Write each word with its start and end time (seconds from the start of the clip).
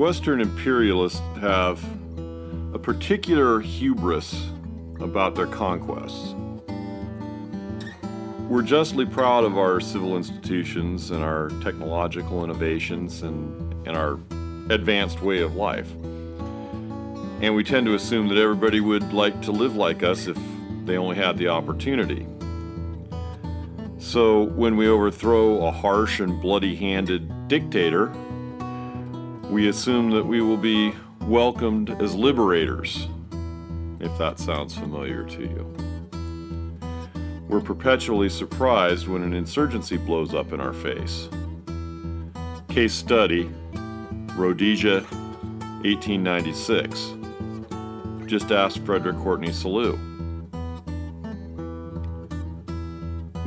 Western 0.00 0.40
imperialists 0.40 1.20
have 1.42 1.78
a 2.72 2.78
particular 2.78 3.60
hubris 3.60 4.46
about 4.98 5.34
their 5.34 5.46
conquests. 5.46 6.34
We're 8.48 8.62
justly 8.62 9.04
proud 9.04 9.44
of 9.44 9.58
our 9.58 9.78
civil 9.78 10.16
institutions 10.16 11.10
and 11.10 11.22
our 11.22 11.50
technological 11.62 12.42
innovations 12.42 13.20
and, 13.20 13.74
and 13.86 13.94
our 13.94 14.14
advanced 14.70 15.20
way 15.20 15.42
of 15.42 15.56
life. 15.56 15.92
And 17.42 17.54
we 17.54 17.62
tend 17.62 17.84
to 17.84 17.92
assume 17.92 18.28
that 18.28 18.38
everybody 18.38 18.80
would 18.80 19.12
like 19.12 19.42
to 19.42 19.52
live 19.52 19.76
like 19.76 20.02
us 20.02 20.26
if 20.26 20.38
they 20.86 20.96
only 20.96 21.16
had 21.16 21.36
the 21.36 21.48
opportunity. 21.48 22.26
So 23.98 24.44
when 24.44 24.78
we 24.78 24.88
overthrow 24.88 25.66
a 25.66 25.70
harsh 25.70 26.20
and 26.20 26.40
bloody 26.40 26.74
handed 26.74 27.48
dictator, 27.48 28.10
we 29.50 29.68
assume 29.68 30.10
that 30.12 30.24
we 30.24 30.40
will 30.40 30.56
be 30.56 30.94
welcomed 31.22 31.90
as 32.00 32.14
liberators, 32.14 33.08
if 33.98 34.16
that 34.16 34.38
sounds 34.38 34.76
familiar 34.76 35.24
to 35.24 35.40
you. 35.40 35.76
We're 37.48 37.60
perpetually 37.60 38.28
surprised 38.28 39.08
when 39.08 39.24
an 39.24 39.34
insurgency 39.34 39.96
blows 39.96 40.34
up 40.34 40.52
in 40.52 40.60
our 40.60 40.72
face. 40.72 41.28
Case 42.68 42.94
study 42.94 43.50
Rhodesia, 44.36 45.00
1896. 45.82 47.14
Just 48.26 48.52
ask 48.52 48.80
Frederick 48.84 49.16
Courteney 49.16 49.48
Selous. 49.48 50.09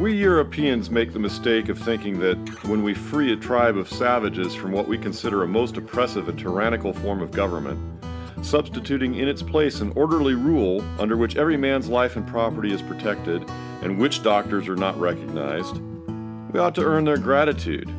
We 0.04 0.12
Europeans 0.16 0.90
make 0.90 1.14
the 1.14 1.20
mistake 1.20 1.70
of 1.70 1.80
thinking 1.80 2.20
that 2.20 2.66
when 2.66 2.84
we 2.84 2.94
free 2.94 3.32
a 3.32 3.38
tribe 3.38 3.78
of 3.78 3.88
savages 3.88 4.54
from 4.54 4.74
what 4.74 4.86
we 4.86 4.98
consider 4.98 5.44
a 5.44 5.48
most 5.48 5.78
oppressive 5.78 6.28
and 6.28 6.38
tyrannical 6.38 6.92
form 6.92 7.22
of 7.22 7.32
government, 7.32 7.80
substituting 8.42 9.16
in 9.16 9.30
its 9.30 9.42
place 9.42 9.80
an 9.80 9.94
orderly 9.96 10.34
rule 10.34 10.84
under 11.00 11.16
which 11.16 11.38
every 11.38 11.56
man's 11.56 11.88
life 11.88 12.18
and 12.18 12.28
property 12.28 12.74
is 12.74 12.82
protected 12.82 13.50
and 13.82 13.98
witch 13.98 14.22
doctors 14.22 14.68
are 14.68 14.76
not 14.76 15.00
recognized, 15.00 15.78
we 16.52 16.60
ought 16.60 16.76
to 16.76 16.84
earn 16.84 17.06
their 17.06 17.16
gratitude. 17.16 17.90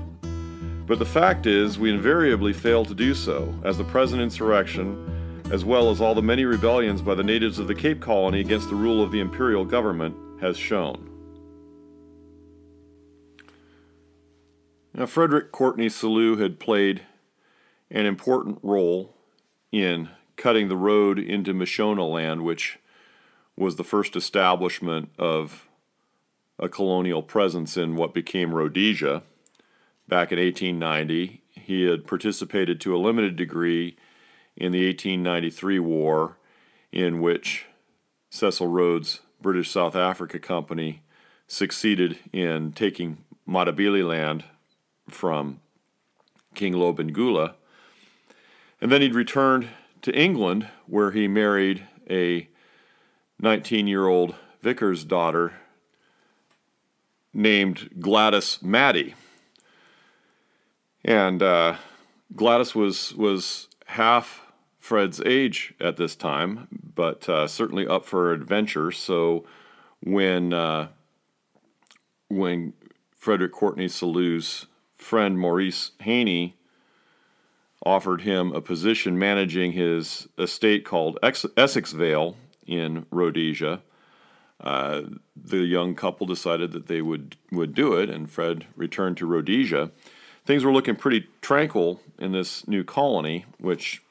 But 0.87 0.99
the 0.99 1.07
fact 1.07 1.47
is, 1.47 1.79
we 1.79 1.91
invariably 1.91 2.53
fail 2.53 2.85
to 2.85 2.95
do 2.95 3.15
so, 3.15 3.51
as 3.65 3.79
the 3.79 3.85
present 3.85 4.21
insurrection, 4.21 5.41
as 5.51 5.65
well 5.65 5.89
as 5.89 6.03
all 6.03 6.15
the 6.15 6.21
many 6.21 6.45
rebellions 6.45 7.01
by 7.01 7.15
the 7.15 7.23
natives 7.23 7.59
of 7.59 7.67
the 7.67 7.75
Cape 7.75 8.03
Colony 8.03 8.41
against 8.41 8.69
the 8.69 8.75
rule 8.75 9.03
of 9.03 9.11
the 9.11 9.21
imperial 9.21 9.65
government, 9.65 10.15
has 10.43 10.59
shown. 10.59 11.14
Now, 14.97 15.07
Frederick 15.07 15.51
Courteney 15.51 15.89
Selous 15.89 16.41
had 16.41 16.61
played 16.61 17.03
an 17.91 18.07
important 18.07 18.61
role 18.63 19.13
in 19.73 20.09
cutting 20.37 20.69
the 20.69 20.77
road 20.77 21.19
into 21.19 21.53
Mashonaland, 21.53 22.45
which 22.45 22.79
was 23.57 23.75
the 23.75 23.83
first 23.83 24.15
establishment 24.15 25.11
of 25.19 25.67
a 26.61 26.69
colonial 26.69 27.25
presence 27.25 27.77
in 27.77 27.97
what 27.97 28.15
became 28.15 28.55
Rhodesia. 28.55 29.25
Back 30.07 30.31
in 30.31 30.39
1890, 30.39 31.43
he 31.51 31.87
had 31.87 32.07
participated 32.07 32.81
to 32.81 32.95
a 32.95 32.99
limited 32.99 33.35
degree 33.35 33.97
in 34.57 34.71
the 34.71 34.87
1893 34.87 35.81
war, 35.81 36.37
in 36.93 37.21
which 37.21 37.67
Cecil 38.31 38.69
Rhodes' 38.69 39.23
British 39.43 39.71
South 39.71 39.97
Africa 39.97 40.39
Company 40.39 41.03
succeeded 41.49 42.21
in 42.33 42.71
taking 42.71 43.25
Matabele 43.49 44.07
land 44.07 44.45
from 45.09 45.61
King 46.55 46.75
Lobengula. 46.75 47.55
And 48.81 48.91
then 48.91 49.03
he'd 49.03 49.15
returned 49.15 49.69
to 50.03 50.15
England, 50.15 50.69
where 50.87 51.11
he 51.11 51.27
married 51.29 51.87
a 52.11 52.49
19 53.41 53.87
year 53.87 54.07
old 54.07 54.35
vicar's 54.63 55.05
daughter 55.05 55.55
named 57.33 57.91
Gladys 58.01 58.61
Maddy. 58.63 59.15
And 61.05 61.43
uh, 61.43 61.77
Gladys 62.35 62.75
was, 62.75 63.15
was 63.15 63.69
half 63.87 64.43
Fred's 64.79 65.21
age 65.25 65.75
at 65.81 65.97
this 65.97 66.15
time, 66.15 66.69
but 66.95 67.29
uh, 67.29 67.47
certainly 67.47 67.87
up 67.87 68.05
for 68.05 68.33
adventure. 68.33 68.91
So 68.91 69.45
when, 70.01 70.53
uh, 70.53 70.89
when 72.29 72.75
Frederick 73.15 73.53
Courteney 73.53 73.89
Selous's 73.89 74.67
friend 75.05 75.39
Maurice 75.39 75.93
Heany 76.01 76.55
offered 77.85 78.23
him 78.23 78.53
a 78.53 78.61
position 78.61 79.19
managing 79.19 79.73
his 79.73 80.27
estate 80.39 80.85
called 80.85 81.19
Essex 81.23 81.93
Vale 81.93 82.37
in 82.67 83.05
Rhodesia. 83.11 83.83
Uh, 84.61 85.03
the 85.37 85.59
young 85.59 85.95
couple 85.95 86.27
decided 86.27 86.73
that 86.73 86.87
they 86.87 87.03
would, 87.03 87.37
would 87.53 87.75
do 87.75 87.93
it, 87.95 88.09
and 88.09 88.31
Fred 88.31 88.67
returned 88.77 89.19
to 89.19 89.27
Rhodesia. 89.27 89.91
Things 90.47 90.65
were 90.65 90.73
looking 90.73 90.97
pretty 90.97 91.29
tranquil 91.43 92.01
in 92.19 92.33
this 92.33 92.67
new 92.67 92.83
colony, 92.83 93.45
which, 93.59 94.03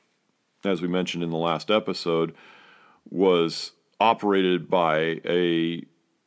as 0.63 0.81
we 0.81 0.87
mentioned 0.87 1.23
in 1.23 1.31
the 1.31 1.37
last 1.37 1.71
episode, 1.71 2.35
was 3.09 3.71
operated 3.99 4.69
by 4.69 5.21
a 5.25 5.83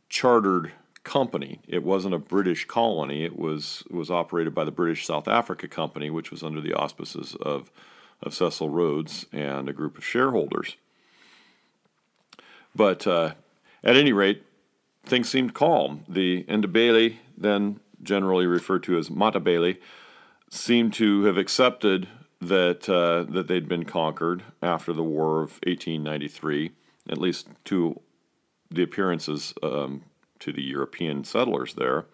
chartered 0.08 0.72
company. 1.06 1.60
It 1.68 1.84
wasn't 1.84 2.14
a 2.14 2.18
British 2.18 2.66
colony. 2.66 3.24
It 3.24 3.38
was 3.38 3.84
was 3.88 4.10
operated 4.10 4.54
by 4.54 4.64
the 4.64 4.72
British 4.72 5.06
South 5.06 5.28
Africa 5.28 5.68
Company, 5.68 6.10
which 6.10 6.30
was 6.30 6.42
under 6.42 6.60
the 6.60 6.74
auspices 6.74 7.34
of 7.40 7.70
of 8.22 8.34
Cecil 8.34 8.68
Rhodes 8.68 9.24
and 9.32 9.68
a 9.68 9.72
group 9.72 9.96
of 9.96 10.04
shareholders. 10.04 10.76
But 12.74 13.06
uh, 13.06 13.34
at 13.84 13.96
any 13.96 14.12
rate, 14.12 14.42
things 15.04 15.28
seemed 15.28 15.54
calm. 15.54 16.04
The 16.08 16.42
Ndebele, 16.44 17.16
then 17.38 17.80
generally 18.02 18.46
referred 18.46 18.82
to 18.84 18.98
as 18.98 19.08
Matabele, 19.08 19.78
seemed 20.50 20.92
to 20.94 21.24
have 21.24 21.36
accepted 21.36 22.08
that 22.40 22.88
uh, 22.88 23.22
that 23.32 23.46
they'd 23.46 23.68
been 23.68 23.84
conquered 23.84 24.42
after 24.60 24.92
the 24.92 25.04
War 25.04 25.36
of 25.36 25.52
1893, 25.64 26.72
at 27.08 27.18
least 27.18 27.46
to 27.66 28.00
the 28.70 28.82
appearances 28.82 29.54
um, 29.62 30.02
to 30.46 30.52
the 30.52 30.62
European 30.62 31.24
settlers 31.24 31.74
there. 31.74 32.06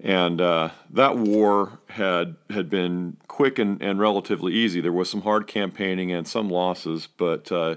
And 0.00 0.40
uh, 0.40 0.70
that 0.90 1.16
war 1.16 1.78
had 1.90 2.34
had 2.50 2.68
been 2.68 3.18
quick 3.28 3.58
and, 3.58 3.80
and 3.80 4.00
relatively 4.00 4.52
easy. 4.52 4.80
There 4.80 4.90
was 4.90 5.08
some 5.08 5.22
hard 5.22 5.46
campaigning 5.46 6.10
and 6.10 6.26
some 6.26 6.48
losses, 6.48 7.06
but 7.06 7.52
uh, 7.52 7.76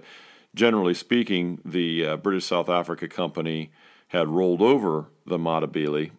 generally 0.56 0.96
speaking, 0.96 1.62
the 1.64 2.06
uh, 2.06 2.18
British 2.18 2.46
South 2.46 2.68
Africa 2.68 3.08
Company 3.08 3.72
had 4.08 4.28
rolled 4.28 4.62
over 4.62 5.06
the 5.28 5.38
Matabele 5.38 6.12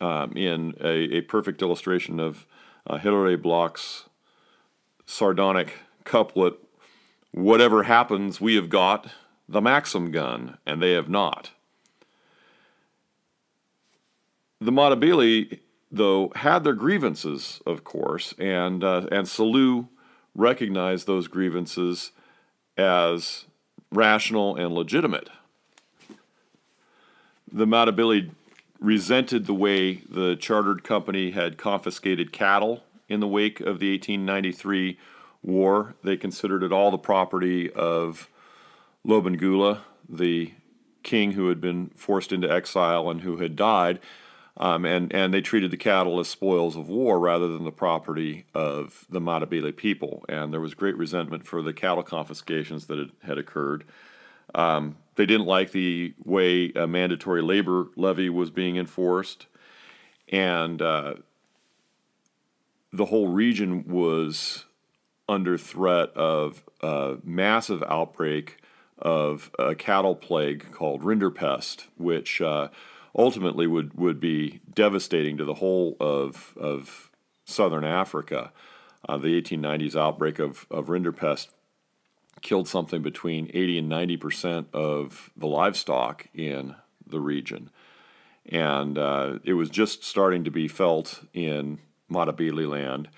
um, 0.00 0.36
in 0.36 0.74
a, 0.82 1.16
a, 1.16 1.20
perfect 1.22 1.62
illustration 1.62 2.20
of 2.20 2.46
uh, 2.86 2.98
Hilaire 2.98 3.38
Bloc's 3.38 4.04
sardonic 5.06 5.74
couplet 6.04 6.58
Whatever 7.34 7.82
happens, 7.82 8.40
we 8.40 8.54
have 8.54 8.68
got 8.68 9.08
the 9.48 9.60
Maxim 9.60 10.12
gun, 10.12 10.56
and 10.64 10.80
they 10.80 10.92
have 10.92 11.08
not. 11.08 11.50
The 14.60 14.72
Matabele, 14.72 15.58
though, 15.90 16.32
had 16.36 16.64
their 16.64 16.74
grievances, 16.74 17.60
of 17.66 17.84
course, 17.84 18.34
and 18.38 18.82
uh, 18.82 19.06
and 19.10 19.26
Selous 19.26 19.88
recognized 20.34 21.06
those 21.06 21.28
grievances 21.28 22.12
as 22.76 23.44
rational 23.92 24.56
and 24.56 24.74
legitimate. 24.74 25.28
The 27.50 27.66
Matabele 27.66 28.30
resented 28.80 29.46
the 29.46 29.54
way 29.54 29.94
the 30.08 30.36
chartered 30.36 30.82
company 30.82 31.30
had 31.30 31.56
confiscated 31.56 32.32
cattle 32.32 32.82
in 33.08 33.20
the 33.20 33.28
wake 33.28 33.60
of 33.60 33.78
the 33.78 33.92
1893 33.92 34.98
war. 35.42 35.94
They 36.02 36.16
considered 36.16 36.62
it 36.62 36.72
all 36.72 36.90
the 36.90 36.98
property 36.98 37.70
of 37.70 38.28
Lobengula, 39.06 39.80
the 40.08 40.52
king 41.02 41.32
who 41.32 41.48
had 41.48 41.60
been 41.60 41.90
forced 41.94 42.32
into 42.32 42.50
exile 42.50 43.08
and 43.08 43.20
who 43.20 43.36
had 43.36 43.54
died. 43.54 44.00
Um, 44.56 44.84
and, 44.84 45.12
and 45.12 45.34
they 45.34 45.40
treated 45.40 45.72
the 45.72 45.76
cattle 45.76 46.20
as 46.20 46.28
spoils 46.28 46.76
of 46.76 46.88
war 46.88 47.18
rather 47.18 47.48
than 47.48 47.64
the 47.64 47.72
property 47.72 48.44
of 48.54 49.04
the 49.10 49.20
Matabele 49.20 49.76
people. 49.76 50.24
And 50.28 50.52
there 50.52 50.60
was 50.60 50.74
great 50.74 50.96
resentment 50.96 51.44
for 51.44 51.60
the 51.60 51.72
cattle 51.72 52.04
confiscations 52.04 52.86
that 52.86 53.10
had, 53.24 53.36
occurred. 53.38 53.84
Um, 54.54 54.96
they 55.16 55.26
didn't 55.26 55.46
like 55.46 55.72
the 55.72 56.14
way 56.24 56.70
a 56.76 56.86
mandatory 56.86 57.42
labor 57.42 57.86
levy 57.96 58.30
was 58.30 58.50
being 58.50 58.76
enforced. 58.76 59.46
And 60.28 60.80
uh, 60.80 61.14
the 62.92 63.06
whole 63.06 63.28
region 63.28 63.88
was 63.88 64.66
under 65.28 65.58
threat 65.58 66.10
of 66.10 66.62
a 66.80 67.16
massive 67.24 67.82
outbreak 67.88 68.58
of 68.98 69.50
a 69.58 69.74
cattle 69.74 70.14
plague 70.14 70.70
called 70.70 71.02
rinderpest, 71.02 71.88
which 71.96 72.40
uh, 72.40 72.68
ultimately 73.16 73.66
would, 73.66 73.94
would 73.94 74.20
be 74.20 74.60
devastating 74.72 75.36
to 75.36 75.44
the 75.44 75.54
whole 75.54 75.96
of, 76.00 76.54
of 76.56 77.10
southern 77.44 77.84
Africa. 77.84 78.52
uh, 79.08 79.18
the 79.18 79.40
1890s 79.40 79.96
outbreak 79.96 80.38
of, 80.38 80.66
of 80.70 80.86
rinderpest 80.86 81.48
killed 82.42 82.68
something 82.68 83.02
between 83.02 83.50
80 83.54 83.78
and 83.78 83.88
90 83.88 84.16
percent 84.16 84.68
of 84.72 85.30
the 85.36 85.46
livestock 85.46 86.26
in 86.34 86.74
the 87.06 87.20
region. 87.20 87.70
And 88.46 88.98
uh, 88.98 89.38
it 89.44 89.54
was 89.54 89.70
just 89.70 90.04
starting 90.04 90.44
to 90.44 90.50
be 90.50 90.68
felt 90.68 91.24
in 91.32 91.78
Matabele 92.10 92.68
land. 92.68 93.08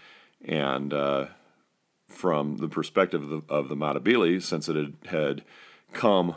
And 0.44 0.92
uh, 0.92 1.26
from 2.08 2.58
the 2.58 2.68
perspective 2.68 3.22
of 3.22 3.28
the, 3.28 3.42
of 3.52 3.68
the 3.68 4.40
since 4.40 4.68
it 4.68 4.76
had, 4.76 4.94
had 5.06 5.44
come 5.92 6.36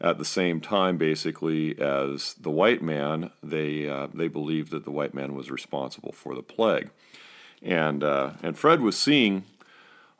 at 0.00 0.18
the 0.18 0.24
same 0.24 0.60
time, 0.60 0.96
basically, 0.96 1.78
as 1.78 2.34
the 2.34 2.50
white 2.50 2.82
man, 2.82 3.30
they, 3.42 3.88
uh, 3.88 4.08
they 4.12 4.28
believed 4.28 4.70
that 4.72 4.84
the 4.84 4.90
white 4.90 5.14
man 5.14 5.34
was 5.34 5.50
responsible 5.50 6.12
for 6.12 6.34
the 6.34 6.42
plague. 6.42 6.90
And, 7.62 8.02
uh, 8.02 8.32
and 8.42 8.58
Fred 8.58 8.80
was 8.80 8.98
seeing 8.98 9.44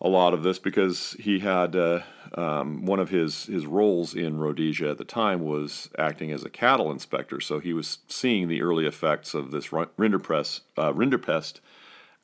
a 0.01 0.09
lot 0.09 0.35
of 0.35 0.43
this 0.43 0.59
because 0.59 1.17
he 1.19 1.41
had 1.41 1.75
uh, 1.75 2.01
um, 2.35 2.85
one 2.85 3.01
of 3.01 3.11
his, 3.11 3.47
his 3.47 3.67
roles 3.67 4.15
in 4.15 4.39
Rhodesia 4.39 4.91
at 4.91 4.99
the 4.99 5.05
time 5.05 5.41
was 5.41 5.91
acting 5.99 6.31
as 6.31 6.45
a 6.45 6.51
cattle 6.51 6.91
inspector. 6.91 7.41
So 7.41 7.59
he 7.59 7.73
was 7.73 7.99
seeing 8.09 8.49
the 8.49 8.63
early 8.63 8.87
effects 8.87 9.35
of 9.35 9.51
this 9.51 9.69
rinderpest, 9.69 10.61
uh, 10.77 10.93
rinderpest 10.93 11.61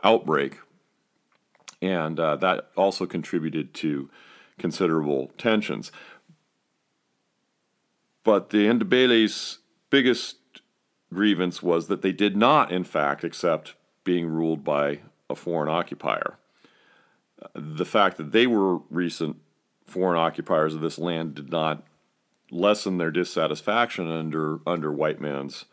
outbreak. 0.03 0.59
And 1.83 2.21
uh, 2.21 2.37
that 2.37 2.71
also 2.77 3.07
contributed 3.07 3.73
to 3.75 4.11
considerable 4.59 5.31
tensions. 5.39 5.91
But 8.25 8.51
the 8.51 8.67
Ndebele's 8.67 9.59
biggest 9.91 10.37
grievance 11.13 11.63
was 11.63 11.89
that 11.89 12.03
they 12.03 12.13
did 12.13 12.37
not, 12.37 12.71
in 12.71 12.85
fact, 12.85 13.25
accept 13.25 13.75
being 14.05 14.27
ruled 14.27 14.65
by 14.65 15.01
a 15.29 15.35
foreign 15.35 15.69
occupier 15.69 16.39
the 17.55 17.85
fact 17.85 18.17
that 18.17 18.33
they 18.33 18.47
were 18.47 18.79
recent 18.91 19.37
foreign 19.87 20.19
occupiers 20.19 20.75
of 20.75 20.81
this 20.81 20.99
land 20.99 21.35
did 21.35 21.51
not 21.51 21.83
lessen 22.51 22.99
their 22.99 23.11
dissatisfaction 23.11 24.11
under 24.11 24.59
under 24.67 24.93
white 24.93 25.21
man's 25.21 25.65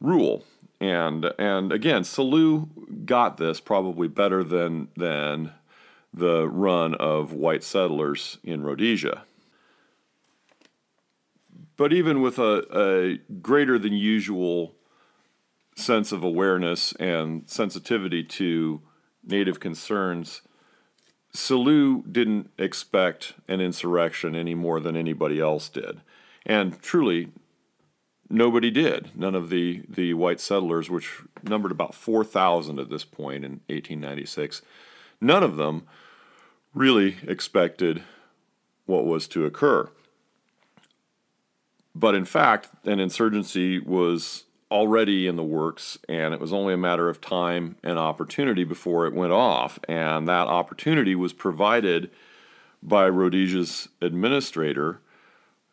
rule. 0.00 0.44
And 0.80 1.32
and 1.38 1.72
again, 1.72 2.02
Selous 2.02 2.68
got 3.06 3.36
this 3.36 3.60
probably 3.60 4.08
better 4.08 4.42
than 4.44 4.88
than 4.96 5.52
the 6.12 6.46
run 6.48 6.94
of 6.94 7.32
white 7.32 7.64
settlers 7.64 8.38
in 8.44 8.62
Rhodesia. 8.62 9.22
But 11.76 11.92
even 11.92 12.20
with 12.20 12.38
a, 12.38 12.64
a 12.72 13.32
greater 13.40 13.78
than 13.78 13.94
usual 13.94 14.74
sense 15.74 16.12
of 16.12 16.22
awareness 16.22 16.92
and 16.94 17.44
sensitivity 17.46 18.22
to 18.22 18.82
native 19.24 19.60
concerns, 19.60 20.42
Selous 21.34 22.02
didn't 22.12 22.50
expect 22.58 23.34
an 23.48 23.60
insurrection 23.60 24.36
any 24.36 24.54
more 24.54 24.80
than 24.80 24.96
anybody 24.96 25.40
else 25.40 25.68
did. 25.68 26.00
And 26.44 26.80
truly, 26.82 27.28
nobody 28.28 28.70
did. 28.70 29.10
None 29.14 29.34
of 29.34 29.48
the, 29.48 29.82
the 29.88 30.12
white 30.14 30.40
settlers, 30.40 30.90
which 30.90 31.20
numbered 31.42 31.72
about 31.72 31.94
4,000 31.94 32.78
at 32.78 32.90
this 32.90 33.04
point 33.04 33.44
in 33.44 33.60
1896, 33.68 34.60
none 35.20 35.42
of 35.42 35.56
them 35.56 35.84
really 36.74 37.16
expected 37.26 38.02
what 38.84 39.06
was 39.06 39.26
to 39.28 39.46
occur. 39.46 39.88
But 41.94 42.14
in 42.14 42.24
fact, 42.24 42.70
an 42.84 43.00
insurgency 43.00 43.78
was 43.78 44.44
already 44.70 45.26
in 45.26 45.36
the 45.36 45.44
works, 45.44 45.98
and 46.08 46.32
it 46.32 46.40
was 46.40 46.52
only 46.52 46.72
a 46.72 46.78
matter 46.78 47.10
of 47.10 47.20
time 47.20 47.76
and 47.84 47.98
opportunity 47.98 48.64
before 48.64 49.06
it 49.06 49.12
went 49.12 49.32
off. 49.32 49.78
And 49.86 50.26
that 50.28 50.46
opportunity 50.46 51.14
was 51.14 51.34
provided 51.34 52.10
by 52.82 53.08
Rhodesia's 53.08 53.88
administrator 54.00 55.00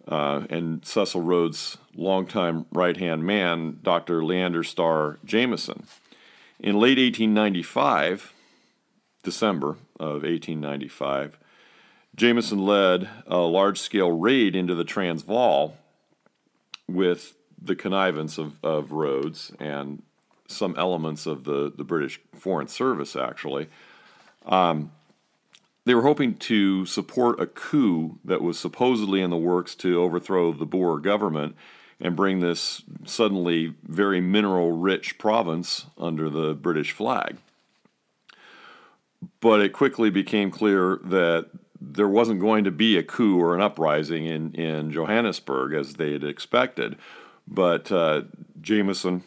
uh, 0.08 0.46
and 0.50 0.86
Cecil 0.86 1.22
Rhodes' 1.22 1.78
longtime 1.96 2.66
right 2.72 2.98
hand 2.98 3.24
man, 3.24 3.80
Dr. 3.82 4.24
Leander 4.24 4.64
Starr 4.64 5.18
Jameson. 5.24 5.86
In 6.60 6.76
late 6.76 6.98
1895, 6.98 8.34
December 9.24 9.78
of 10.00 10.24
1895, 10.24 11.40
Jameson 12.16 12.66
led 12.66 13.10
a 13.28 13.38
large 13.38 13.80
scale 13.80 14.12
raid 14.12 14.56
into 14.56 14.76
the 14.76 14.84
Transvaal 14.84 15.78
with 16.94 17.36
the 17.62 17.76
connivance 17.76 18.38
of, 18.38 18.54
of 18.64 18.92
Rhodes 18.92 19.52
and 19.60 20.02
some 20.48 20.76
elements 20.78 21.26
of 21.26 21.44
the, 21.44 21.72
the 21.76 21.84
British 21.84 22.20
Foreign 22.36 22.68
Service, 22.68 23.16
actually. 23.16 23.68
Um, 24.46 24.92
they 25.86 25.96
were 25.96 26.04
hoping 26.04 26.36
to 26.36 26.86
support 26.86 27.40
a 27.40 27.48
coup 27.48 28.20
that 28.24 28.42
was 28.42 28.60
supposedly 28.60 29.22
in 29.22 29.30
the 29.30 29.38
works 29.38 29.76
to 29.76 30.02
overthrow 30.02 30.52
the 30.52 30.66
Boer 30.66 31.00
government 31.00 31.56
and 32.00 32.16
bring 32.16 32.40
this 32.40 32.84
suddenly 33.06 33.76
very 33.84 34.22
mineral 34.22 34.72
rich 34.72 35.18
province 35.18 35.86
under 35.98 36.30
the 36.30 36.54
British 36.54 36.92
flag. 36.92 37.38
But 39.42 39.62
it 39.62 39.74
quickly 39.74 40.10
became 40.10 40.52
clear 40.52 41.00
that 41.04 41.50
there 41.94 42.08
wasn't 42.08 42.40
going 42.40 42.64
to 42.64 42.72
be 42.72 42.98
a 42.98 43.04
coup 43.04 43.40
or 43.40 43.56
an 43.56 43.62
uprising 43.62 44.26
in, 44.26 44.54
in 44.54 44.92
Johannesburg 44.92 45.74
as 45.74 45.94
they 45.94 46.14
had 46.14 46.24
expected. 46.24 46.98
But 47.48 47.92
uh, 47.92 48.24
Jameson, 48.62 49.24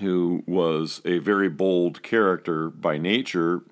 who 0.00 0.42
was 0.46 1.00
a 1.04 1.18
very 1.18 1.48
bold 1.48 2.02
character 2.02 2.70
by 2.70 2.98
nature, 2.98 3.62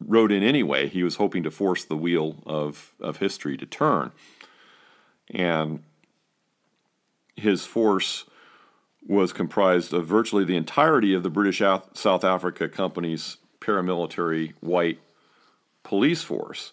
rode 0.00 0.32
in 0.32 0.42
anyway. 0.42 0.88
He 0.88 1.02
was 1.02 1.16
hoping 1.16 1.42
to 1.42 1.50
force 1.50 1.84
the 1.84 1.96
wheel 1.96 2.36
of, 2.46 2.94
of 3.00 3.18
history 3.18 3.56
to 3.56 3.66
turn. 3.66 4.12
And 5.30 5.82
his 7.36 7.66
force 7.66 8.24
was 9.06 9.32
comprised 9.32 9.92
of 9.92 10.06
virtually 10.06 10.44
the 10.44 10.56
entirety 10.56 11.14
of 11.14 11.22
the 11.22 11.30
British 11.30 11.58
South 11.58 12.24
Africa 12.24 12.68
Company's 12.68 13.38
paramilitary 13.60 14.54
white 14.60 14.98
police 15.82 16.22
force, 16.22 16.72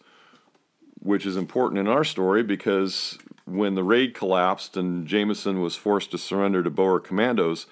which 1.00 1.26
is 1.26 1.38
important 1.38 1.80
in 1.80 1.88
our 1.88 2.04
story 2.04 2.44
because 2.44 3.18
when 3.46 3.76
the 3.76 3.84
raid 3.84 4.14
collapsed 4.14 4.76
and 4.76 5.08
Jameson 5.08 5.62
was 5.62 5.76
forced 5.76 6.12
to 6.12 6.18
surrender 6.18 6.64
to 6.64 6.70
Boer 6.70 7.00
commandos, 7.00 7.68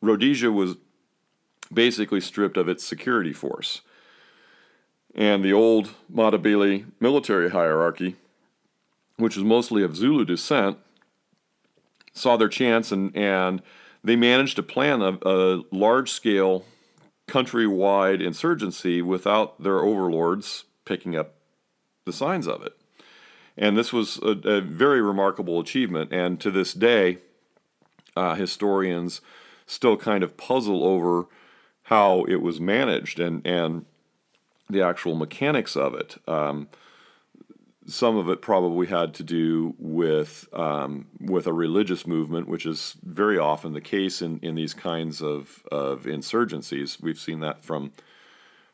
Rhodesia 0.00 0.52
was 0.52 0.76
basically 1.72 2.20
stripped 2.20 2.56
of 2.56 2.68
its 2.68 2.84
security 2.84 3.32
force. 3.32 3.80
And 5.14 5.44
the 5.44 5.52
old 5.52 5.90
Matabele 6.12 6.86
military 7.00 7.50
hierarchy, 7.50 8.16
which 9.16 9.36
was 9.36 9.44
mostly 9.44 9.82
of 9.82 9.96
Zulu 9.96 10.24
descent, 10.24 10.78
saw 12.12 12.36
their 12.36 12.48
chance 12.48 12.92
and, 12.92 13.14
and 13.16 13.62
they 14.04 14.16
managed 14.16 14.56
to 14.56 14.62
plan 14.62 15.00
a, 15.00 15.18
a 15.24 15.62
large 15.70 16.10
scale 16.10 16.64
countrywide 17.28 18.22
insurgency 18.22 19.00
without 19.00 19.62
their 19.62 19.80
overlords 19.80 20.64
picking 20.84 21.16
up 21.16 21.34
the 22.04 22.12
signs 22.12 22.46
of 22.46 22.62
it. 22.62 22.76
And 23.56 23.76
this 23.76 23.92
was 23.92 24.18
a, 24.18 24.30
a 24.44 24.60
very 24.60 25.02
remarkable 25.02 25.60
achievement. 25.60 26.12
And 26.12 26.40
to 26.40 26.50
this 26.50 26.72
day, 26.72 27.18
uh, 28.16 28.34
historians 28.34 29.20
still 29.66 29.96
kind 29.96 30.22
of 30.24 30.36
puzzle 30.36 30.84
over 30.84 31.26
how 31.84 32.24
it 32.24 32.36
was 32.36 32.60
managed 32.60 33.20
and, 33.20 33.46
and 33.46 33.84
the 34.70 34.82
actual 34.82 35.14
mechanics 35.14 35.76
of 35.76 35.94
it. 35.94 36.16
Um, 36.26 36.68
some 37.86 38.16
of 38.16 38.28
it 38.28 38.40
probably 38.40 38.86
had 38.86 39.12
to 39.14 39.24
do 39.24 39.74
with 39.76 40.48
um, 40.52 41.06
with 41.20 41.48
a 41.48 41.52
religious 41.52 42.06
movement, 42.06 42.46
which 42.48 42.64
is 42.64 42.96
very 43.02 43.36
often 43.36 43.72
the 43.72 43.80
case 43.80 44.22
in, 44.22 44.38
in 44.40 44.54
these 44.54 44.72
kinds 44.72 45.20
of, 45.20 45.64
of 45.72 46.04
insurgencies. 46.04 47.02
We've 47.02 47.18
seen 47.18 47.40
that 47.40 47.64
from 47.64 47.92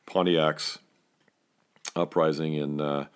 Pontiac's 0.05 0.79
uprising 1.97 2.55
in 2.55 2.81
uh, 2.81 3.07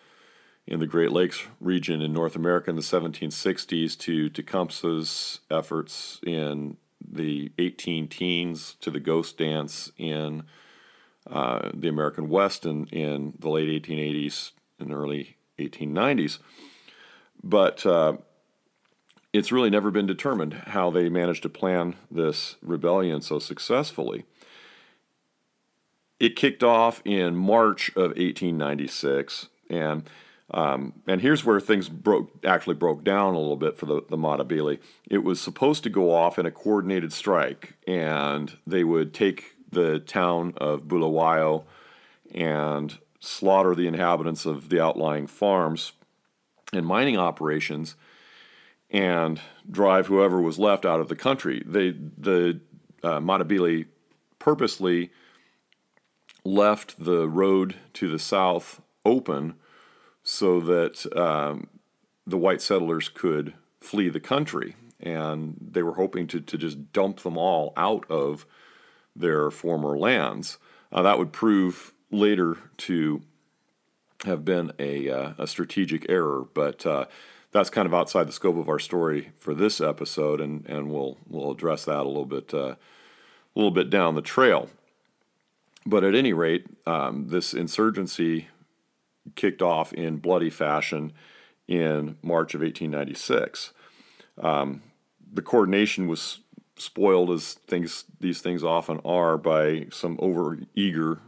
in 0.66 0.80
the 0.80 0.86
Great 0.86 1.12
Lakes 1.12 1.46
region 1.60 2.00
in 2.00 2.12
North 2.12 2.36
America 2.36 2.70
in 2.70 2.76
the 2.76 2.82
1760s 2.82 3.98
to 3.98 4.30
Tecumseh's 4.30 5.40
efforts 5.50 6.20
in 6.24 6.76
the 7.06 7.50
18 7.58 8.08
teens 8.08 8.76
to 8.80 8.90
the 8.90 9.00
ghost 9.00 9.38
dance 9.38 9.90
in 9.98 10.44
uh, 11.28 11.70
the 11.74 11.88
American 11.88 12.28
West 12.28 12.64
in, 12.64 12.86
in 12.86 13.34
the 13.38 13.48
late 13.48 13.82
1880s 13.82 14.52
and 14.78 14.92
early 14.92 15.36
1890s. 15.58 16.38
But 17.42 17.84
uh, 17.84 18.14
it's 19.32 19.52
really 19.52 19.70
never 19.70 19.90
been 19.90 20.06
determined 20.06 20.54
how 20.54 20.90
they 20.90 21.08
managed 21.08 21.42
to 21.42 21.48
plan 21.48 21.96
this 22.10 22.56
rebellion 22.62 23.20
so 23.20 23.38
successfully. 23.38 24.24
It 26.20 26.36
kicked 26.36 26.62
off 26.62 27.02
in 27.04 27.34
March 27.34 27.88
of 27.90 28.10
1896, 28.10 29.48
and 29.68 30.08
um, 30.54 30.92
and 31.06 31.20
here's 31.20 31.44
where 31.44 31.60
things 31.60 31.88
broke 31.88 32.30
actually 32.44 32.74
broke 32.74 33.04
down 33.04 33.34
a 33.34 33.38
little 33.38 33.56
bit 33.56 33.76
for 33.76 33.86
the, 33.86 34.02
the. 34.08 34.78
It 35.08 35.24
was 35.24 35.40
supposed 35.40 35.82
to 35.84 35.90
go 35.90 36.14
off 36.14 36.38
in 36.38 36.44
a 36.44 36.50
coordinated 36.50 37.12
strike, 37.12 37.74
and 37.86 38.56
they 38.66 38.84
would 38.84 39.14
take 39.14 39.54
the 39.70 39.98
town 39.98 40.52
of 40.58 40.82
Bulawayo 40.82 41.64
and 42.34 42.98
slaughter 43.18 43.74
the 43.74 43.86
inhabitants 43.86 44.44
of 44.44 44.68
the 44.68 44.80
outlying 44.80 45.26
farms 45.26 45.92
and 46.72 46.84
mining 46.84 47.16
operations 47.16 47.94
and 48.90 49.40
drive 49.70 50.08
whoever 50.08 50.40
was 50.40 50.58
left 50.58 50.84
out 50.84 51.00
of 51.00 51.08
the 51.08 51.16
country. 51.16 51.62
They, 51.64 51.92
the 51.92 52.60
uh, 53.02 53.20
purposely 54.38 55.10
left 56.44 57.02
the 57.02 57.26
road 57.28 57.76
to 57.94 58.10
the 58.10 58.18
south 58.18 58.82
open 59.04 59.54
so 60.22 60.60
that 60.60 61.16
um, 61.16 61.68
the 62.26 62.38
white 62.38 62.62
settlers 62.62 63.08
could 63.08 63.54
flee 63.80 64.08
the 64.08 64.20
country. 64.20 64.76
And 65.00 65.56
they 65.60 65.82
were 65.82 65.94
hoping 65.94 66.28
to, 66.28 66.40
to 66.40 66.56
just 66.56 66.92
dump 66.92 67.20
them 67.20 67.36
all 67.36 67.72
out 67.76 68.08
of 68.08 68.46
their 69.16 69.50
former 69.50 69.98
lands. 69.98 70.58
Uh, 70.92 71.02
that 71.02 71.18
would 71.18 71.32
prove 71.32 71.92
later 72.10 72.56
to 72.76 73.22
have 74.24 74.44
been 74.44 74.72
a, 74.78 75.10
uh, 75.10 75.32
a 75.38 75.46
strategic 75.46 76.06
error, 76.08 76.46
but 76.54 76.86
uh, 76.86 77.06
that's 77.50 77.70
kind 77.70 77.86
of 77.86 77.94
outside 77.94 78.28
the 78.28 78.32
scope 78.32 78.56
of 78.56 78.68
our 78.68 78.78
story 78.78 79.32
for 79.38 79.54
this 79.54 79.80
episode, 79.80 80.40
and, 80.40 80.66
and 80.66 80.90
we'll 80.90 81.18
we'll 81.28 81.50
address 81.50 81.84
that 81.84 82.00
a 82.00 82.08
little 82.08 82.24
bit 82.24 82.52
uh, 82.54 82.74
a 82.74 83.56
little 83.56 83.70
bit 83.70 83.90
down 83.90 84.14
the 84.14 84.22
trail. 84.22 84.68
But 85.84 86.04
at 86.04 86.14
any 86.14 86.32
rate, 86.32 86.66
um, 86.86 87.28
this 87.28 87.52
insurgency 87.52 88.48
kicked 89.34 89.62
off 89.62 89.92
in 89.92 90.16
bloody 90.16 90.50
fashion 90.50 91.12
in 91.68 92.16
March 92.22 92.54
of 92.54 92.60
1896. 92.60 93.72
Um, 94.40 94.82
the 95.32 95.42
coordination 95.42 96.08
was 96.08 96.40
spoiled, 96.76 97.30
as 97.30 97.54
things 97.54 98.04
these 98.20 98.40
things 98.40 98.64
often 98.64 99.00
are, 99.04 99.38
by 99.38 99.86
some 99.90 100.16
overeager 100.18 101.20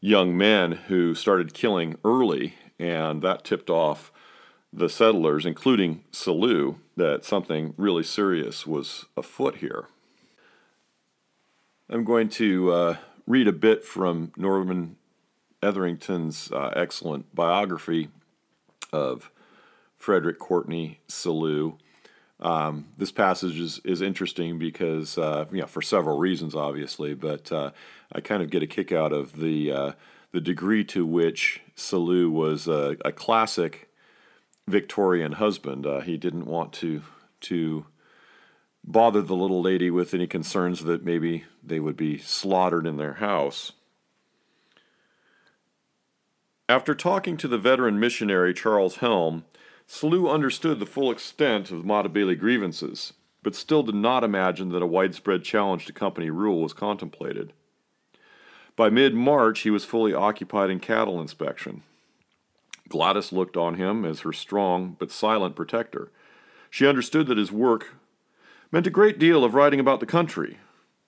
young 0.00 0.36
men 0.36 0.72
who 0.72 1.14
started 1.14 1.54
killing 1.54 1.96
early, 2.04 2.54
and 2.78 3.22
that 3.22 3.44
tipped 3.44 3.70
off 3.70 4.12
the 4.72 4.88
settlers, 4.88 5.44
including 5.44 6.04
Selous, 6.12 6.76
that 6.96 7.24
something 7.24 7.74
really 7.76 8.04
serious 8.04 8.66
was 8.66 9.06
afoot 9.16 9.56
here. 9.56 9.86
I'm 11.88 12.04
going 12.04 12.28
to 12.30 12.72
uh, 12.72 12.96
read 13.26 13.48
a 13.48 13.52
bit 13.52 13.84
from 13.84 14.32
Norman 14.36 14.96
Etherington's 15.62 16.50
uh, 16.52 16.72
excellent 16.74 17.34
biography 17.34 18.08
of 18.92 19.30
Frederick 19.96 20.38
Courteney 20.38 21.00
Selous. 21.08 21.76
Um, 22.40 22.86
this 22.96 23.12
passage 23.12 23.58
is, 23.58 23.80
is 23.84 24.00
interesting 24.00 24.58
because, 24.58 25.18
uh, 25.18 25.44
you 25.52 25.60
know, 25.60 25.66
for 25.66 25.82
several 25.82 26.18
reasons, 26.18 26.54
obviously, 26.54 27.12
but 27.14 27.52
uh, 27.52 27.70
I 28.12 28.20
kind 28.20 28.42
of 28.42 28.50
get 28.50 28.62
a 28.62 28.66
kick 28.66 28.92
out 28.92 29.12
of 29.12 29.36
the 29.36 29.70
uh, 29.72 29.92
the 30.32 30.40
degree 30.40 30.84
to 30.84 31.04
which 31.04 31.60
Selous 31.76 32.30
was 32.30 32.66
a, 32.66 32.96
a 33.04 33.12
classic 33.12 33.90
Victorian 34.66 35.32
husband. 35.32 35.84
Uh, 35.84 36.00
he 36.00 36.16
didn't 36.16 36.46
want 36.46 36.72
to 36.74 37.02
to 37.42 37.84
bother 38.84 39.20
the 39.20 39.36
little 39.36 39.60
lady 39.60 39.90
with 39.90 40.14
any 40.14 40.26
concerns 40.26 40.84
that 40.84 41.04
maybe 41.04 41.44
they 41.62 41.80
would 41.80 41.96
be 41.96 42.16
slaughtered 42.16 42.86
in 42.86 42.96
their 42.96 43.14
house. 43.14 43.72
After 46.70 46.94
talking 46.94 47.36
to 47.38 47.48
the 47.48 47.58
veteran 47.58 47.98
missionary 47.98 48.54
Charles 48.54 48.98
Helm, 48.98 49.44
Selous 49.88 50.32
understood 50.32 50.78
the 50.78 50.86
full 50.86 51.10
extent 51.10 51.72
of 51.72 51.84
Matabele 51.84 52.38
grievances, 52.38 53.12
but 53.42 53.56
still 53.56 53.82
did 53.82 53.96
not 53.96 54.22
imagine 54.22 54.68
that 54.68 54.80
a 54.80 54.86
widespread 54.86 55.42
challenge 55.42 55.86
to 55.86 55.92
company 55.92 56.30
rule 56.30 56.62
was 56.62 56.72
contemplated. 56.72 57.52
By 58.76 58.88
mid 58.88 59.16
March, 59.16 59.62
he 59.62 59.70
was 59.70 59.84
fully 59.84 60.14
occupied 60.14 60.70
in 60.70 60.78
cattle 60.78 61.20
inspection. 61.20 61.82
Gladys 62.88 63.32
looked 63.32 63.56
on 63.56 63.74
him 63.74 64.04
as 64.04 64.20
her 64.20 64.32
strong 64.32 64.94
but 64.96 65.10
silent 65.10 65.56
protector. 65.56 66.12
She 66.70 66.86
understood 66.86 67.26
that 67.26 67.36
his 67.36 67.50
work 67.50 67.96
meant 68.70 68.86
a 68.86 68.90
great 68.90 69.18
deal 69.18 69.42
of 69.42 69.54
riding 69.54 69.80
about 69.80 69.98
the 69.98 70.06
country, 70.06 70.58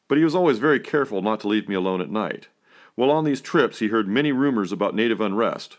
but 0.08 0.18
he 0.18 0.24
was 0.24 0.34
always 0.34 0.58
very 0.58 0.80
careful 0.80 1.22
not 1.22 1.38
to 1.38 1.46
leave 1.46 1.68
me 1.68 1.76
alone 1.76 2.00
at 2.00 2.10
night. 2.10 2.48
While 2.94 3.10
on 3.10 3.24
these 3.24 3.40
trips, 3.40 3.78
he 3.78 3.88
heard 3.88 4.08
many 4.08 4.32
rumors 4.32 4.72
about 4.72 4.94
native 4.94 5.20
unrest, 5.20 5.78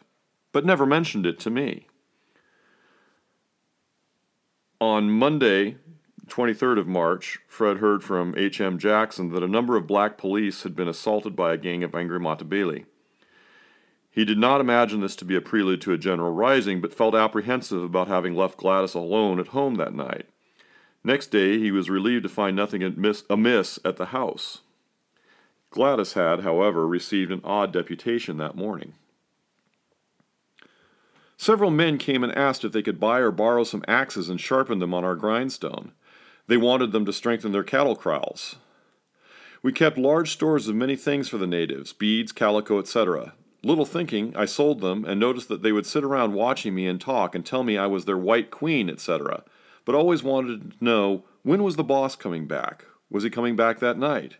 but 0.51 0.65
never 0.65 0.85
mentioned 0.85 1.25
it 1.25 1.39
to 1.41 1.49
me. 1.49 1.87
On 4.81 5.09
Monday, 5.09 5.77
23rd 6.27 6.79
of 6.79 6.87
March, 6.87 7.39
Fred 7.47 7.77
heard 7.77 8.03
from 8.03 8.33
H.M. 8.37 8.77
Jackson 8.77 9.29
that 9.29 9.43
a 9.43 9.47
number 9.47 9.77
of 9.77 9.87
black 9.87 10.17
police 10.17 10.63
had 10.63 10.75
been 10.75 10.87
assaulted 10.87 11.35
by 11.35 11.53
a 11.53 11.57
gang 11.57 11.83
of 11.83 11.93
angry 11.93 12.19
Matabele. 12.19 12.85
He 14.09 14.25
did 14.25 14.37
not 14.37 14.61
imagine 14.61 15.01
this 15.01 15.15
to 15.17 15.25
be 15.25 15.35
a 15.35 15.41
prelude 15.41 15.81
to 15.81 15.93
a 15.93 15.97
general 15.97 16.31
rising, 16.31 16.81
but 16.81 16.93
felt 16.93 17.15
apprehensive 17.15 17.83
about 17.83 18.07
having 18.07 18.35
left 18.35 18.57
Gladys 18.57 18.93
alone 18.93 19.39
at 19.39 19.47
home 19.47 19.75
that 19.75 19.93
night. 19.93 20.27
Next 21.03 21.27
day, 21.27 21.59
he 21.59 21.71
was 21.71 21.89
relieved 21.89 22.23
to 22.23 22.29
find 22.29 22.55
nothing 22.55 22.83
amiss 22.83 23.79
at 23.83 23.97
the 23.97 24.07
house. 24.07 24.61
Gladys 25.73 26.13
had, 26.13 26.41
however, 26.41 26.87
received 26.87 27.31
an 27.31 27.41
odd 27.43 27.73
deputation 27.73 28.37
that 28.37 28.55
morning. 28.55 28.93
Several 31.35 31.71
men 31.71 31.97
came 31.97 32.23
and 32.23 32.31
asked 32.37 32.63
if 32.63 32.71
they 32.71 32.83
could 32.83 32.99
buy 32.99 33.17
or 33.17 33.31
borrow 33.31 33.63
some 33.63 33.83
axes 33.87 34.29
and 34.29 34.39
sharpen 34.39 34.77
them 34.77 34.93
on 34.93 35.03
our 35.03 35.15
grindstone. 35.15 35.93
They 36.45 36.57
wanted 36.57 36.91
them 36.91 37.05
to 37.05 37.11
strengthen 37.11 37.53
their 37.53 37.63
cattle 37.63 37.95
kraals. 37.95 38.57
We 39.63 39.73
kept 39.73 39.97
large 39.97 40.31
stores 40.31 40.67
of 40.67 40.75
many 40.75 40.95
things 40.95 41.27
for 41.27 41.39
the 41.39 41.47
natives 41.47 41.91
beads, 41.91 42.31
calico, 42.31 42.77
etc. 42.77 43.33
Little 43.63 43.85
thinking, 43.85 44.31
I 44.35 44.45
sold 44.45 44.79
them 44.79 45.03
and 45.05 45.19
noticed 45.19 45.47
that 45.47 45.63
they 45.63 45.71
would 45.71 45.87
sit 45.87 46.03
around 46.03 46.33
watching 46.33 46.75
me 46.75 46.85
and 46.85 47.01
talk 47.01 47.33
and 47.33 47.43
tell 47.43 47.63
me 47.63 47.79
I 47.79 47.87
was 47.87 48.05
their 48.05 48.15
white 48.15 48.51
queen, 48.51 48.91
etc., 48.91 49.43
but 49.85 49.95
always 49.95 50.21
wanted 50.21 50.77
to 50.79 50.85
know 50.85 51.23
when 51.41 51.63
was 51.63 51.77
the 51.77 51.83
boss 51.83 52.15
coming 52.15 52.45
back? 52.45 52.85
Was 53.09 53.23
he 53.23 53.31
coming 53.31 53.55
back 53.55 53.79
that 53.79 53.97
night? 53.97 54.35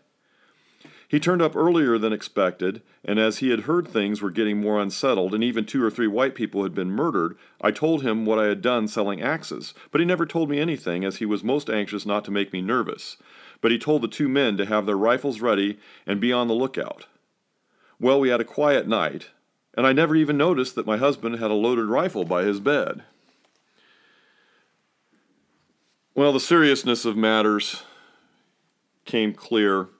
He 1.14 1.20
turned 1.20 1.42
up 1.42 1.54
earlier 1.54 1.96
than 1.96 2.12
expected, 2.12 2.82
and 3.04 3.20
as 3.20 3.38
he 3.38 3.50
had 3.50 3.60
heard 3.60 3.86
things 3.86 4.20
were 4.20 4.32
getting 4.32 4.60
more 4.60 4.80
unsettled, 4.80 5.32
and 5.32 5.44
even 5.44 5.64
two 5.64 5.80
or 5.80 5.88
three 5.88 6.08
white 6.08 6.34
people 6.34 6.64
had 6.64 6.74
been 6.74 6.90
murdered, 6.90 7.36
I 7.60 7.70
told 7.70 8.02
him 8.02 8.26
what 8.26 8.40
I 8.40 8.46
had 8.46 8.60
done 8.60 8.88
selling 8.88 9.22
axes, 9.22 9.74
but 9.92 10.00
he 10.00 10.04
never 10.04 10.26
told 10.26 10.50
me 10.50 10.58
anything, 10.58 11.04
as 11.04 11.18
he 11.18 11.24
was 11.24 11.44
most 11.44 11.70
anxious 11.70 12.04
not 12.04 12.24
to 12.24 12.32
make 12.32 12.52
me 12.52 12.62
nervous. 12.62 13.16
But 13.60 13.70
he 13.70 13.78
told 13.78 14.02
the 14.02 14.08
two 14.08 14.28
men 14.28 14.56
to 14.56 14.66
have 14.66 14.86
their 14.86 14.98
rifles 14.98 15.40
ready 15.40 15.78
and 16.04 16.20
be 16.20 16.32
on 16.32 16.48
the 16.48 16.52
lookout. 16.52 17.06
Well, 18.00 18.18
we 18.18 18.30
had 18.30 18.40
a 18.40 18.44
quiet 18.44 18.88
night, 18.88 19.30
and 19.74 19.86
I 19.86 19.92
never 19.92 20.16
even 20.16 20.36
noticed 20.36 20.74
that 20.74 20.84
my 20.84 20.96
husband 20.96 21.36
had 21.36 21.52
a 21.52 21.54
loaded 21.54 21.86
rifle 21.86 22.24
by 22.24 22.42
his 22.42 22.58
bed. 22.58 23.04
Well, 26.16 26.32
the 26.32 26.40
seriousness 26.40 27.04
of 27.04 27.16
matters 27.16 27.84
came 29.04 29.32
clear 29.32 29.90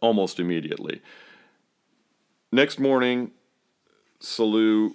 almost 0.00 0.38
immediately. 0.40 1.00
Next 2.50 2.78
morning, 2.78 3.32
Selous 4.20 4.94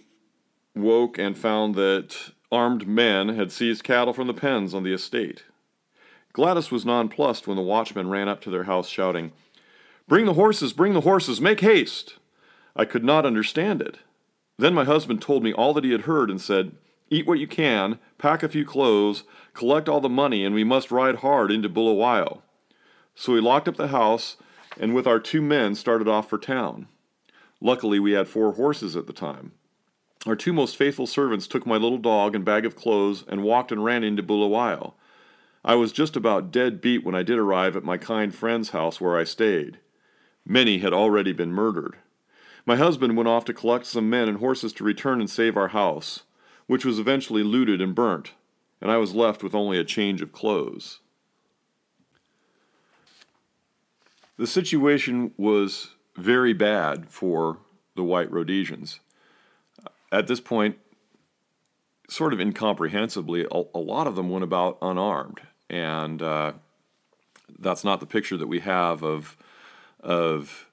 woke 0.76 1.18
and 1.18 1.38
found 1.38 1.76
that 1.76 2.32
armed 2.52 2.88
men 2.88 3.30
had 3.30 3.52
seized 3.52 3.84
cattle 3.84 4.14
from 4.14 4.28
the 4.28 4.34
pens 4.34 4.74
on 4.74 4.84
the 4.84 4.94
estate. 4.94 5.44
Gladys 6.34 6.72
was 6.72 6.86
nonplussed 6.86 7.48
when 7.48 7.58
the 7.58 7.64
watchman 7.64 8.10
ran 8.10 8.28
up 8.28 8.42
to 8.42 8.50
their 8.50 8.64
house 8.64 8.90
shouting, 8.90 9.32
Bring 10.08 10.26
the 10.26 10.34
horses, 10.34 10.74
bring 10.74 10.94
the 10.94 11.02
horses, 11.02 11.40
make 11.40 11.62
haste! 11.62 12.16
I 12.76 12.86
could 12.86 13.04
not 13.04 13.26
understand 13.26 13.82
it. 13.82 14.00
Then 14.58 14.74
my 14.74 14.84
husband 14.84 15.22
told 15.22 15.44
me 15.44 15.54
all 15.54 15.74
that 15.74 15.84
he 15.84 15.92
had 15.92 16.02
heard 16.02 16.30
and 16.30 16.42
said, 16.42 16.74
Eat 17.10 17.28
what 17.28 17.40
you 17.40 17.48
can, 17.48 18.00
pack 18.18 18.42
a 18.42 18.50
few 18.50 18.66
clothes, 18.66 19.24
collect 19.54 19.88
all 19.88 20.02
the 20.02 20.10
money, 20.10 20.44
and 20.44 20.56
we 20.56 20.64
must 20.64 20.92
ride 20.92 21.18
hard 21.18 21.52
into 21.52 21.70
Bulawayo. 21.70 22.42
So 23.16 23.34
we 23.34 23.42
locked 23.42 23.68
up 23.68 23.78
the 23.78 23.90
house 23.90 24.38
and 24.80 24.94
with 24.94 25.08
our 25.08 25.20
two 25.20 25.42
men 25.42 25.76
started 25.76 26.08
off 26.08 26.30
for 26.30 26.38
town. 26.38 26.88
Luckily, 27.62 28.00
we 28.00 28.12
had 28.12 28.28
four 28.28 28.54
horses 28.54 28.96
at 28.96 29.08
the 29.08 29.14
time. 29.14 29.54
Our 30.26 30.36
two 30.36 30.54
most 30.54 30.78
faithful 30.78 31.08
servants 31.08 31.48
took 31.48 31.66
my 31.66 31.76
little 31.76 31.98
dog 31.98 32.36
and 32.36 32.46
bag 32.46 32.66
of 32.66 32.76
clothes 32.76 33.26
and 33.28 33.44
walked 33.44 33.72
and 33.72 33.84
ran 33.84 34.04
into 34.04 34.24
Bulawayo. 34.24 34.94
I 35.66 35.76
was 35.76 35.92
just 35.92 36.16
about 36.16 36.52
dead 36.52 36.82
beat 36.82 37.04
when 37.04 37.16
I 37.16 37.24
did 37.24 37.38
arrive 37.38 37.76
at 37.76 37.84
my 37.84 37.98
kind 37.98 38.34
friend's 38.34 38.70
house 38.70 39.00
where 39.00 39.18
I 39.18 39.24
stayed. 39.24 39.80
Many 40.46 40.80
had 40.80 40.94
already 40.94 41.32
been 41.32 41.52
murdered. 41.52 41.98
My 42.66 42.76
husband 42.76 43.18
went 43.18 43.30
off 43.30 43.46
to 43.46 43.54
collect 43.54 43.86
some 43.86 44.10
men 44.10 44.30
and 44.30 44.38
horses 44.38 44.74
to 44.74 44.84
return 44.84 45.20
and 45.20 45.30
save 45.30 45.58
our 45.58 45.70
house, 45.70 46.24
which 46.68 46.86
was 46.86 47.00
eventually 47.00 47.44
looted 47.44 47.82
and 47.82 47.96
burnt, 47.96 48.32
and 48.82 48.92
I 48.92 48.98
was 48.98 49.16
left 49.16 49.44
with 49.44 49.56
only 49.56 49.78
a 49.78 49.84
change 49.84 50.22
of 50.22 50.32
clothes. 50.32 51.00
The 54.38 54.48
situation 54.48 55.32
was 55.38 55.92
very 56.16 56.54
bad 56.54 57.10
for 57.10 57.60
the 57.96 58.04
white 58.04 58.32
Rhodesians. 58.32 59.00
At 60.12 60.28
this 60.28 60.40
point, 60.40 60.78
sort 62.10 62.34
of 62.34 62.40
incomprehensibly, 62.40 63.46
a, 63.52 63.64
a 63.74 63.80
lot 63.80 64.08
of 64.08 64.16
them 64.16 64.30
went 64.30 64.44
about 64.44 64.78
unarmed, 64.82 65.42
and 65.70 66.22
uh, 66.22 66.54
that's 67.60 67.84
not 67.84 68.00
the 68.00 68.06
picture 68.06 68.38
that 68.38 68.48
we 68.48 68.60
have 68.60 69.04
of 69.04 69.38
of 70.00 70.68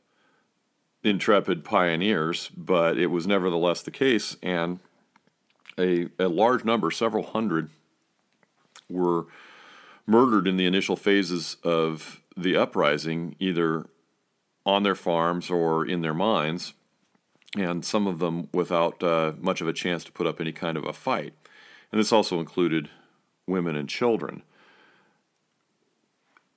intrepid 1.03 1.65
pioneers, 1.65 2.51
but 2.57 2.99
it 2.99 3.07
was 3.07 3.27
nevertheless 3.27 3.83
the 3.83 3.91
case, 3.91 4.37
and 4.43 4.81
a, 5.79 6.09
a 6.19 6.29
large 6.29 6.65
number, 6.65 6.91
several 6.91 7.23
hundred, 7.23 7.71
were 8.89 9.27
murdered 10.07 10.47
in 10.47 10.57
the 10.57 10.67
initial 10.67 10.97
phases 10.97 11.57
of 11.63 12.20
the 12.43 12.57
uprising, 12.57 13.37
either 13.39 13.87
on 14.67 14.83
their 14.83 14.95
farms 14.95 15.51
or 15.51 15.87
in 15.87 16.01
their 16.01 16.15
mines, 16.15 16.75
and 17.57 17.85
some 17.85 18.07
of 18.07 18.19
them 18.19 18.49
without 18.53 19.03
uh, 19.03 19.33
much 19.39 19.61
of 19.61 19.69
a 19.69 19.73
chance 19.73 20.05
to 20.05 20.13
put 20.13 20.27
up 20.27 20.41
any 20.41 20.53
kind 20.53 20.77
of 20.77 20.85
a 20.85 20.93
fight. 20.93 21.35
And 21.91 22.01
this 22.01 22.13
also 22.13 22.39
included 22.39 22.91
women 23.47 23.77
and 23.77 23.89
children. 23.89 24.43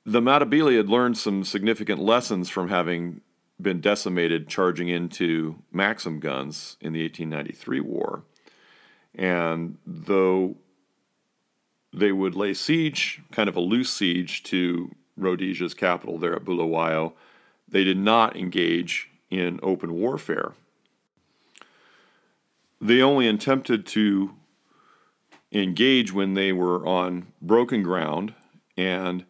The 0.05 0.21
Matabele 0.21 0.77
had 0.77 0.89
learned 0.89 1.17
some 1.17 1.43
significant 1.43 1.99
lessons 1.99 2.49
from 2.49 2.69
having 2.69 3.21
been 3.61 3.79
decimated 3.79 4.47
charging 4.47 4.89
into 4.89 5.55
Maxim 5.71 6.19
guns 6.19 6.77
in 6.81 6.93
the 6.93 7.01
1893 7.03 7.79
war. 7.79 8.23
And 9.15 9.77
though 9.85 10.57
they 11.93 12.11
would 12.11 12.35
lay 12.35 12.53
siege, 12.53 13.21
kind 13.31 13.47
of 13.47 13.55
a 13.55 13.61
loose 13.61 13.91
siege, 13.91 14.43
to 14.43 14.93
Rhodesia's 15.17 15.73
capital 15.73 16.17
there 16.17 16.35
at 16.35 16.45
Bulawayo, 16.45 17.13
they 17.67 17.83
did 17.83 17.97
not 17.97 18.35
engage 18.35 19.09
in 19.29 19.59
open 19.63 19.93
warfare. 19.93 20.53
They 22.81 23.01
only 23.01 23.27
attempted 23.27 23.85
to 23.87 24.35
engage 25.51 26.11
when 26.11 26.33
they 26.33 26.51
were 26.51 26.85
on 26.85 27.27
broken 27.41 27.83
ground, 27.83 28.33
and 28.75 29.25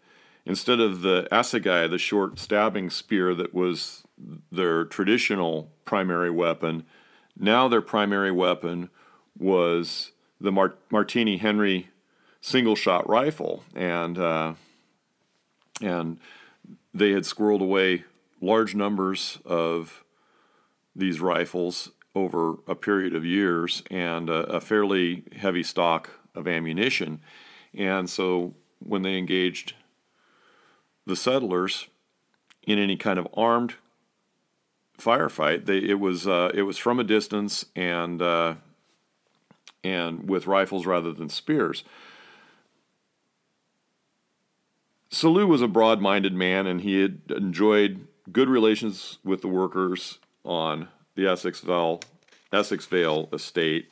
instead 0.45 0.79
of 0.79 1.01
the 1.01 1.27
assegai, 1.31 1.89
the 1.89 1.97
short 1.97 2.39
stabbing 2.39 2.89
spear 2.89 3.35
that 3.35 3.53
was 3.53 4.03
their 4.51 4.85
traditional 4.85 5.71
primary 5.85 6.31
weapon, 6.31 6.83
now 7.37 7.67
their 7.67 7.81
primary 7.81 8.31
weapon 8.31 8.89
was 9.37 10.11
the 10.39 10.51
Mart- 10.51 10.79
Martini 10.89 11.37
Henry 11.37 11.89
single 12.41 12.75
shot 12.75 13.07
rifle, 13.07 13.63
and 13.75 14.17
uh, 14.17 14.53
and 15.81 16.19
they 16.93 17.11
had 17.11 17.23
squirreled 17.23 17.61
away 17.61 18.03
large 18.41 18.75
numbers 18.75 19.39
of 19.45 20.03
these 20.95 21.19
rifles 21.19 21.91
over 22.15 22.55
a 22.67 22.75
period 22.75 23.15
of 23.15 23.25
years 23.25 23.81
and 23.89 24.29
a, 24.29 24.43
a 24.43 24.61
fairly 24.61 25.23
heavy 25.35 25.63
stock 25.63 26.11
of 26.35 26.47
ammunition, 26.47 27.21
and 27.73 28.09
so 28.09 28.53
when 28.79 29.01
they 29.01 29.17
engaged 29.17 29.73
the 31.05 31.15
settlers 31.15 31.87
in 32.65 32.79
any 32.79 32.95
kind 32.95 33.19
of 33.19 33.27
armed 33.33 33.75
firefight, 34.97 35.65
they, 35.65 35.79
it 35.79 35.99
was 35.99 36.27
uh, 36.27 36.51
it 36.53 36.63
was 36.63 36.77
from 36.77 36.99
a 36.99 37.03
distance 37.03 37.65
and 37.75 38.21
uh, 38.21 38.55
and 39.83 40.29
with 40.29 40.47
rifles 40.47 40.85
rather 40.85 41.11
than 41.11 41.29
spears. 41.29 41.83
Selous 45.13 45.47
was 45.47 45.61
a 45.61 45.67
broad 45.67 46.01
minded 46.01 46.33
man 46.33 46.65
and 46.65 46.81
he 46.81 46.99
had 46.99 47.21
enjoyed 47.29 48.07
good 48.31 48.49
relations 48.49 49.19
with 49.23 49.41
the 49.41 49.47
workers 49.47 50.17
on 50.43 50.87
the 51.13 51.27
Essex 51.27 51.61
Vale, 51.61 52.01
Essex 52.51 52.87
Vale 52.87 53.29
estate. 53.31 53.89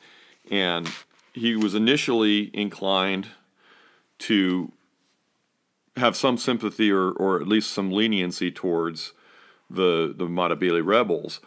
And 0.50 0.90
he 1.32 1.54
was 1.54 1.76
initially 1.76 2.50
inclined 2.52 3.28
to 4.18 4.72
have 5.96 6.16
some 6.16 6.38
sympathy 6.38 6.90
or, 6.90 7.12
or 7.12 7.40
at 7.40 7.46
least 7.46 7.70
some 7.70 7.92
leniency 7.92 8.50
towards 8.50 9.12
the, 9.70 10.12
the 10.16 10.26
Matabele 10.26 10.84
rebels. 10.84 11.38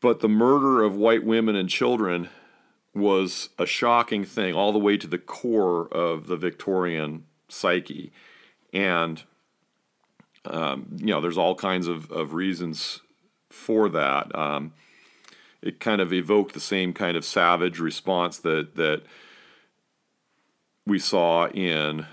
But 0.00 0.20
the 0.20 0.28
murder 0.28 0.84
of 0.84 0.94
white 0.94 1.24
women 1.24 1.56
and 1.56 1.68
children 1.68 2.28
was 2.94 3.48
a 3.58 3.66
shocking 3.66 4.24
thing, 4.24 4.54
all 4.54 4.72
the 4.72 4.78
way 4.78 4.96
to 4.98 5.08
the 5.08 5.18
core 5.18 5.88
of 5.88 6.28
the 6.28 6.36
Victorian 6.36 7.24
psyche. 7.52 8.12
And, 8.72 9.22
um, 10.44 10.96
you 10.96 11.06
know, 11.06 11.20
there's 11.20 11.38
all 11.38 11.54
kinds 11.54 11.86
of, 11.86 12.10
of 12.10 12.34
reasons 12.34 13.00
for 13.50 13.88
that. 13.90 14.34
Um, 14.36 14.72
it 15.60 15.78
kind 15.78 16.00
of 16.00 16.12
evoked 16.12 16.54
the 16.54 16.60
same 16.60 16.92
kind 16.92 17.16
of 17.16 17.24
savage 17.24 17.78
response 17.78 18.38
that, 18.38 18.76
that 18.76 19.02
we 20.86 20.98
saw 20.98 21.48
in 21.48 22.06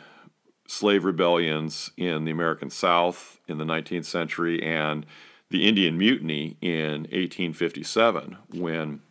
slave 0.67 1.04
rebellions 1.04 1.91
in 1.97 2.25
the 2.25 2.32
American 2.32 2.69
South 2.69 3.39
in 3.47 3.58
the 3.58 3.65
19th 3.65 4.06
century 4.06 4.62
and 4.62 5.06
the 5.49 5.67
Indian 5.67 5.97
Mutiny 5.97 6.58
in 6.62 7.02
1857 7.12 8.38
when 8.54 9.02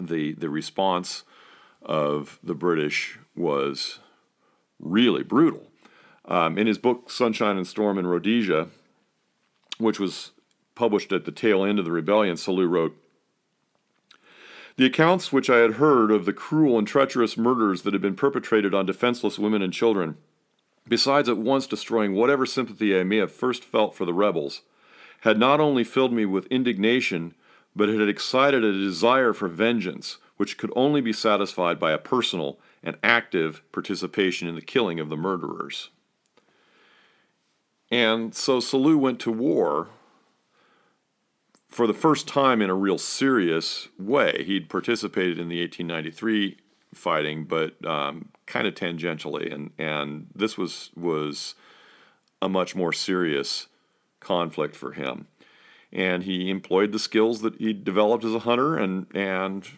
the 0.00 0.32
the 0.32 0.50
response 0.50 1.22
of 1.82 2.40
the 2.42 2.54
British 2.54 3.18
was 3.36 4.00
really 4.78 5.22
brutal. 5.22 5.68
Um, 6.26 6.56
in 6.56 6.66
his 6.66 6.78
book 6.78 7.10
Sunshine 7.10 7.56
and 7.56 7.66
Storm 7.66 7.98
in 7.98 8.06
Rhodesia, 8.06 8.68
which 9.78 10.00
was 10.00 10.30
published 10.74 11.12
at 11.12 11.24
the 11.24 11.32
tail 11.32 11.64
end 11.64 11.78
of 11.78 11.84
the 11.84 11.92
rebellion, 11.92 12.36
Selous 12.36 12.68
wrote, 12.68 12.96
the 14.76 14.86
accounts 14.86 15.32
which 15.32 15.48
I 15.48 15.58
had 15.58 15.74
heard 15.74 16.10
of 16.10 16.24
the 16.24 16.32
cruel 16.32 16.78
and 16.78 16.88
treacherous 16.88 17.36
murders 17.36 17.82
that 17.82 17.92
had 17.92 18.02
been 18.02 18.16
perpetrated 18.16 18.74
on 18.74 18.86
defenseless 18.86 19.38
women 19.38 19.62
and 19.62 19.72
children, 19.72 20.16
besides 20.88 21.28
at 21.28 21.38
once 21.38 21.68
destroying 21.68 22.14
whatever 22.14 22.44
sympathy 22.44 22.98
I 22.98 23.04
may 23.04 23.18
have 23.18 23.30
first 23.30 23.62
felt 23.62 23.94
for 23.94 24.04
the 24.04 24.12
rebels, 24.12 24.62
had 25.20 25.38
not 25.38 25.60
only 25.60 25.84
filled 25.84 26.12
me 26.12 26.24
with 26.24 26.46
indignation, 26.46 27.34
but 27.76 27.88
it 27.88 28.00
had 28.00 28.08
excited 28.08 28.64
a 28.64 28.72
desire 28.72 29.32
for 29.32 29.48
vengeance 29.48 30.18
which 30.36 30.58
could 30.58 30.72
only 30.74 31.00
be 31.00 31.12
satisfied 31.12 31.78
by 31.78 31.92
a 31.92 31.98
personal 31.98 32.58
and 32.84 32.96
active 33.02 33.62
participation 33.72 34.46
in 34.46 34.54
the 34.54 34.62
killing 34.62 35.00
of 35.00 35.08
the 35.08 35.16
murderers. 35.16 35.90
And 37.90 38.34
so 38.34 38.58
Selous 38.58 38.96
went 38.96 39.18
to 39.20 39.32
war 39.32 39.88
for 41.68 41.86
the 41.88 41.94
first 41.94 42.28
time 42.28 42.62
in 42.62 42.70
a 42.70 42.74
real 42.74 42.98
serious 42.98 43.88
way. 43.98 44.44
He'd 44.44 44.68
participated 44.68 45.38
in 45.38 45.48
the 45.48 45.60
1893 45.60 46.58
fighting, 46.94 47.44
but 47.44 47.84
um, 47.84 48.28
kind 48.46 48.68
of 48.68 48.74
tangentially, 48.74 49.52
and 49.52 49.72
and 49.78 50.28
this 50.34 50.56
was 50.56 50.90
was 50.94 51.56
a 52.40 52.48
much 52.48 52.76
more 52.76 52.92
serious 52.92 53.66
conflict 54.20 54.76
for 54.76 54.92
him 54.92 55.26
and 55.94 56.24
he 56.24 56.50
employed 56.50 56.90
the 56.92 56.98
skills 56.98 57.40
that 57.42 57.56
he'd 57.56 57.84
developed 57.84 58.24
as 58.24 58.34
a 58.34 58.40
hunter 58.40 58.76
and 58.76 59.06
and 59.14 59.68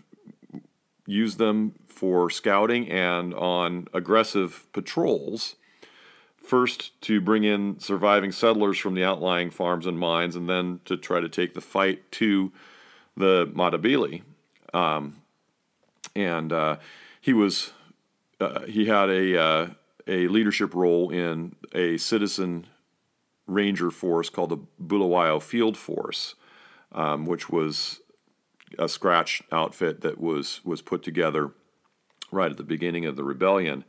used 1.07 1.39
them 1.39 1.75
for 1.97 2.29
scouting 2.29 2.91
and 2.91 3.33
on 3.35 3.89
aggressive 3.95 4.67
patrols. 4.73 5.57
First, 6.37 7.01
to 7.03 7.21
bring 7.21 7.43
in 7.43 7.81
surviving 7.81 8.31
settlers 8.31 8.79
from 8.79 8.95
the 8.95 9.03
outlying 9.03 9.51
farms 9.51 9.87
and 9.87 9.99
mines, 9.99 10.37
and 10.37 10.49
then 10.49 10.81
to 10.85 10.97
try 10.97 11.21
to 11.21 11.29
take 11.29 11.55
the 11.55 11.61
fight 11.61 12.13
to 12.13 12.53
the 13.17 13.51
Matabele. 13.53 14.23
Um, 14.73 15.23
and 16.15 16.53
uh, 16.53 16.77
he 17.21 17.33
was 17.33 17.73
uh, 18.41 18.61
he 18.67 18.85
had 18.85 19.09
a 19.09 19.41
uh, 19.41 19.67
a 20.07 20.29
leadership 20.29 20.75
role 20.75 21.11
in 21.11 21.57
a 21.75 21.97
citizen 21.97 22.67
ranger 23.47 23.91
force 23.91 24.29
called 24.29 24.51
the 24.51 24.59
Bulawayo 24.79 25.41
Field 25.41 25.77
Force, 25.77 26.35
um, 26.93 27.27
which 27.27 27.49
was 27.49 28.01
a 28.79 28.89
scratch 28.89 29.43
outfit 29.51 30.03
that 30.03 30.21
was 30.21 30.61
was 30.65 30.83
put 30.83 31.03
together 31.03 31.51
right 32.31 32.51
at 32.51 32.57
the 32.57 32.63
beginning 32.63 33.07
of 33.07 33.17
the 33.17 33.25
rebellion. 33.25 33.85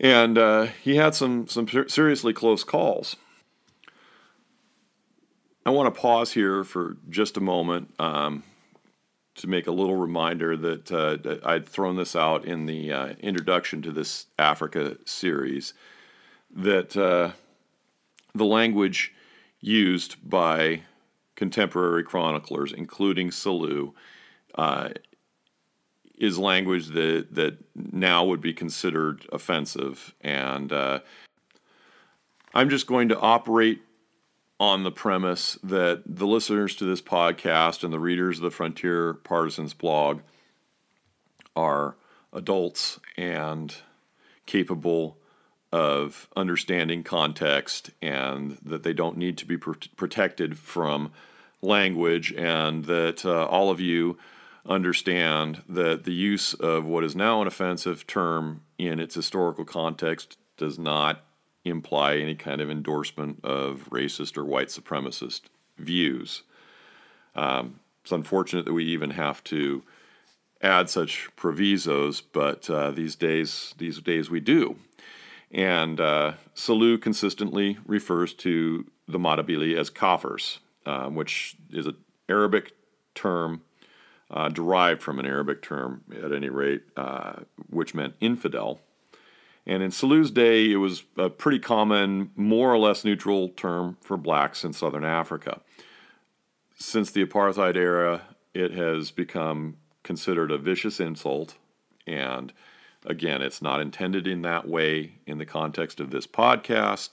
And 0.00 0.36
uh, 0.36 0.66
he 0.82 0.96
had 0.96 1.14
some 1.14 1.46
some 1.46 1.68
seriously 1.88 2.32
close 2.32 2.64
calls. 2.64 3.16
I 5.64 5.70
want 5.70 5.94
to 5.94 6.00
pause 6.00 6.32
here 6.32 6.64
for 6.64 6.96
just 7.08 7.36
a 7.36 7.40
moment 7.40 7.94
um, 8.00 8.42
to 9.36 9.46
make 9.46 9.68
a 9.68 9.72
little 9.72 9.94
reminder 9.94 10.56
that, 10.56 10.90
uh, 10.90 11.16
that 11.22 11.46
I'd 11.46 11.68
thrown 11.68 11.94
this 11.94 12.16
out 12.16 12.44
in 12.44 12.66
the 12.66 12.92
uh, 12.92 13.08
introduction 13.20 13.80
to 13.82 13.92
this 13.92 14.26
Africa 14.38 14.96
series. 15.04 15.72
That 16.50 16.96
uh, 16.96 17.30
the 18.34 18.44
language 18.44 19.12
used 19.60 20.16
by 20.28 20.82
contemporary 21.36 22.02
chroniclers, 22.02 22.72
including 22.72 23.30
Selous, 23.30 23.92
uh, 24.56 24.90
is 26.22 26.38
language 26.38 26.86
that 26.86 27.26
that 27.32 27.56
now 27.74 28.24
would 28.24 28.40
be 28.40 28.54
considered 28.54 29.26
offensive, 29.32 30.14
and 30.20 30.72
uh, 30.72 31.00
I'm 32.54 32.70
just 32.70 32.86
going 32.86 33.08
to 33.08 33.18
operate 33.18 33.82
on 34.60 34.84
the 34.84 34.92
premise 34.92 35.58
that 35.64 36.04
the 36.06 36.26
listeners 36.26 36.76
to 36.76 36.84
this 36.84 37.02
podcast 37.02 37.82
and 37.82 37.92
the 37.92 37.98
readers 37.98 38.38
of 38.38 38.44
the 38.44 38.52
Frontier 38.52 39.14
Partisans 39.14 39.74
blog 39.74 40.20
are 41.56 41.96
adults 42.32 43.00
and 43.16 43.74
capable 44.46 45.18
of 45.72 46.28
understanding 46.36 47.02
context 47.02 47.90
and 48.00 48.58
that 48.64 48.84
they 48.84 48.92
don't 48.92 49.16
need 49.16 49.36
to 49.38 49.46
be 49.46 49.56
pr- 49.56 49.72
protected 49.96 50.56
from 50.56 51.10
language, 51.62 52.32
and 52.32 52.84
that 52.84 53.24
uh, 53.24 53.44
all 53.46 53.70
of 53.70 53.80
you 53.80 54.16
understand 54.66 55.62
that 55.68 56.04
the 56.04 56.12
use 56.12 56.54
of 56.54 56.84
what 56.84 57.04
is 57.04 57.16
now 57.16 57.40
an 57.40 57.48
offensive 57.48 58.06
term 58.06 58.62
in 58.78 59.00
its 59.00 59.14
historical 59.14 59.64
context 59.64 60.36
does 60.56 60.78
not 60.78 61.24
imply 61.64 62.16
any 62.16 62.34
kind 62.34 62.60
of 62.60 62.70
endorsement 62.70 63.44
of 63.44 63.88
racist 63.90 64.36
or 64.36 64.44
white 64.44 64.68
supremacist 64.68 65.42
views. 65.78 66.42
Um, 67.34 67.80
it's 68.02 68.12
unfortunate 68.12 68.64
that 68.64 68.72
we 68.72 68.84
even 68.84 69.10
have 69.10 69.42
to 69.44 69.82
add 70.60 70.88
such 70.88 71.28
provisos, 71.36 72.20
but 72.20 72.68
uh, 72.70 72.90
these 72.90 73.16
days, 73.16 73.74
these 73.78 74.00
days 74.00 74.30
we 74.30 74.40
do. 74.40 74.76
And 75.50 76.00
uh, 76.00 76.34
Selous 76.54 77.00
consistently 77.00 77.78
refers 77.86 78.32
to 78.34 78.86
the 79.06 79.18
Matabele 79.18 79.76
as 79.76 79.90
kafirs, 79.90 80.58
uh, 80.86 81.08
which 81.08 81.56
is 81.70 81.86
an 81.86 81.96
Arabic 82.28 82.72
term 83.14 83.62
uh, 84.32 84.48
derived 84.48 85.02
from 85.02 85.18
an 85.18 85.26
Arabic 85.26 85.62
term, 85.62 86.02
at 86.22 86.32
any 86.32 86.48
rate, 86.48 86.82
uh, 86.96 87.34
which 87.68 87.94
meant 87.94 88.14
infidel. 88.20 88.80
And 89.66 89.82
in 89.82 89.90
Selous's 89.90 90.30
day, 90.30 90.70
it 90.72 90.76
was 90.76 91.04
a 91.16 91.30
pretty 91.30 91.58
common, 91.58 92.30
more 92.34 92.72
or 92.72 92.78
less 92.78 93.04
neutral 93.04 93.50
term 93.50 93.96
for 94.00 94.16
blacks 94.16 94.64
in 94.64 94.72
southern 94.72 95.04
Africa. 95.04 95.60
Since 96.76 97.12
the 97.12 97.24
apartheid 97.24 97.76
era, 97.76 98.22
it 98.54 98.72
has 98.72 99.10
become 99.12 99.76
considered 100.02 100.50
a 100.50 100.58
vicious 100.58 100.98
insult. 100.98 101.56
And 102.06 102.52
again, 103.06 103.40
it's 103.40 103.62
not 103.62 103.80
intended 103.80 104.26
in 104.26 104.42
that 104.42 104.66
way 104.66 105.18
in 105.26 105.38
the 105.38 105.46
context 105.46 106.00
of 106.00 106.10
this 106.10 106.26
podcast. 106.26 107.10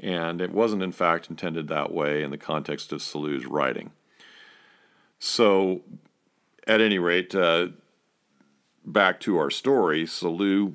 And 0.00 0.40
it 0.40 0.52
wasn't, 0.52 0.82
in 0.82 0.92
fact, 0.92 1.28
intended 1.28 1.68
that 1.68 1.92
way 1.92 2.22
in 2.22 2.30
the 2.30 2.38
context 2.38 2.92
of 2.92 3.02
Selous's 3.02 3.46
writing. 3.46 3.90
So, 5.18 5.82
at 6.66 6.80
any 6.80 6.98
rate, 6.98 7.34
uh, 7.34 7.68
back 8.84 9.20
to 9.20 9.38
our 9.38 9.50
story, 9.50 10.04
Selous 10.04 10.74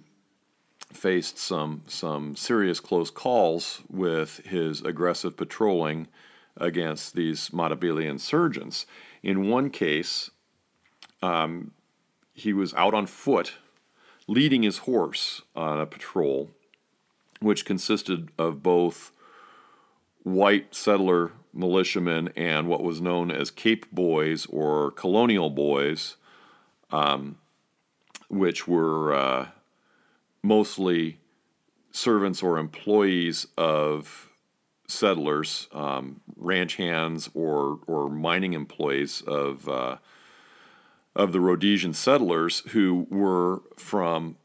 faced 0.94 1.38
some 1.38 1.84
some 1.88 2.36
serious 2.36 2.80
close 2.80 3.10
calls 3.10 3.82
with 3.90 4.38
his 4.46 4.82
aggressive 4.82 5.36
patrolling 5.36 6.08
against 6.56 7.14
these 7.14 7.50
Matabele 7.50 8.10
insurgents. 8.10 8.86
In 9.22 9.50
one 9.50 9.70
case, 9.70 10.32
um, 11.22 11.72
he 12.34 12.54
was 12.54 12.74
out 12.74 12.94
on 12.94 13.06
foot, 13.06 13.54
leading 14.28 14.64
his 14.64 14.80
horse 14.80 15.42
on 15.56 15.80
a 15.80 15.86
patrol, 15.86 16.52
which 17.40 17.66
consisted 17.66 18.30
of 18.38 18.64
both 18.64 19.12
white 20.28 20.76
settler 20.76 21.32
militiamen 21.54 22.30
and 22.36 22.68
what 22.68 22.84
was 22.84 23.00
known 23.02 23.32
as 23.32 23.50
Cape 23.50 23.90
Boys 23.92 24.46
or 24.48 24.92
Colonial 24.92 25.50
Boys, 25.50 26.18
um, 26.92 27.38
which 28.28 28.68
were 28.68 29.14
uh, 29.14 29.48
mostly 30.44 31.20
servants 31.92 32.44
or 32.44 32.58
employees 32.58 33.48
of 33.58 34.30
settlers, 34.88 35.68
um, 35.72 36.20
ranch 36.36 36.76
hands, 36.76 37.30
or 37.34 37.80
or 37.88 38.10
mining 38.10 38.54
employees 38.54 39.22
of 39.22 39.68
uh, 39.70 39.96
of 41.16 41.32
the 41.32 41.40
Rhodesian 41.40 41.94
settlers 41.94 42.60
who 42.72 43.08
were 43.10 43.62
from 43.78 44.36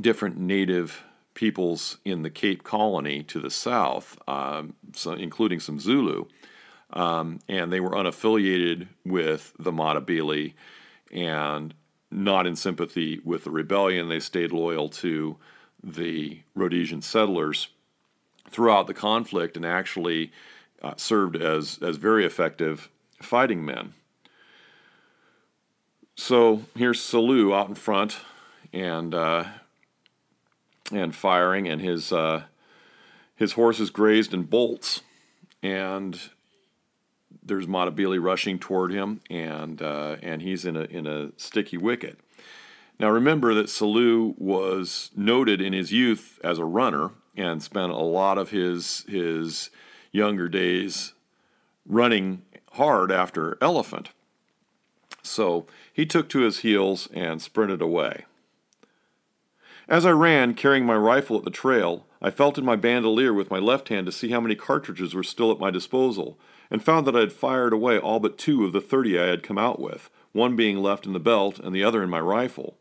different 0.00 0.38
native 0.38 1.04
peoples 1.40 1.96
in 2.04 2.20
the 2.20 2.28
Cape 2.28 2.62
Colony 2.62 3.22
to 3.22 3.40
the 3.40 3.50
south, 3.50 4.18
um, 4.28 4.74
so 4.92 5.12
including 5.12 5.58
some 5.58 5.80
Zulu, 5.80 6.26
um, 6.92 7.38
and 7.48 7.72
they 7.72 7.80
were 7.80 7.92
unaffiliated 7.92 8.88
with 9.06 9.54
the 9.58 9.72
Matabele 9.72 10.52
and 11.10 11.72
not 12.10 12.46
in 12.46 12.54
sympathy 12.56 13.22
with 13.24 13.44
the 13.44 13.50
rebellion. 13.50 14.10
They 14.10 14.20
stayed 14.20 14.52
loyal 14.52 14.90
to 14.90 15.38
the 15.82 16.42
Rhodesian 16.54 17.00
settlers 17.00 17.68
throughout 18.50 18.86
the 18.86 18.92
conflict 18.92 19.56
and 19.56 19.64
actually 19.64 20.32
uh, 20.82 20.92
served 20.98 21.36
as, 21.36 21.78
as 21.80 21.96
very 21.96 22.26
effective 22.26 22.90
fighting 23.22 23.64
men. 23.64 23.94
So 26.16 26.64
here's 26.76 27.00
Selous 27.00 27.58
out 27.58 27.70
in 27.70 27.76
front 27.76 28.18
and 28.74 29.14
uh, 29.14 29.44
and 30.90 31.14
firing, 31.14 31.68
and 31.68 31.80
his 31.80 32.12
uh, 32.12 32.44
his 33.36 33.52
horse 33.52 33.80
is 33.80 33.90
grazed 33.90 34.34
and 34.34 34.48
bolts, 34.48 35.02
and 35.62 36.20
there's 37.42 37.66
Matabele 37.66 38.22
rushing 38.22 38.58
toward 38.58 38.92
him, 38.92 39.20
and 39.30 39.80
uh, 39.80 40.16
and 40.22 40.42
he's 40.42 40.64
in 40.64 40.76
a 40.76 40.82
in 40.82 41.06
a 41.06 41.30
sticky 41.36 41.76
wicket. 41.76 42.18
Now 42.98 43.08
remember 43.10 43.54
that 43.54 43.66
Selous 43.66 44.38
was 44.38 45.10
noted 45.16 45.60
in 45.60 45.72
his 45.72 45.90
youth 45.90 46.38
as 46.44 46.58
a 46.58 46.64
runner 46.64 47.12
and 47.34 47.62
spent 47.62 47.92
a 47.92 47.96
lot 47.96 48.36
of 48.36 48.50
his 48.50 49.04
his 49.08 49.70
younger 50.12 50.48
days 50.48 51.14
running 51.86 52.42
hard 52.72 53.10
after 53.10 53.56
elephant. 53.60 54.10
So 55.22 55.66
he 55.92 56.06
took 56.06 56.28
to 56.30 56.40
his 56.40 56.58
heels 56.58 57.08
and 57.12 57.40
sprinted 57.40 57.80
away. 57.80 58.24
As 59.90 60.06
I 60.06 60.12
ran, 60.12 60.54
carrying 60.54 60.86
my 60.86 60.94
rifle 60.94 61.36
at 61.36 61.42
the 61.42 61.50
trail, 61.50 62.06
I 62.22 62.30
felt 62.30 62.56
in 62.56 62.64
my 62.64 62.76
bandolier 62.76 63.34
with 63.34 63.50
my 63.50 63.58
left 63.58 63.88
hand 63.88 64.06
to 64.06 64.12
see 64.12 64.30
how 64.30 64.40
many 64.40 64.54
cartridges 64.54 65.14
were 65.14 65.24
still 65.24 65.50
at 65.50 65.58
my 65.58 65.72
disposal, 65.72 66.38
and 66.70 66.80
found 66.80 67.08
that 67.08 67.16
I 67.16 67.20
had 67.20 67.32
fired 67.32 67.72
away 67.72 67.98
all 67.98 68.20
but 68.20 68.38
two 68.38 68.64
of 68.64 68.72
the 68.72 68.80
thirty 68.80 69.18
I 69.18 69.24
had 69.24 69.42
come 69.42 69.58
out 69.58 69.80
with, 69.80 70.08
one 70.30 70.54
being 70.54 70.78
left 70.78 71.06
in 71.06 71.12
the 71.12 71.18
belt 71.18 71.58
and 71.58 71.74
the 71.74 71.82
other 71.82 72.04
in 72.04 72.08
my 72.08 72.20
rifle. 72.20 72.76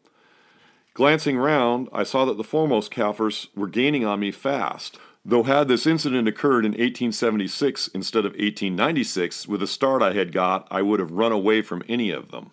Glancing 0.94 1.38
round, 1.40 1.90
I 1.92 2.04
saw 2.04 2.26
that 2.26 2.38
the 2.38 2.44
foremost 2.44 2.92
Kaffirs 2.92 3.48
were 3.56 3.68
gaining 3.68 4.06
on 4.06 4.20
me 4.20 4.30
fast, 4.30 5.00
though 5.26 5.44
had 5.44 5.68
this 5.68 5.88
incident 5.88 6.28
occurred 6.28 6.64
in 6.64 6.74
1876 6.74 7.88
instead 7.88 8.26
of 8.26 8.34
1896, 8.34 9.48
with 9.48 9.62
the 9.62 9.68
start 9.68 10.04
I 10.04 10.14
had 10.14 10.32
got, 10.32 10.68
I 10.70 10.84
would 10.84 11.00
have 11.00 11.10
run 11.10 11.32
away 11.32 11.64
from 11.64 11.82
any 11.90 12.12
of 12.12 12.30
them. 12.30 12.52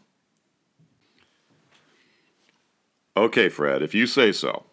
Okay, 3.17 3.49
Fred, 3.49 3.83
if 3.83 3.95
you 3.95 4.07
say 4.07 4.31
so. 4.31 4.65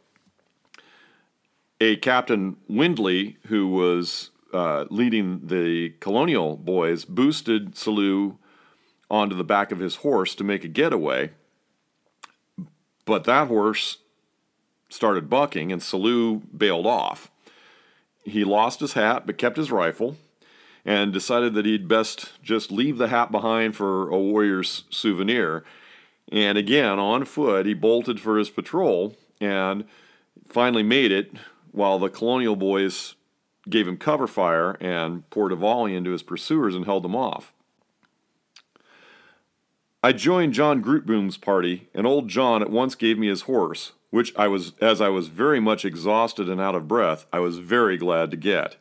A 1.79 1.95
Captain 1.97 2.57
Windley, 2.67 3.37
who 3.47 3.67
was 3.67 4.31
uh, 4.53 4.85
leading 4.89 5.47
the 5.47 5.93
colonial 6.01 6.57
boys, 6.57 7.05
boosted 7.05 7.75
Selous 7.75 8.37
onto 9.09 9.35
the 9.35 9.43
back 9.45 9.71
of 9.71 9.79
his 9.79 9.97
horse 9.97 10.35
to 10.35 10.43
make 10.43 10.65
a 10.65 10.67
getaway. 10.67 11.31
But 13.05 13.23
that 13.25 13.47
horse 13.47 13.99
started 14.89 15.29
bucking, 15.29 15.71
and 15.71 15.81
Selous 15.81 16.41
bailed 16.55 16.85
off. 16.85 17.31
He 18.25 18.43
lost 18.43 18.81
his 18.81 18.93
hat 18.93 19.25
but 19.25 19.37
kept 19.37 19.57
his 19.57 19.71
rifle 19.71 20.17
and 20.85 21.13
decided 21.13 21.53
that 21.53 21.65
he'd 21.65 21.87
best 21.87 22.41
just 22.41 22.71
leave 22.71 22.97
the 22.97 23.07
hat 23.07 23.31
behind 23.31 23.75
for 23.75 24.09
a 24.09 24.17
warrior's 24.17 24.83
souvenir 24.89 25.63
and 26.33 26.57
again, 26.57 26.97
on 26.97 27.25
foot, 27.25 27.67
he 27.67 27.75
bolted 27.75 28.19
for 28.19 28.39
his 28.39 28.49
patrol 28.49 29.15
and 29.39 29.85
finally 30.47 30.81
made 30.81 31.11
it 31.11 31.31
while 31.71 31.99
the 31.99 32.09
colonial 32.09 32.55
boys 32.55 33.13
gave 33.69 33.87
him 33.87 33.97
cover 33.97 34.25
fire 34.25 34.71
and 34.81 35.29
poured 35.29 35.51
a 35.51 35.55
volley 35.55 35.95
into 35.95 36.09
his 36.09 36.23
pursuers 36.23 36.73
and 36.73 36.85
held 36.85 37.03
them 37.03 37.15
off. 37.15 37.53
I 40.03 40.11
joined 40.11 40.55
John 40.55 40.83
Grootboom's 40.83 41.37
party, 41.37 41.87
and 41.93 42.07
old 42.07 42.29
John 42.29 42.63
at 42.63 42.71
once 42.71 42.95
gave 42.95 43.19
me 43.19 43.27
his 43.27 43.43
horse, 43.43 43.91
which 44.09 44.35
I 44.35 44.47
was, 44.47 44.73
as 44.81 45.01
I 45.01 45.09
was 45.09 45.27
very 45.27 45.59
much 45.59 45.85
exhausted 45.85 46.49
and 46.49 46.59
out 46.59 46.75
of 46.75 46.87
breath, 46.87 47.27
I 47.31 47.39
was 47.39 47.59
very 47.59 47.95
glad 47.95 48.31
to 48.31 48.37
get. 48.37 48.77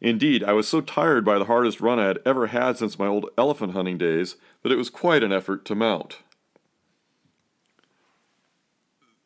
Indeed, 0.00 0.42
I 0.42 0.52
was 0.52 0.66
so 0.66 0.80
tired 0.80 1.24
by 1.24 1.38
the 1.38 1.44
hardest 1.44 1.80
run 1.80 2.00
I 2.00 2.08
had 2.08 2.18
ever 2.26 2.48
had 2.48 2.76
since 2.76 2.98
my 2.98 3.06
old 3.06 3.30
elephant 3.38 3.72
hunting 3.72 3.98
days 3.98 4.34
that 4.64 4.72
it 4.72 4.76
was 4.76 4.90
quite 4.90 5.22
an 5.22 5.32
effort 5.32 5.64
to 5.66 5.76
mount 5.76 6.18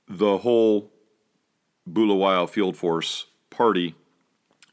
the 0.09 0.39
whole 0.39 0.91
Bulawayo 1.91 2.49
Field 2.49 2.77
Force 2.77 3.27
party 3.51 3.95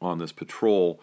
on 0.01 0.17
this 0.17 0.31
patrol 0.31 0.99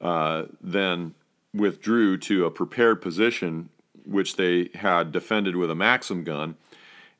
uh, 0.00 0.44
then 0.60 1.14
withdrew 1.54 2.16
to 2.16 2.44
a 2.44 2.50
prepared 2.50 3.02
position, 3.02 3.68
which 4.04 4.36
they 4.36 4.70
had 4.74 5.12
defended 5.12 5.56
with 5.56 5.70
a 5.70 5.74
Maxim 5.74 6.24
gun, 6.24 6.56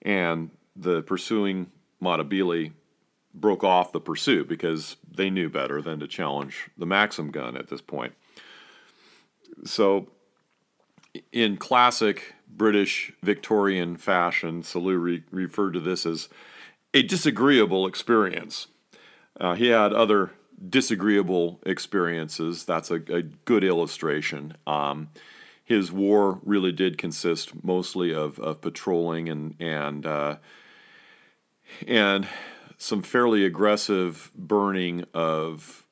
and 0.02 0.50
the 0.76 1.02
pursuing 1.02 1.70
Matabele 2.02 2.72
broke 3.34 3.64
off 3.64 3.92
the 3.92 4.00
pursuit 4.00 4.48
because 4.48 4.96
they 5.10 5.30
knew 5.30 5.48
better 5.48 5.82
than 5.82 6.00
to 6.00 6.06
challenge 6.06 6.70
the 6.76 6.86
Maxim 6.86 7.30
gun 7.30 7.56
at 7.56 7.68
this 7.68 7.80
point. 7.80 8.14
So, 9.64 10.08
in 11.32 11.56
classic 11.56 12.34
British 12.48 13.12
Victorian 13.22 13.96
fashion, 13.96 14.62
Selous 14.62 15.02
re- 15.02 15.24
referred 15.30 15.72
to 15.72 15.80
this 15.80 16.06
as 16.06 16.28
a 16.98 17.02
disagreeable 17.02 17.86
experience. 17.86 18.66
Uh, 19.40 19.54
he 19.54 19.68
had 19.68 19.92
other 19.92 20.32
disagreeable 20.68 21.60
experiences. 21.64 22.64
That's 22.64 22.90
a, 22.90 22.96
a 23.12 23.22
good 23.22 23.62
illustration. 23.62 24.56
Um, 24.66 25.10
his 25.64 25.92
war 25.92 26.40
really 26.44 26.72
did 26.72 26.98
consist 26.98 27.62
mostly 27.62 28.12
of, 28.12 28.38
of 28.40 28.60
patrolling 28.60 29.28
and 29.28 29.54
and 29.60 30.06
uh, 30.06 30.36
and 31.86 32.26
some 32.78 33.02
fairly 33.02 33.44
aggressive 33.44 34.32
burning 34.34 35.04
of 35.12 35.84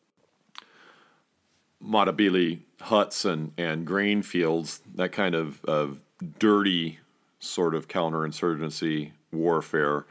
Matabele 1.85 2.61
huts 2.81 3.25
and, 3.25 3.53
and 3.59 3.87
grain 3.87 4.23
fields, 4.23 4.81
that 4.95 5.13
kind 5.13 5.35
of, 5.35 5.63
of 5.65 6.01
dirty 6.39 6.99
sort 7.39 7.75
of 7.75 7.89
counterinsurgency 7.89 9.11
warfare 9.33 10.07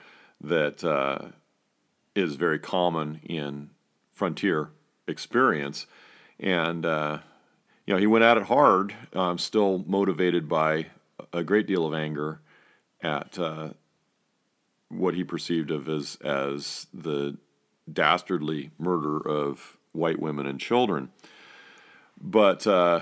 that 0.47 0.83
uh, 0.83 1.29
is 2.15 2.35
very 2.35 2.59
common 2.59 3.19
in 3.23 3.69
frontier 4.13 4.69
experience. 5.07 5.85
And, 6.39 6.85
uh, 6.85 7.19
you 7.85 7.93
know, 7.93 7.99
he 7.99 8.07
went 8.07 8.23
at 8.23 8.37
it 8.37 8.43
hard, 8.43 8.93
um, 9.13 9.37
still 9.37 9.83
motivated 9.87 10.47
by 10.47 10.87
a 11.33 11.43
great 11.43 11.67
deal 11.67 11.85
of 11.85 11.93
anger 11.93 12.39
at 13.01 13.37
uh, 13.37 13.69
what 14.89 15.15
he 15.15 15.23
perceived 15.23 15.71
of 15.71 15.89
as, 15.89 16.17
as 16.23 16.87
the 16.93 17.37
dastardly 17.91 18.71
murder 18.77 19.17
of 19.17 19.77
white 19.91 20.19
women 20.19 20.45
and 20.45 20.59
children. 20.59 21.09
But 22.19 22.65
uh, 22.65 23.01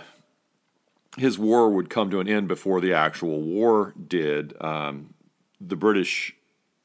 his 1.18 1.38
war 1.38 1.70
would 1.70 1.90
come 1.90 2.10
to 2.12 2.20
an 2.20 2.28
end 2.28 2.48
before 2.48 2.82
the 2.82 2.94
actual 2.94 3.42
war 3.42 3.94
did. 4.08 4.54
Um, 4.62 5.14
the 5.62 5.76
British 5.76 6.36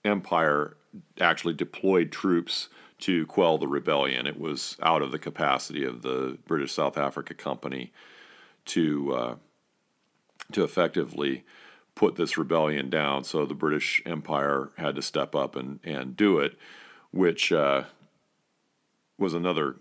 Empire 0.09 0.77
actually 1.21 1.55
deployed 1.55 2.11
troops 2.11 2.69
to 3.01 3.27
quell 3.27 3.59
the 3.59 3.69
rebellion. 3.69 4.27
It 4.27 4.41
was 4.41 4.77
out 4.83 5.03
of 5.03 5.13
the 5.13 5.19
capacity 5.19 5.85
of 5.85 6.03
the 6.03 6.39
British 6.47 6.73
South 6.73 6.99
Africa 6.99 7.35
Company 7.35 7.93
to 8.67 9.15
uh, 9.15 9.35
to 10.53 10.65
effectively 10.65 11.45
put 11.95 12.17
this 12.17 12.39
rebellion 12.39 12.89
down. 12.89 13.25
So 13.25 13.45
the 13.45 13.55
British 13.55 14.03
Empire 14.07 14.71
had 14.77 14.95
to 14.97 15.03
step 15.03 15.35
up 15.35 15.57
and, 15.57 15.81
and 15.85 16.17
do 16.17 16.39
it, 16.39 16.57
which 17.11 17.53
uh, 17.53 17.85
was 19.19 19.35
another 19.35 19.77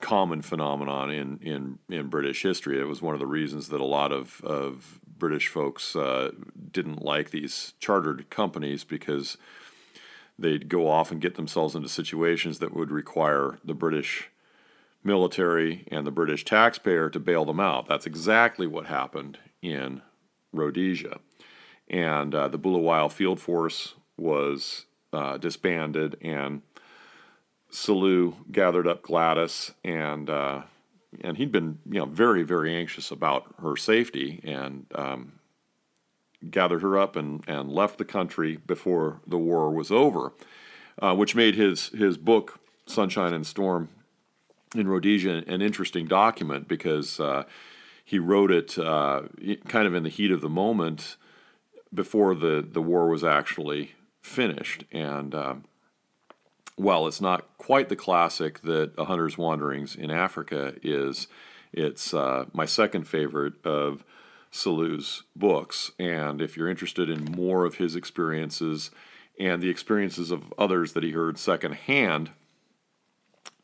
common 0.00 0.40
phenomenon 0.40 1.10
in, 1.10 1.38
in, 1.42 1.78
in 1.88 2.06
British 2.08 2.42
history. 2.42 2.80
It 2.80 2.84
was 2.84 3.02
one 3.02 3.14
of 3.14 3.20
the 3.20 3.26
reasons 3.26 3.68
that 3.68 3.80
a 3.80 3.84
lot 3.84 4.12
of, 4.12 4.40
of 4.44 5.00
British 5.18 5.48
folks 5.48 5.96
uh, 5.96 6.30
didn't 6.70 7.02
like 7.02 7.30
these 7.30 7.74
chartered 7.80 8.30
companies 8.30 8.84
because 8.84 9.36
they'd 10.38 10.68
go 10.68 10.88
off 10.88 11.10
and 11.10 11.20
get 11.20 11.34
themselves 11.34 11.74
into 11.74 11.88
situations 11.88 12.58
that 12.58 12.74
would 12.74 12.90
require 12.90 13.58
the 13.64 13.74
British 13.74 14.30
military 15.02 15.86
and 15.90 16.06
the 16.06 16.10
British 16.10 16.44
taxpayer 16.44 17.08
to 17.10 17.18
bail 17.18 17.44
them 17.44 17.60
out. 17.60 17.86
That's 17.86 18.06
exactly 18.06 18.66
what 18.66 18.86
happened 18.86 19.38
in 19.62 20.02
Rhodesia. 20.52 21.18
And 21.88 22.34
uh, 22.34 22.48
the 22.48 22.58
Bulawayo 22.58 23.08
Field 23.08 23.40
Force 23.40 23.94
was 24.16 24.86
uh, 25.12 25.38
disbanded, 25.38 26.16
and 26.20 26.62
Selous 27.70 28.34
gathered 28.52 28.86
up 28.86 29.02
Gladys, 29.02 29.72
and 29.84 30.28
uh, 30.28 30.62
and 31.20 31.36
he'd 31.36 31.52
been 31.52 31.78
you 31.86 31.98
know 31.98 32.06
very 32.06 32.42
very 32.42 32.74
anxious 32.74 33.10
about 33.10 33.54
her 33.62 33.76
safety, 33.76 34.40
and 34.44 34.86
um, 34.94 35.32
gathered 36.50 36.82
her 36.82 36.98
up 36.98 37.16
and 37.16 37.42
and 37.48 37.70
left 37.70 37.98
the 37.98 38.04
country 38.04 38.56
before 38.56 39.20
the 39.26 39.38
war 39.38 39.70
was 39.70 39.90
over, 39.90 40.32
uh, 41.00 41.14
which 41.14 41.34
made 41.34 41.54
his 41.54 41.88
his 41.88 42.16
book 42.16 42.60
Sunshine 42.86 43.34
and 43.34 43.46
Storm 43.46 43.88
in 44.74 44.88
Rhodesia 44.88 45.42
an 45.46 45.62
interesting 45.62 46.06
document 46.06 46.68
because 46.68 47.20
uh, 47.20 47.44
he 48.04 48.18
wrote 48.18 48.50
it 48.50 48.78
uh, 48.78 49.22
kind 49.66 49.86
of 49.86 49.94
in 49.94 50.02
the 50.02 50.08
heat 50.08 50.30
of 50.30 50.40
the 50.40 50.48
moment 50.48 51.16
before 51.92 52.34
the 52.34 52.66
the 52.68 52.82
war 52.82 53.08
was 53.08 53.24
actually 53.24 53.92
finished, 54.22 54.84
and 54.92 55.34
um, 55.34 55.64
while 56.78 57.08
it's 57.08 57.20
not 57.20 57.46
quite 57.58 57.88
the 57.88 57.96
classic 57.96 58.62
that 58.62 58.92
A 58.96 59.04
Hunter's 59.04 59.36
Wanderings 59.36 59.96
in 59.96 60.10
Africa 60.10 60.74
is, 60.82 61.26
it's 61.72 62.14
uh, 62.14 62.46
my 62.52 62.66
second 62.66 63.08
favorite 63.08 63.54
of 63.66 64.04
Selous's 64.52 65.24
books. 65.34 65.90
And 65.98 66.40
if 66.40 66.56
you're 66.56 66.68
interested 66.68 67.10
in 67.10 67.24
more 67.24 67.64
of 67.64 67.74
his 67.74 67.96
experiences 67.96 68.92
and 69.40 69.60
the 69.60 69.70
experiences 69.70 70.30
of 70.30 70.54
others 70.56 70.92
that 70.92 71.02
he 71.02 71.10
heard 71.10 71.36
secondhand 71.36 72.30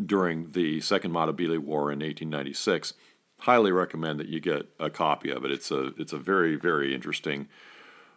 during 0.04 0.50
the 0.50 0.80
Second 0.80 1.12
Matabele 1.12 1.58
War 1.58 1.92
in 1.92 2.00
1896, 2.00 2.94
highly 3.38 3.70
recommend 3.70 4.18
that 4.18 4.28
you 4.28 4.40
get 4.40 4.68
a 4.80 4.90
copy 4.90 5.30
of 5.30 5.44
it. 5.44 5.52
It's 5.52 5.70
a 5.70 5.92
it's 5.98 6.12
a 6.12 6.18
very 6.18 6.56
very 6.56 6.94
interesting 6.94 7.48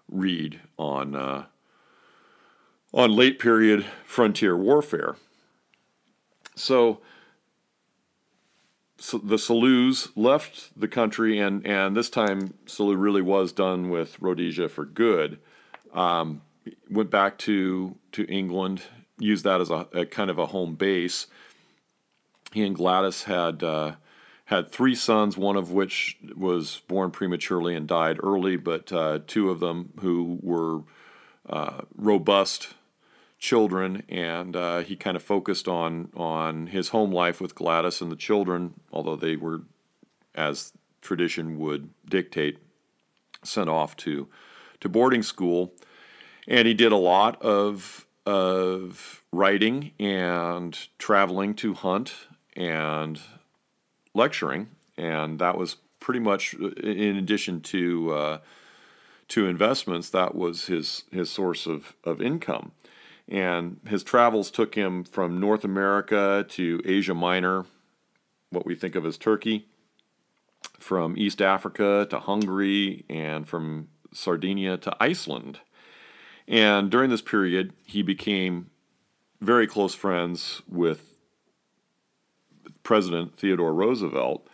read 0.09 0.59
on. 0.77 1.15
Uh, 1.15 1.45
on 2.93 3.15
late 3.15 3.39
period 3.39 3.85
frontier 4.05 4.55
warfare. 4.55 5.15
So, 6.55 6.99
so 8.97 9.17
the 9.19 9.35
Selouxs 9.35 10.09
left 10.15 10.79
the 10.79 10.87
country, 10.87 11.39
and, 11.39 11.65
and 11.65 11.95
this 11.95 12.09
time 12.09 12.53
Selous 12.65 12.99
really 12.99 13.21
was 13.21 13.51
done 13.51 13.89
with 13.89 14.19
Rhodesia 14.21 14.69
for 14.69 14.85
good. 14.85 15.39
Um, 15.93 16.41
went 16.89 17.11
back 17.11 17.37
to, 17.39 17.95
to 18.13 18.25
England, 18.25 18.83
used 19.19 19.43
that 19.43 19.61
as 19.61 19.69
a, 19.69 19.87
a, 19.93 20.05
kind 20.05 20.29
of 20.29 20.39
a 20.39 20.47
home 20.47 20.75
base. 20.75 21.27
He 22.51 22.63
and 22.63 22.75
Gladys 22.75 23.23
had 23.23 23.63
uh, 23.63 23.93
had 24.45 24.71
three 24.71 24.95
sons, 24.95 25.37
one 25.37 25.57
of 25.57 25.71
which 25.71 26.17
was 26.35 26.81
born 26.87 27.11
prematurely 27.11 27.75
and 27.75 27.87
died 27.87 28.17
early, 28.23 28.55
but 28.55 28.91
uh, 28.93 29.19
two 29.27 29.49
of 29.49 29.59
them 29.59 29.91
who 29.99 30.39
were 30.41 30.81
uh, 31.49 31.81
robust 31.95 32.73
children, 33.39 34.03
and 34.09 34.55
uh, 34.55 34.79
he 34.79 34.95
kind 34.95 35.15
of 35.15 35.23
focused 35.23 35.67
on 35.67 36.09
on 36.15 36.67
his 36.67 36.89
home 36.89 37.11
life 37.11 37.39
with 37.39 37.55
Gladys 37.55 38.01
and 38.01 38.11
the 38.11 38.15
children, 38.15 38.73
although 38.91 39.15
they 39.15 39.35
were, 39.35 39.61
as 40.35 40.73
tradition 41.01 41.59
would 41.59 41.89
dictate, 42.05 42.57
sent 43.43 43.69
off 43.69 43.95
to 43.97 44.27
to 44.79 44.89
boarding 44.89 45.23
school, 45.23 45.73
and 46.47 46.67
he 46.67 46.73
did 46.73 46.91
a 46.91 46.97
lot 46.97 47.41
of 47.41 48.05
of 48.25 49.23
writing 49.31 49.91
and 49.99 50.87
traveling 50.97 51.53
to 51.55 51.73
hunt 51.73 52.13
and 52.55 53.21
lecturing, 54.13 54.67
and 54.97 55.39
that 55.39 55.57
was 55.57 55.77
pretty 55.99 56.19
much 56.19 56.53
in 56.53 57.15
addition 57.17 57.61
to 57.61 58.13
uh, 58.13 58.37
to 59.27 59.47
investments. 59.47 60.09
That 60.09 60.35
was 60.35 60.65
his 60.65 61.03
his 61.11 61.29
source 61.29 61.67
of 61.67 61.95
of 62.03 62.21
income. 62.21 62.71
And 63.29 63.79
his 63.87 64.03
travels 64.03 64.49
took 64.49 64.75
him 64.75 65.03
from 65.03 65.39
North 65.39 65.63
America 65.63 66.45
to 66.49 66.81
Asia 66.85 67.13
Minor, 67.13 67.65
what 68.49 68.65
we 68.65 68.75
think 68.75 68.95
of 68.95 69.05
as 69.05 69.17
Turkey, 69.17 69.67
from 70.79 71.17
East 71.17 71.41
Africa 71.41 72.07
to 72.09 72.19
Hungary, 72.19 73.03
and 73.09 73.47
from 73.47 73.89
Sardinia 74.13 74.77
to 74.77 74.95
Iceland. 74.99 75.59
And 76.47 76.89
during 76.89 77.09
this 77.09 77.21
period, 77.21 77.73
he 77.85 78.01
became 78.01 78.69
very 79.41 79.67
close 79.67 79.93
friends 79.93 80.61
with 80.67 81.17
President 82.83 83.37
Theodore 83.37 83.73
Roosevelt. 83.73 84.47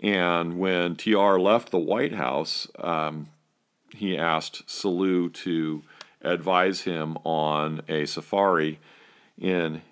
And 0.00 0.58
when 0.58 0.96
TR 0.96 1.38
left 1.38 1.70
the 1.70 1.78
White 1.78 2.14
House, 2.14 2.66
um, 2.80 3.28
he 3.94 4.18
asked 4.18 4.66
Selous 4.66 5.32
to 5.44 5.82
advise 6.22 6.82
him 6.82 7.16
on 7.24 7.82
a 7.88 8.06
safari 8.06 8.78
in 9.38 9.82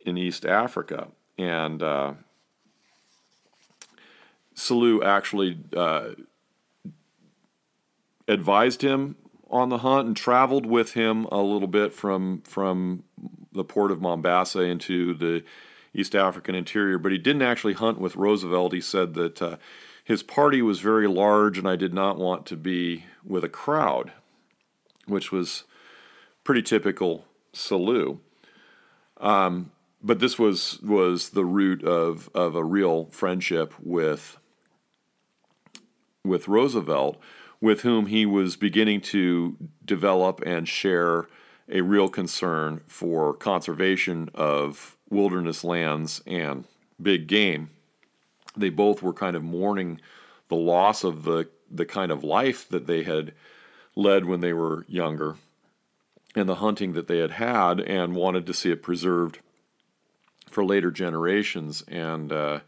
in 0.00 0.16
East 0.16 0.44
Africa, 0.44 1.08
and 1.36 1.82
uh, 1.82 2.14
Selous 4.54 5.04
actually 5.04 5.58
uh, 5.76 6.10
advised 8.28 8.82
him 8.82 9.16
on 9.50 9.68
the 9.68 9.78
hunt 9.78 10.06
and 10.06 10.16
traveled 10.16 10.66
with 10.66 10.92
him 10.92 11.24
a 11.26 11.40
little 11.40 11.68
bit 11.68 11.92
from 11.92 12.42
from 12.42 13.04
the 13.52 13.64
port 13.64 13.90
of 13.90 14.00
Mombasa 14.00 14.60
into 14.60 15.14
the 15.14 15.42
East 15.94 16.14
African 16.14 16.54
interior, 16.54 16.98
but 16.98 17.12
he 17.12 17.18
didn't 17.18 17.42
actually 17.42 17.72
hunt 17.72 17.98
with 17.98 18.16
Roosevelt. 18.16 18.74
He 18.74 18.82
said 18.82 19.14
that 19.14 19.40
uh, 19.40 19.56
his 20.04 20.22
party 20.22 20.60
was 20.60 20.80
very 20.80 21.08
large 21.08 21.58
and 21.58 21.66
I 21.66 21.74
did 21.74 21.94
not 21.94 22.18
want 22.18 22.44
to 22.46 22.56
be 22.56 23.04
with 23.24 23.44
a 23.44 23.48
crowd, 23.48 24.12
which 25.06 25.32
was 25.32 25.64
pretty 26.46 26.62
typical 26.62 27.26
Selous. 27.52 28.18
Um, 29.18 29.72
but 30.02 30.20
this 30.20 30.38
was 30.38 30.80
was 30.80 31.30
the 31.30 31.44
root 31.44 31.82
of 31.82 32.30
of 32.34 32.54
a 32.54 32.64
real 32.64 33.06
friendship 33.06 33.74
with 33.80 34.38
with 36.24 36.48
Roosevelt, 36.48 37.20
with 37.60 37.80
whom 37.82 38.06
he 38.06 38.24
was 38.24 38.56
beginning 38.56 39.00
to 39.00 39.56
develop 39.84 40.40
and 40.46 40.68
share 40.68 41.26
a 41.68 41.80
real 41.80 42.08
concern 42.08 42.80
for 42.86 43.34
conservation 43.34 44.28
of 44.34 44.96
wilderness 45.10 45.64
lands 45.64 46.22
and 46.26 46.64
big 47.02 47.26
game. 47.26 47.70
They 48.56 48.70
both 48.70 49.02
were 49.02 49.12
kind 49.12 49.34
of 49.34 49.42
mourning 49.42 50.00
the 50.48 50.56
loss 50.56 51.02
of 51.02 51.24
the, 51.24 51.48
the 51.70 51.84
kind 51.84 52.12
of 52.12 52.22
life 52.22 52.68
that 52.68 52.86
they 52.86 53.02
had 53.02 53.32
led 53.96 54.24
when 54.24 54.40
they 54.40 54.52
were 54.52 54.84
younger 54.88 55.36
and 56.36 56.48
the 56.48 56.56
hunting 56.56 56.92
that 56.92 57.08
they 57.08 57.18
had 57.18 57.32
had 57.32 57.80
and 57.80 58.14
wanted 58.14 58.46
to 58.46 58.52
see 58.52 58.70
it 58.70 58.82
preserved 58.82 59.40
for 60.50 60.64
later 60.64 60.90
generations. 60.90 61.82
And, 61.88 62.30
uh, 62.30 62.60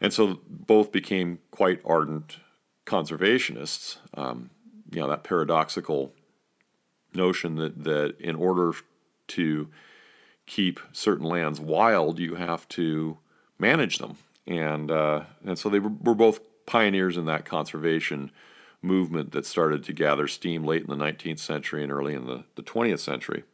and 0.00 0.12
so 0.12 0.40
both 0.48 0.90
became 0.90 1.38
quite 1.50 1.80
ardent 1.84 2.38
conservationists. 2.86 3.98
Um, 4.14 4.50
you 4.90 5.00
know, 5.00 5.08
that 5.08 5.22
paradoxical 5.22 6.12
notion 7.14 7.56
that, 7.56 7.84
that 7.84 8.16
in 8.18 8.36
order 8.36 8.72
to 9.28 9.68
keep 10.46 10.80
certain 10.92 11.26
lands 11.26 11.60
wild, 11.60 12.18
you 12.18 12.36
have 12.36 12.66
to 12.70 13.18
manage 13.58 13.98
them. 13.98 14.16
And, 14.46 14.90
uh, 14.90 15.24
and 15.44 15.58
so 15.58 15.68
they 15.68 15.78
were, 15.78 15.92
were 16.02 16.14
both 16.14 16.40
pioneers 16.66 17.16
in 17.16 17.26
that 17.26 17.44
conservation 17.44 18.30
movement 18.84 19.32
that 19.32 19.46
started 19.46 19.82
to 19.84 19.92
gather 19.92 20.28
steam 20.28 20.64
late 20.64 20.82
in 20.82 20.88
the 20.88 21.04
19th 21.04 21.38
century 21.38 21.82
and 21.82 21.90
early 21.90 22.14
in 22.14 22.26
the, 22.26 22.44
the 22.54 22.62
20th 22.62 23.00
century. 23.00 23.44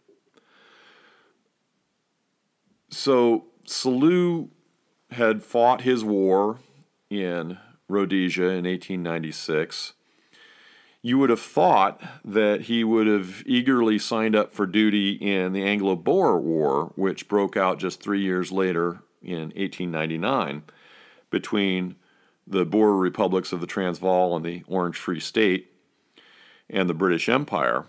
So 2.90 3.46
Selous 3.66 4.48
had 5.12 5.42
fought 5.42 5.82
his 5.82 6.04
war 6.04 6.58
in 7.08 7.58
Rhodesia 7.88 8.48
in 8.48 8.64
1896 8.64 9.94
you 11.02 11.18
would 11.18 11.30
have 11.30 11.40
thought 11.40 12.00
that 12.24 12.62
he 12.62 12.84
would 12.84 13.06
have 13.06 13.42
eagerly 13.46 13.98
signed 13.98 14.36
up 14.36 14.52
for 14.52 14.66
duty 14.66 15.12
in 15.12 15.52
the 15.52 15.64
Anglo 15.64 15.96
Boer 15.96 16.38
War, 16.38 16.92
which 16.94 17.28
broke 17.28 17.56
out 17.56 17.78
just 17.78 18.02
three 18.02 18.20
years 18.20 18.52
later 18.52 19.00
in 19.22 19.50
1899 19.56 20.62
between 21.30 21.96
the 22.50 22.64
Boer 22.64 22.96
republics 22.96 23.52
of 23.52 23.60
the 23.60 23.66
Transvaal 23.66 24.36
and 24.36 24.44
the 24.44 24.62
Orange 24.66 24.96
Free 24.96 25.20
State 25.20 25.72
and 26.68 26.88
the 26.88 26.94
British 26.94 27.28
Empire. 27.28 27.86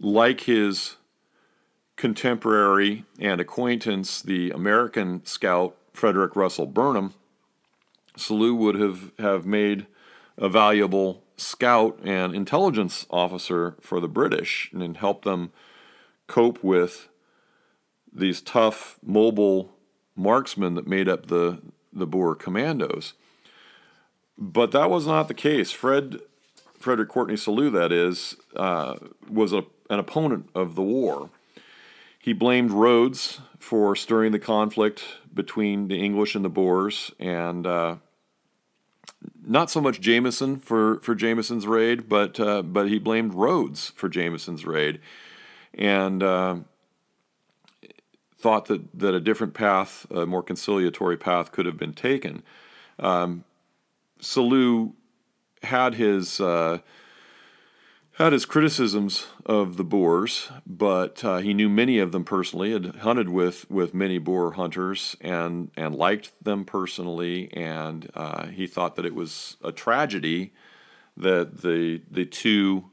Like 0.00 0.42
his 0.42 0.96
contemporary 1.96 3.04
and 3.18 3.40
acquaintance, 3.40 4.22
the 4.22 4.50
American 4.50 5.24
scout 5.24 5.76
Frederick 5.92 6.36
Russell 6.36 6.66
Burnham, 6.66 7.14
Selous 8.16 8.56
would 8.56 8.74
have, 8.76 9.12
have 9.18 9.46
made 9.46 9.86
a 10.36 10.48
valuable 10.48 11.22
scout 11.36 11.98
and 12.02 12.34
intelligence 12.34 13.06
officer 13.10 13.76
for 13.80 14.00
the 14.00 14.08
British 14.08 14.70
and 14.72 14.96
help 14.96 15.24
them 15.24 15.52
cope 16.26 16.62
with 16.62 17.08
these 18.12 18.40
tough, 18.40 18.98
mobile 19.02 19.74
marksmen 20.14 20.74
that 20.74 20.86
made 20.86 21.08
up 21.08 21.26
the, 21.26 21.60
the 21.96 22.06
Boer 22.06 22.34
commandos. 22.34 23.14
But 24.38 24.72
that 24.72 24.90
was 24.90 25.06
not 25.06 25.28
the 25.28 25.34
case. 25.34 25.70
Fred, 25.70 26.20
Frederick 26.78 27.08
Courteney 27.08 27.36
Selous, 27.36 27.72
that 27.72 27.90
is, 27.90 28.36
uh, 28.54 28.96
was 29.28 29.52
a, 29.52 29.64
an 29.88 29.98
opponent 29.98 30.50
of 30.54 30.74
the 30.74 30.82
war. 30.82 31.30
He 32.18 32.32
blamed 32.32 32.70
Rhodes 32.72 33.40
for 33.58 33.96
stirring 33.96 34.32
the 34.32 34.38
conflict 34.38 35.04
between 35.32 35.88
the 35.88 36.04
English 36.04 36.34
and 36.34 36.44
the 36.44 36.48
Boers, 36.48 37.12
and 37.18 37.66
uh, 37.66 37.96
not 39.44 39.70
so 39.70 39.80
much 39.80 40.00
Jameson 40.00 40.58
for, 40.58 40.98
for 41.00 41.14
Jameson's 41.14 41.66
raid, 41.66 42.08
but 42.08 42.40
uh, 42.40 42.62
but 42.62 42.88
he 42.88 42.98
blamed 42.98 43.34
Rhodes 43.34 43.90
for 43.94 44.08
Jameson's 44.08 44.66
raid, 44.66 45.00
and 45.72 46.22
uh, 46.22 46.56
thought 48.46 48.66
that, 48.66 48.96
that 48.96 49.12
a 49.12 49.18
different 49.18 49.54
path, 49.54 50.06
a 50.08 50.24
more 50.24 50.40
conciliatory 50.40 51.16
path, 51.16 51.50
could 51.50 51.66
have 51.66 51.76
been 51.76 51.92
taken. 51.92 52.44
Um, 52.96 53.42
Selous 54.20 54.92
had 55.64 55.94
his 55.94 56.40
uh, 56.40 56.78
had 58.12 58.32
his 58.32 58.46
criticisms 58.46 59.26
of 59.44 59.76
the 59.76 59.82
Boers, 59.82 60.48
but 60.64 61.24
uh, 61.24 61.38
he 61.38 61.52
knew 61.54 61.68
many 61.68 61.98
of 61.98 62.12
them 62.12 62.24
personally, 62.24 62.70
had 62.70 62.94
hunted 62.96 63.30
with, 63.30 63.68
with 63.68 63.92
many 63.92 64.18
Boer 64.18 64.52
hunters 64.52 65.16
and, 65.20 65.72
and 65.76 65.96
liked 65.96 66.32
them 66.40 66.64
personally, 66.64 67.52
and 67.52 68.08
uh, 68.14 68.46
he 68.46 68.68
thought 68.68 68.94
that 68.94 69.04
it 69.04 69.14
was 69.16 69.56
a 69.64 69.72
tragedy 69.72 70.52
that 71.16 71.62
the, 71.62 72.00
the 72.08 72.24
two 72.24 72.90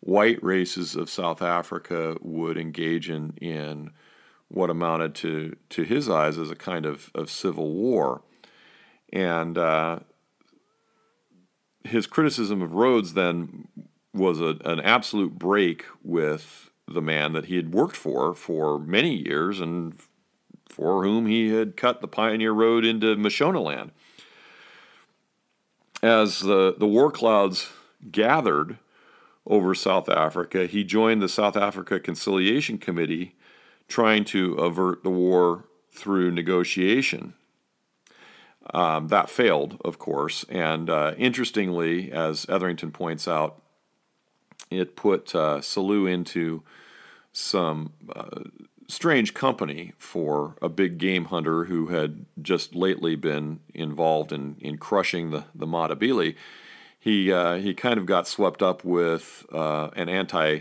white 0.00 0.42
races 0.42 0.96
of 0.96 1.10
South 1.10 1.42
Africa 1.42 2.16
would 2.22 2.56
engage 2.56 3.10
in, 3.10 3.34
in 3.42 3.90
what 4.48 4.70
amounted 4.70 5.14
to, 5.16 5.56
to 5.70 5.82
his 5.82 6.08
eyes 6.08 6.38
as 6.38 6.50
a 6.50 6.56
kind 6.56 6.86
of, 6.86 7.10
of 7.14 7.30
civil 7.30 7.72
war. 7.72 8.22
And 9.12 9.58
uh, 9.58 10.00
his 11.84 12.06
criticism 12.06 12.62
of 12.62 12.72
Rhodes 12.72 13.14
then 13.14 13.68
was 14.12 14.40
a, 14.40 14.56
an 14.64 14.80
absolute 14.80 15.38
break 15.38 15.84
with 16.02 16.70
the 16.88 17.02
man 17.02 17.32
that 17.32 17.46
he 17.46 17.56
had 17.56 17.72
worked 17.72 17.96
for 17.96 18.34
for 18.34 18.78
many 18.78 19.14
years 19.14 19.60
and 19.60 19.94
for 20.68 21.02
whom 21.02 21.26
he 21.26 21.50
had 21.50 21.76
cut 21.76 22.00
the 22.00 22.08
pioneer 22.08 22.52
road 22.52 22.84
into 22.84 23.16
Mashonaland. 23.16 23.90
As 26.02 26.40
the, 26.40 26.74
the 26.78 26.86
war 26.86 27.10
clouds 27.10 27.70
gathered 28.10 28.78
over 29.46 29.74
South 29.74 30.08
Africa, 30.08 30.66
he 30.66 30.84
joined 30.84 31.22
the 31.22 31.28
South 31.28 31.56
Africa 31.56 31.98
Conciliation 31.98 32.78
Committee 32.78 33.34
trying 33.88 34.24
to 34.24 34.54
avert 34.54 35.02
the 35.02 35.10
war 35.10 35.64
through 35.90 36.30
negotiation. 36.30 37.34
Um, 38.74 39.08
that 39.08 39.30
failed, 39.30 39.80
of 39.84 39.98
course, 39.98 40.44
and 40.48 40.90
uh, 40.90 41.14
interestingly, 41.16 42.10
as 42.10 42.46
Etherington 42.48 42.90
points 42.90 43.28
out, 43.28 43.62
it 44.70 44.96
put 44.96 45.34
uh, 45.34 45.58
Selous 45.60 46.12
into 46.12 46.64
some 47.32 47.92
uh, 48.14 48.40
strange 48.88 49.34
company 49.34 49.92
for 49.98 50.56
a 50.62 50.68
big 50.68 50.98
game 50.98 51.26
hunter 51.26 51.64
who 51.64 51.88
had 51.88 52.26
just 52.40 52.74
lately 52.74 53.14
been 53.14 53.60
involved 53.74 54.32
in, 54.32 54.56
in 54.60 54.78
crushing 54.78 55.30
the, 55.30 55.44
the 55.54 55.66
Matabele. 55.66 56.34
He, 56.98 57.32
uh, 57.32 57.56
he 57.56 57.74
kind 57.74 57.98
of 57.98 58.06
got 58.06 58.26
swept 58.26 58.62
up 58.62 58.84
with 58.84 59.46
uh, 59.52 59.90
an 59.94 60.08
anti 60.08 60.60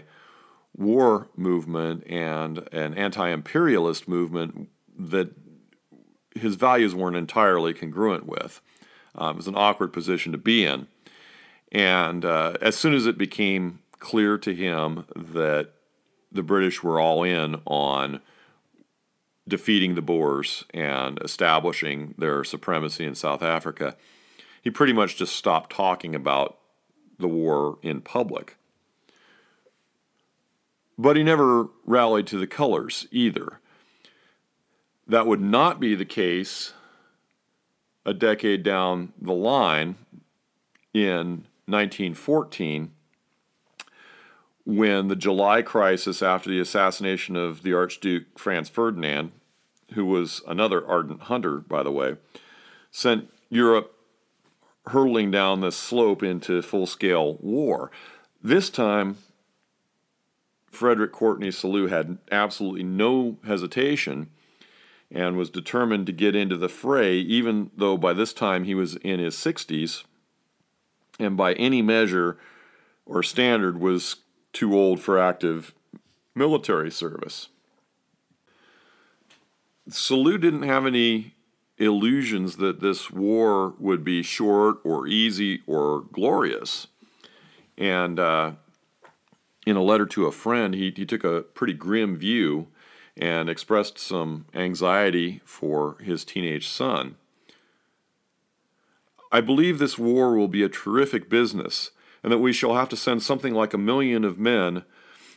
war 0.77 1.27
movement 1.35 2.05
and 2.07 2.67
an 2.71 2.93
anti 2.93 3.29
imperialist 3.29 4.07
movement 4.07 4.69
that 4.97 5.31
his 6.35 6.55
values 6.55 6.93
weren't 6.93 7.15
entirely 7.15 7.73
congruent 7.73 8.25
with. 8.25 8.61
Um, 9.15 9.31
it 9.31 9.37
was 9.37 9.47
an 9.47 9.55
awkward 9.55 9.93
position 9.93 10.31
to 10.33 10.37
be 10.37 10.65
in. 10.65 10.87
And 11.71 12.25
uh, 12.25 12.53
as 12.61 12.75
soon 12.75 12.93
as 12.93 13.05
it 13.05 13.17
became 13.17 13.79
clear 13.99 14.37
to 14.37 14.53
him 14.53 15.05
that 15.15 15.71
the 16.31 16.43
British 16.43 16.83
were 16.83 16.99
all 16.99 17.23
in 17.23 17.61
on 17.65 18.21
defeating 19.47 19.95
the 19.95 20.01
Boers 20.01 20.65
and 20.73 21.19
establishing 21.23 22.13
their 22.17 22.43
supremacy 22.43 23.05
in 23.05 23.15
South 23.15 23.41
Africa, 23.41 23.95
he 24.61 24.69
pretty 24.69 24.93
much 24.93 25.15
just 25.15 25.35
stopped 25.35 25.71
talking 25.71 26.15
about 26.15 26.57
the 27.17 27.27
war 27.27 27.77
in 27.81 28.01
public. 28.01 28.57
But 30.97 31.17
he 31.17 31.23
never 31.23 31.67
rallied 31.85 32.27
to 32.27 32.37
the 32.37 32.47
colors 32.47 33.07
either. 33.11 33.59
That 35.07 35.27
would 35.27 35.41
not 35.41 35.79
be 35.79 35.93
the 35.95 36.05
case 36.05 36.73
a 38.05 38.13
decade 38.13 38.63
down 38.63 39.13
the 39.19 39.33
line 39.33 39.95
in 40.93 41.45
1914 41.65 42.91
when 44.65 45.07
the 45.07 45.15
July 45.15 45.61
crisis 45.61 46.23
after 46.23 46.49
the 46.49 46.59
assassination 46.59 47.35
of 47.35 47.61
the 47.61 47.73
Archduke 47.73 48.37
Franz 48.37 48.67
Ferdinand, 48.67 49.31
who 49.93 50.05
was 50.05 50.41
another 50.47 50.85
ardent 50.87 51.23
hunter, 51.23 51.57
by 51.57 51.83
the 51.83 51.91
way, 51.91 52.15
sent 52.89 53.29
Europe 53.49 53.95
hurtling 54.87 55.31
down 55.31 55.61
this 55.61 55.75
slope 55.75 56.23
into 56.23 56.61
full 56.61 56.87
scale 56.87 57.35
war. 57.41 57.91
This 58.43 58.69
time, 58.69 59.17
Frederick 60.75 61.11
Courteney 61.11 61.49
Selous 61.49 61.89
had 61.89 62.17
absolutely 62.31 62.83
no 62.83 63.37
hesitation 63.45 64.29
and 65.11 65.37
was 65.37 65.49
determined 65.49 66.05
to 66.07 66.11
get 66.11 66.35
into 66.35 66.57
the 66.57 66.69
fray, 66.69 67.17
even 67.17 67.71
though 67.75 67.97
by 67.97 68.13
this 68.13 68.33
time 68.33 68.63
he 68.65 68.75
was 68.75 68.95
in 68.97 69.19
his 69.19 69.35
60s 69.35 70.03
and 71.19 71.37
by 71.37 71.53
any 71.53 71.81
measure 71.81 72.37
or 73.05 73.23
standard 73.23 73.79
was 73.79 74.17
too 74.51 74.75
old 74.75 74.99
for 74.99 75.17
active 75.19 75.73
military 76.33 76.91
service. 76.91 77.49
Selous 79.89 80.41
didn't 80.41 80.63
have 80.63 80.85
any 80.85 81.35
illusions 81.77 82.57
that 82.57 82.79
this 82.79 83.11
war 83.11 83.73
would 83.79 84.03
be 84.03 84.23
short 84.23 84.77
or 84.83 85.07
easy 85.07 85.61
or 85.67 86.05
glorious. 86.11 86.87
And 87.77 88.19
uh, 88.19 88.53
in 89.65 89.75
a 89.75 89.83
letter 89.83 90.05
to 90.05 90.27
a 90.27 90.31
friend, 90.31 90.75
he, 90.75 90.93
he 90.95 91.05
took 91.05 91.23
a 91.23 91.41
pretty 91.41 91.73
grim 91.73 92.15
view 92.15 92.67
and 93.17 93.49
expressed 93.49 93.97
some 93.97 94.45
anxiety 94.53 95.41
for 95.45 95.97
his 96.01 96.25
teenage 96.25 96.67
son. 96.67 97.15
I 99.31 99.41
believe 99.41 99.79
this 99.79 99.97
war 99.97 100.35
will 100.35 100.47
be 100.47 100.63
a 100.63 100.69
terrific 100.69 101.29
business, 101.29 101.91
and 102.23 102.31
that 102.31 102.39
we 102.39 102.53
shall 102.53 102.75
have 102.75 102.89
to 102.89 102.97
send 102.97 103.23
something 103.23 103.53
like 103.53 103.73
a 103.73 103.77
million 103.77 104.23
of 104.23 104.39
men 104.39 104.83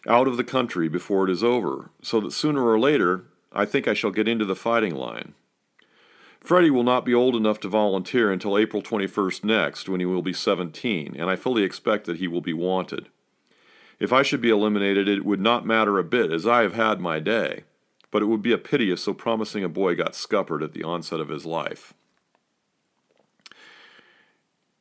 out 0.07 0.29
of 0.29 0.37
the 0.37 0.45
country 0.45 0.89
before 0.89 1.29
it 1.29 1.31
is 1.31 1.43
over, 1.43 1.91
so 2.03 2.20
that 2.20 2.33
sooner 2.33 2.66
or 2.66 2.79
later 2.79 3.24
I 3.53 3.64
think 3.64 3.89
I 3.89 3.95
shall 3.95 4.11
get 4.11 4.29
into 4.29 4.45
the 4.45 4.55
fighting 4.55 4.95
line. 4.95 5.35
Freddie 6.41 6.70
will 6.70 6.85
not 6.85 7.05
be 7.05 7.14
old 7.14 7.35
enough 7.35 7.59
to 7.61 7.68
volunteer 7.68 8.31
until 8.31 8.57
April 8.57 8.83
21st 8.83 9.45
next, 9.45 9.89
when 9.89 10.01
he 10.01 10.07
will 10.07 10.22
be 10.22 10.33
17, 10.33 11.16
and 11.18 11.29
I 11.29 11.37
fully 11.37 11.62
expect 11.62 12.07
that 12.07 12.18
he 12.18 12.29
will 12.29 12.41
be 12.41 12.53
wanted. 12.53 13.09
If 14.01 14.12
I 14.12 14.22
should 14.22 14.40
be 14.40 14.51
eliminated, 14.51 15.09
it 15.09 15.24
would 15.24 15.40
not 15.40 15.66
matter 15.66 15.99
a 15.99 16.05
bit, 16.05 16.30
as 16.30 16.46
I 16.46 16.62
have 16.62 16.74
had 16.74 17.01
my 17.01 17.18
day, 17.18 17.64
but 18.11 18.22
it 18.22 18.26
would 18.26 18.42
be 18.42 18.53
a 18.53 18.59
pity 18.59 18.90
if 18.90 19.01
so 19.01 19.12
promising 19.12 19.64
a 19.64 19.68
boy 19.68 19.96
got 19.96 20.14
scuppered 20.14 20.62
at 20.62 20.72
the 20.72 20.84
onset 20.84 21.20
of 21.20 21.28
his 21.28 21.44
life. 21.44 21.94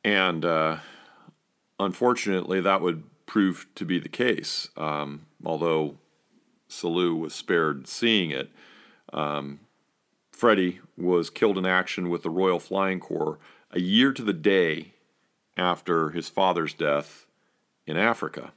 And 0.04 0.44
uh, 0.44 0.78
unfortunately, 1.80 2.60
that 2.60 2.80
would 2.80 3.04
prove 3.26 3.66
to 3.74 3.84
be 3.84 3.98
the 3.98 4.08
case. 4.08 4.68
Um, 4.76 5.26
although 5.44 5.96
Selous 6.68 7.18
was 7.18 7.34
spared 7.34 7.88
seeing 7.88 8.30
it, 8.30 8.50
um, 9.12 9.60
Freddie 10.30 10.80
was 10.96 11.30
killed 11.30 11.58
in 11.58 11.66
action 11.66 12.08
with 12.08 12.22
the 12.22 12.30
Royal 12.30 12.60
Flying 12.60 13.00
Corps 13.00 13.38
a 13.72 13.80
year 13.80 14.12
to 14.12 14.22
the 14.22 14.32
day 14.32 14.92
after 15.56 16.10
his 16.10 16.28
father's 16.28 16.72
death 16.72 17.26
in 17.86 17.96
Africa. 17.96 18.52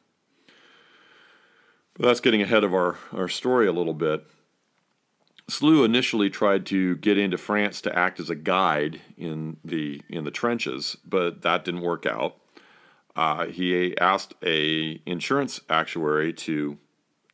But 1.95 2.07
that's 2.07 2.19
getting 2.19 2.41
ahead 2.41 2.63
of 2.63 2.73
our, 2.73 2.97
our 3.11 3.27
story 3.27 3.67
a 3.67 3.73
little 3.73 3.93
bit. 3.93 4.25
Selous 5.49 5.83
initially 5.83 6.29
tried 6.29 6.65
to 6.67 6.95
get 6.97 7.17
into 7.17 7.37
France 7.37 7.81
to 7.81 7.97
act 7.97 8.19
as 8.19 8.29
a 8.29 8.35
guide 8.35 9.01
in 9.17 9.57
the 9.65 10.01
in 10.07 10.23
the 10.23 10.31
trenches, 10.31 10.95
but 11.05 11.41
that 11.41 11.65
didn't 11.65 11.81
work 11.81 12.05
out. 12.05 12.37
Uh, 13.15 13.47
he 13.47 13.97
asked 13.97 14.33
a 14.43 15.01
insurance 15.05 15.59
actuary 15.69 16.31
to 16.31 16.77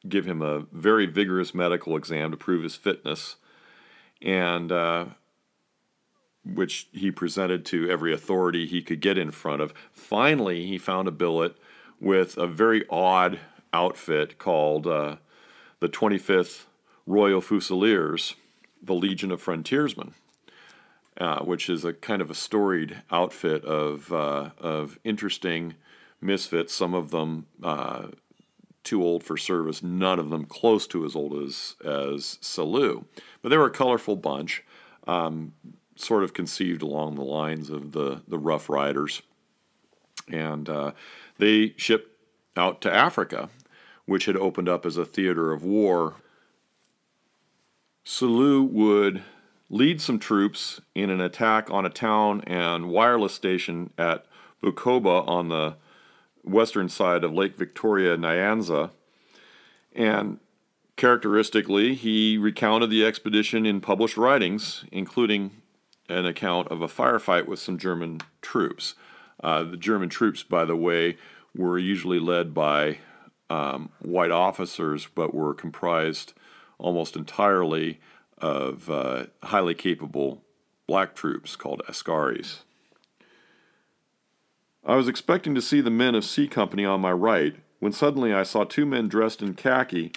give 0.09 0.25
him 0.25 0.41
a 0.41 0.61
very 0.71 1.05
vigorous 1.05 1.53
medical 1.53 1.95
exam 1.95 2.31
to 2.31 2.37
prove 2.37 2.63
his 2.63 2.75
fitness, 2.75 3.35
and 4.21 4.71
uh, 4.71 5.05
which 6.43 6.87
he 6.91 7.11
presented 7.11 7.65
to 7.65 7.89
every 7.89 8.11
authority 8.11 8.65
he 8.65 8.81
could 8.81 9.01
get 9.01 9.17
in 9.17 9.29
front 9.29 9.61
of. 9.61 9.73
Finally, 9.91 10.65
he 10.65 10.77
found 10.77 11.07
a 11.07 11.11
billet 11.11 11.55
with 11.99 12.37
a 12.37 12.47
very 12.47 12.83
odd 12.89 13.39
outfit 13.73 14.37
called 14.37 14.87
uh, 14.87 15.17
the 15.79 15.89
25th 15.89 16.65
Royal 17.05 17.41
Fusiliers, 17.41 18.35
the 18.81 18.93
Legion 18.93 19.31
of 19.31 19.41
Frontiersmen, 19.41 20.13
uh, 21.19 21.39
which 21.39 21.69
is 21.69 21.85
a 21.85 21.93
kind 21.93 22.21
of 22.21 22.29
a 22.29 22.35
storied 22.35 23.01
outfit 23.11 23.63
of, 23.65 24.11
uh, 24.11 24.49
of 24.57 24.99
interesting 25.03 25.75
misfits, 26.21 26.73
some 26.73 26.93
of 26.93 27.11
them 27.11 27.45
uh, 27.63 28.07
too 28.83 29.03
old 29.03 29.23
for 29.23 29.37
service, 29.37 29.83
none 29.83 30.19
of 30.19 30.29
them 30.29 30.45
close 30.45 30.87
to 30.87 31.05
as 31.05 31.15
old 31.15 31.33
as, 31.43 31.75
as 31.83 32.37
Selous. 32.41 33.03
But 33.41 33.49
they 33.49 33.57
were 33.57 33.65
a 33.65 33.71
colorful 33.71 34.15
bunch, 34.15 34.63
um, 35.07 35.53
sort 35.95 36.23
of 36.23 36.33
conceived 36.33 36.81
along 36.81 37.15
the 37.15 37.23
lines 37.23 37.69
of 37.69 37.91
the, 37.91 38.21
the 38.27 38.39
Rough 38.39 38.69
Riders. 38.69 39.21
And 40.29 40.69
uh, 40.69 40.91
they 41.37 41.73
shipped 41.77 42.11
out 42.55 42.81
to 42.81 42.93
Africa, 42.93 43.49
which 44.07 44.25
had 44.25 44.35
opened 44.35 44.67
up 44.67 44.83
as 44.87 44.97
a 44.97 45.05
theater 45.05 45.53
of 45.53 45.63
war 45.63 46.15
Selous 48.07 48.71
would 48.71 49.21
lead 49.69 49.99
some 49.99 50.17
troops 50.17 50.79
in 50.95 51.09
an 51.09 51.19
attack 51.19 51.69
on 51.69 51.85
a 51.85 51.89
town 51.89 52.41
and 52.47 52.87
wireless 52.87 53.33
station 53.33 53.91
at 53.97 54.25
Bukoba 54.63 55.27
on 55.27 55.49
the 55.49 55.75
western 56.41 56.87
side 56.87 57.25
of 57.25 57.33
Lake 57.33 57.57
Victoria, 57.57 58.15
Nyanza. 58.15 58.91
And 59.93 60.39
characteristically, 60.95 61.95
he 61.95 62.37
recounted 62.37 62.89
the 62.89 63.05
expedition 63.05 63.65
in 63.65 63.81
published 63.81 64.15
writings, 64.15 64.85
including 64.89 65.51
an 66.07 66.25
account 66.25 66.69
of 66.69 66.81
a 66.81 66.87
firefight 66.87 67.45
with 67.45 67.59
some 67.59 67.77
German 67.77 68.21
troops. 68.41 68.95
Uh, 69.43 69.63
the 69.63 69.75
German 69.75 70.07
troops, 70.07 70.43
by 70.43 70.63
the 70.63 70.77
way, 70.77 71.17
were 71.53 71.77
usually 71.77 72.19
led 72.19 72.53
by 72.53 72.99
um, 73.49 73.89
white 73.99 74.31
officers, 74.31 75.07
but 75.13 75.33
were 75.33 75.53
comprised 75.53 76.33
almost 76.77 77.15
entirely 77.15 77.99
of 78.37 78.89
uh, 78.89 79.25
highly 79.43 79.73
capable 79.73 80.43
black 80.87 81.15
troops 81.15 81.55
called 81.55 81.81
Askaris. 81.87 82.59
I 84.85 84.95
was 84.95 85.07
expecting 85.07 85.53
to 85.55 85.61
see 85.61 85.81
the 85.81 85.89
men 85.89 86.15
of 86.15 86.23
C 86.23 86.47
Company 86.47 86.85
on 86.85 87.01
my 87.01 87.11
right 87.11 87.55
when 87.79 87.91
suddenly 87.91 88.33
I 88.33 88.43
saw 88.43 88.63
two 88.63 88.85
men 88.85 89.07
dressed 89.07 89.41
in 89.41 89.53
khaki 89.53 90.13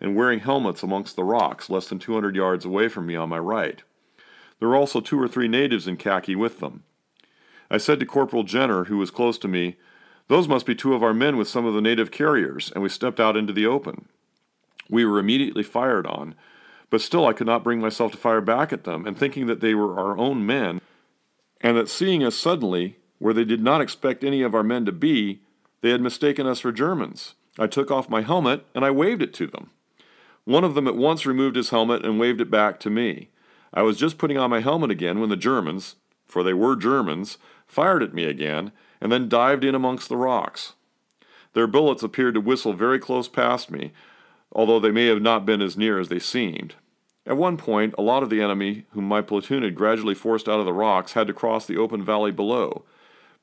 and 0.00 0.14
wearing 0.14 0.40
helmets 0.40 0.82
amongst 0.82 1.16
the 1.16 1.24
rocks 1.24 1.70
less 1.70 1.88
than 1.88 1.98
200 1.98 2.36
yards 2.36 2.64
away 2.64 2.88
from 2.88 3.06
me 3.06 3.16
on 3.16 3.28
my 3.28 3.38
right. 3.38 3.82
There 4.58 4.68
were 4.68 4.76
also 4.76 5.00
two 5.00 5.20
or 5.20 5.28
three 5.28 5.48
natives 5.48 5.88
in 5.88 5.96
khaki 5.96 6.36
with 6.36 6.60
them. 6.60 6.84
I 7.70 7.78
said 7.78 8.00
to 8.00 8.06
Corporal 8.06 8.42
Jenner, 8.42 8.84
who 8.84 8.98
was 8.98 9.10
close 9.10 9.38
to 9.38 9.48
me, 9.48 9.76
Those 10.30 10.46
must 10.46 10.64
be 10.64 10.76
two 10.76 10.94
of 10.94 11.02
our 11.02 11.12
men 11.12 11.36
with 11.36 11.48
some 11.48 11.66
of 11.66 11.74
the 11.74 11.80
native 11.80 12.12
carriers, 12.12 12.70
and 12.72 12.84
we 12.84 12.88
stepped 12.88 13.18
out 13.18 13.36
into 13.36 13.52
the 13.52 13.66
open. 13.66 14.06
We 14.88 15.04
were 15.04 15.18
immediately 15.18 15.64
fired 15.64 16.06
on, 16.06 16.36
but 16.88 17.00
still 17.00 17.26
I 17.26 17.32
could 17.32 17.48
not 17.48 17.64
bring 17.64 17.80
myself 17.80 18.12
to 18.12 18.16
fire 18.16 18.40
back 18.40 18.72
at 18.72 18.84
them, 18.84 19.08
and 19.08 19.18
thinking 19.18 19.48
that 19.48 19.60
they 19.60 19.74
were 19.74 19.98
our 19.98 20.16
own 20.16 20.46
men, 20.46 20.82
and 21.60 21.76
that 21.76 21.88
seeing 21.88 22.22
us 22.22 22.36
suddenly, 22.36 22.96
where 23.18 23.34
they 23.34 23.44
did 23.44 23.60
not 23.60 23.80
expect 23.80 24.22
any 24.22 24.42
of 24.42 24.54
our 24.54 24.62
men 24.62 24.84
to 24.84 24.92
be, 24.92 25.40
they 25.80 25.90
had 25.90 26.00
mistaken 26.00 26.46
us 26.46 26.60
for 26.60 26.70
Germans. 26.70 27.34
I 27.58 27.66
took 27.66 27.90
off 27.90 28.08
my 28.08 28.22
helmet 28.22 28.64
and 28.72 28.84
I 28.84 28.92
waved 28.92 29.22
it 29.22 29.34
to 29.34 29.48
them. 29.48 29.70
One 30.44 30.62
of 30.62 30.76
them 30.76 30.86
at 30.86 30.96
once 30.96 31.26
removed 31.26 31.56
his 31.56 31.70
helmet 31.70 32.04
and 32.04 32.20
waved 32.20 32.40
it 32.40 32.52
back 32.52 32.78
to 32.80 32.90
me. 32.90 33.30
I 33.74 33.82
was 33.82 33.96
just 33.96 34.16
putting 34.16 34.38
on 34.38 34.50
my 34.50 34.60
helmet 34.60 34.92
again 34.92 35.18
when 35.18 35.28
the 35.28 35.36
Germans, 35.36 35.96
for 36.24 36.44
they 36.44 36.54
were 36.54 36.76
Germans, 36.76 37.36
fired 37.66 38.04
at 38.04 38.14
me 38.14 38.24
again, 38.26 38.70
and 39.00 39.10
then 39.10 39.28
dived 39.28 39.64
in 39.64 39.74
amongst 39.74 40.08
the 40.08 40.16
rocks. 40.16 40.74
Their 41.52 41.66
bullets 41.66 42.02
appeared 42.02 42.34
to 42.34 42.40
whistle 42.40 42.72
very 42.72 42.98
close 42.98 43.28
past 43.28 43.70
me, 43.70 43.92
although 44.52 44.80
they 44.80 44.90
may 44.90 45.06
have 45.06 45.22
not 45.22 45.46
been 45.46 45.62
as 45.62 45.76
near 45.76 45.98
as 45.98 46.08
they 46.08 46.18
seemed. 46.18 46.74
At 47.26 47.36
one 47.36 47.56
point, 47.56 47.94
a 47.98 48.02
lot 48.02 48.22
of 48.22 48.30
the 48.30 48.40
enemy, 48.40 48.86
whom 48.92 49.04
my 49.04 49.20
platoon 49.20 49.62
had 49.62 49.74
gradually 49.74 50.14
forced 50.14 50.48
out 50.48 50.60
of 50.60 50.66
the 50.66 50.72
rocks, 50.72 51.12
had 51.12 51.26
to 51.26 51.32
cross 51.32 51.66
the 51.66 51.76
open 51.76 52.04
valley 52.04 52.32
below. 52.32 52.84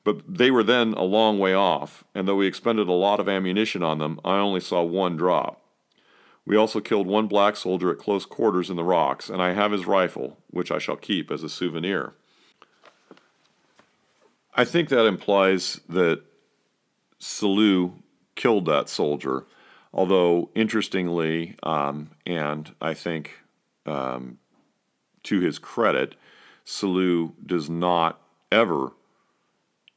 But 0.04 0.22
they 0.26 0.50
were 0.50 0.62
then 0.62 0.94
a 0.94 1.02
long 1.04 1.38
way 1.38 1.54
off, 1.54 2.04
and 2.14 2.26
though 2.26 2.36
we 2.36 2.46
expended 2.46 2.88
a 2.88 2.92
lot 2.92 3.20
of 3.20 3.28
ammunition 3.28 3.82
on 3.82 3.98
them, 3.98 4.20
I 4.24 4.36
only 4.36 4.60
saw 4.60 4.82
one 4.82 5.16
drop. 5.16 5.60
We 6.46 6.56
also 6.56 6.80
killed 6.80 7.06
one 7.06 7.26
black 7.26 7.56
soldier 7.56 7.90
at 7.90 7.98
close 7.98 8.24
quarters 8.24 8.70
in 8.70 8.76
the 8.76 8.84
rocks, 8.84 9.28
and 9.28 9.42
I 9.42 9.52
have 9.52 9.70
his 9.70 9.86
rifle, 9.86 10.38
which 10.48 10.70
I 10.70 10.78
shall 10.78 10.96
keep 10.96 11.30
as 11.30 11.42
a 11.42 11.48
souvenir. 11.48 12.14
I 14.58 14.64
think 14.64 14.88
that 14.90 15.06
implies 15.06 15.80
that 15.88 16.22
Selous 17.20 17.92
killed 18.34 18.66
that 18.66 18.88
soldier 18.88 19.44
Although, 19.92 20.50
interestingly, 20.54 21.56
um, 21.62 22.10
and 22.26 22.74
I 22.80 22.94
think 22.94 23.40
um, 23.86 24.38
to 25.24 25.40
his 25.40 25.58
credit, 25.58 26.14
Selous 26.64 27.32
does 27.44 27.70
not 27.70 28.20
ever 28.52 28.92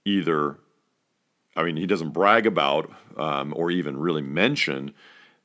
either, 0.06 0.58
I 1.56 1.64
mean, 1.64 1.76
he 1.76 1.86
doesn't 1.86 2.12
brag 2.12 2.48
about 2.48 2.92
um, 3.18 3.54
or 3.56 3.70
even 3.70 3.98
really 3.98 4.22
mention 4.22 4.94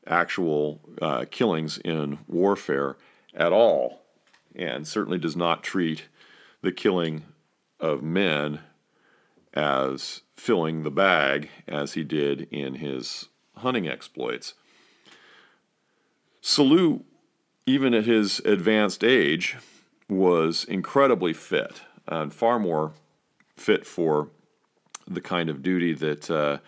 actual 0.07 0.81
uh, 1.03 1.25
killings 1.31 1.79
in 1.79 2.19
warfare 2.29 2.97
at 3.35 3.53
all, 3.53 4.03
and 4.55 4.87
certainly 4.87 5.19
does 5.19 5.37
not 5.37 5.65
treat 5.65 6.05
the 6.63 6.71
killing 6.71 7.25
of 7.81 8.03
men 8.03 8.61
as 9.57 10.21
filling 10.37 10.83
the 10.83 10.91
bag 10.91 11.49
as 11.67 11.95
he 11.95 12.05
did 12.05 12.43
in 12.53 12.75
his 12.75 13.29
hunting 13.57 13.89
exploits. 13.89 14.55
Selous, 16.43 17.03
even 17.65 17.95
at 17.95 18.05
his 18.05 18.39
advanced 18.41 19.03
age, 19.03 19.57
was 20.09 20.65
incredibly 20.65 21.33
fit 21.33 21.81
and 22.07 22.33
far 22.33 22.59
more 22.59 22.93
fit 23.57 23.87
for 23.87 24.29
the 25.09 25.21
kind 25.21 25.49
of 25.49 25.63
duty 25.63 25.93
that 25.95 26.31
uh, 26.31 26.59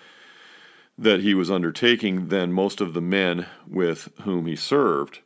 that 0.97 1.20
he 1.20 1.34
was 1.34 1.51
undertaking 1.51 2.28
than 2.28 2.53
most 2.53 2.80
of 2.80 2.93
the 2.93 3.01
men 3.01 3.47
with 3.68 4.09
whom 4.22 4.47
he 4.47 4.57
served. 4.57 5.20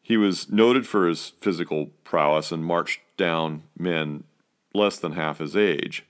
He 0.00 0.16
was 0.16 0.50
noted 0.50 0.86
for 0.86 1.06
his 1.06 1.32
physical 1.40 1.90
prowess 2.04 2.50
and 2.50 2.64
marched 2.64 3.00
down 3.18 3.64
men 3.78 4.24
less 4.72 4.98
than 4.98 5.12
half 5.12 5.38
his 5.38 5.54
age. 5.54 6.04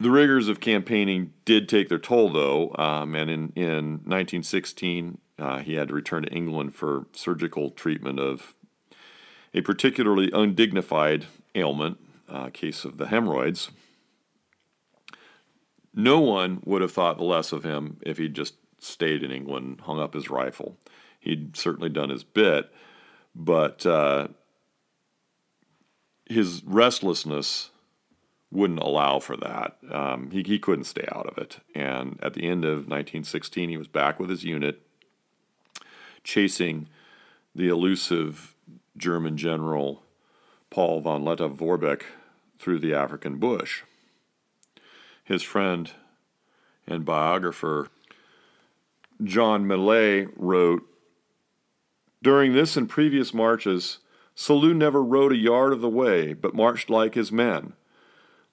The 0.00 0.10
rigors 0.10 0.48
of 0.48 0.60
campaigning 0.60 1.34
did 1.44 1.68
take 1.68 1.90
their 1.90 1.98
toll, 1.98 2.32
though, 2.32 2.74
um, 2.78 3.14
and 3.14 3.28
in, 3.30 3.52
in 3.54 3.90
1916 4.06 5.18
Uh, 5.38 5.58
he 5.58 5.74
had 5.74 5.88
to 5.88 5.94
return 5.94 6.22
to 6.22 6.28
England 6.30 6.74
for 6.74 7.06
surgical 7.12 7.70
treatment 7.70 8.18
of 8.20 8.54
a 9.54 9.62
particularly 9.62 10.30
undignified 10.32 11.26
ailment, 11.54 11.98
uh, 12.28 12.50
case 12.50 12.84
of 12.84 12.98
the 12.98 13.06
hemorrhoids. 13.06 13.70
No 15.94 16.20
one 16.20 16.60
would 16.64 16.82
have 16.82 16.92
thought 16.92 17.16
the 17.16 17.24
less 17.24 17.52
of 17.52 17.64
him 17.64 17.96
if 18.02 18.18
he'd 18.18 18.34
just 18.34 18.54
stayed 18.78 19.22
in 19.22 19.30
England, 19.30 19.80
hung 19.82 19.98
up 19.98 20.12
his 20.12 20.28
rifle. 20.28 20.76
He'd 21.18 21.56
certainly 21.56 21.88
done 21.88 22.10
his 22.10 22.22
bit, 22.22 22.70
but 23.34 23.86
uh, 23.86 24.28
his 26.26 26.62
restlessness 26.64 27.70
wouldn't 28.50 28.80
allow 28.80 29.18
for 29.20 29.36
that. 29.36 29.76
Um, 29.90 30.30
he, 30.30 30.42
he 30.42 30.58
couldn't 30.58 30.84
stay 30.84 31.06
out 31.12 31.26
of 31.26 31.38
it. 31.38 31.58
And 31.74 32.18
at 32.22 32.34
the 32.34 32.48
end 32.48 32.64
of 32.64 32.88
1916, 32.88 33.68
he 33.68 33.76
was 33.76 33.88
back 33.88 34.18
with 34.18 34.28
his 34.28 34.44
unit, 34.44 34.80
chasing 36.24 36.88
the 37.54 37.68
elusive 37.68 38.54
German 38.96 39.36
general 39.36 40.02
Paul 40.68 41.00
von 41.00 41.22
Lettow-Vorbeck 41.22 42.02
through 42.58 42.78
the 42.78 42.94
African 42.94 43.36
bush. 43.38 43.82
His 45.24 45.42
friend 45.42 45.90
and 46.86 47.04
biographer 47.04 47.88
John 49.22 49.66
Millais 49.66 50.28
wrote 50.36 50.82
During 52.22 52.52
this 52.52 52.76
and 52.76 52.88
previous 52.88 53.34
marches, 53.34 53.98
Selous 54.36 54.74
never 54.74 55.02
rode 55.02 55.32
a 55.32 55.36
yard 55.36 55.72
of 55.72 55.80
the 55.80 55.88
way, 55.88 56.32
but 56.32 56.54
marched 56.54 56.88
like 56.88 57.14
his 57.14 57.30
men, 57.30 57.74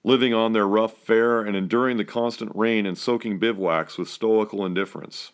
living 0.04 0.32
on 0.32 0.52
their 0.52 0.66
rough 0.66 0.96
fare 0.96 1.40
and 1.40 1.56
enduring 1.56 1.96
the 1.96 2.04
constant 2.04 2.52
rain 2.54 2.86
and 2.86 2.96
soaking 2.96 3.38
bivouacs 3.38 3.98
with 3.98 4.08
stoical 4.08 4.64
indifference. 4.64 5.32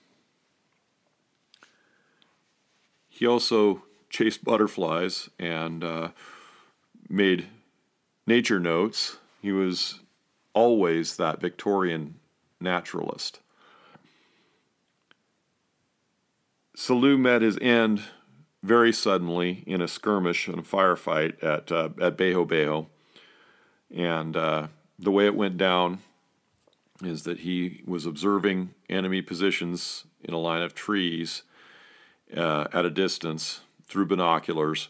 He 3.08 3.26
also 3.26 3.82
chased 4.10 4.44
butterflies 4.44 5.28
and 5.38 5.84
uh, 5.84 6.08
made 7.08 7.46
nature 8.26 8.58
notes. 8.58 9.18
He 9.40 9.52
was 9.52 10.00
always 10.52 11.16
that 11.16 11.40
Victorian 11.40 12.16
naturalist. 12.60 13.40
Selous 16.76 17.18
met 17.18 17.42
his 17.42 17.58
end 17.60 18.02
very 18.62 18.92
suddenly 18.92 19.62
in 19.66 19.80
a 19.80 19.86
skirmish 19.86 20.48
and 20.48 20.58
a 20.58 20.62
firefight 20.62 21.40
at 21.42 21.70
uh, 21.70 21.90
at 22.00 22.16
Beho 22.16 22.46
Beho, 22.46 22.86
and 23.94 24.36
uh, 24.36 24.66
the 24.98 25.10
way 25.10 25.26
it 25.26 25.36
went 25.36 25.56
down 25.56 26.00
is 27.02 27.22
that 27.22 27.40
he 27.40 27.82
was 27.86 28.06
observing 28.06 28.74
enemy 28.88 29.22
positions 29.22 30.04
in 30.22 30.34
a 30.34 30.38
line 30.38 30.62
of 30.62 30.74
trees 30.74 31.42
uh, 32.36 32.66
at 32.72 32.84
a 32.84 32.90
distance 32.90 33.60
through 33.86 34.06
binoculars. 34.06 34.88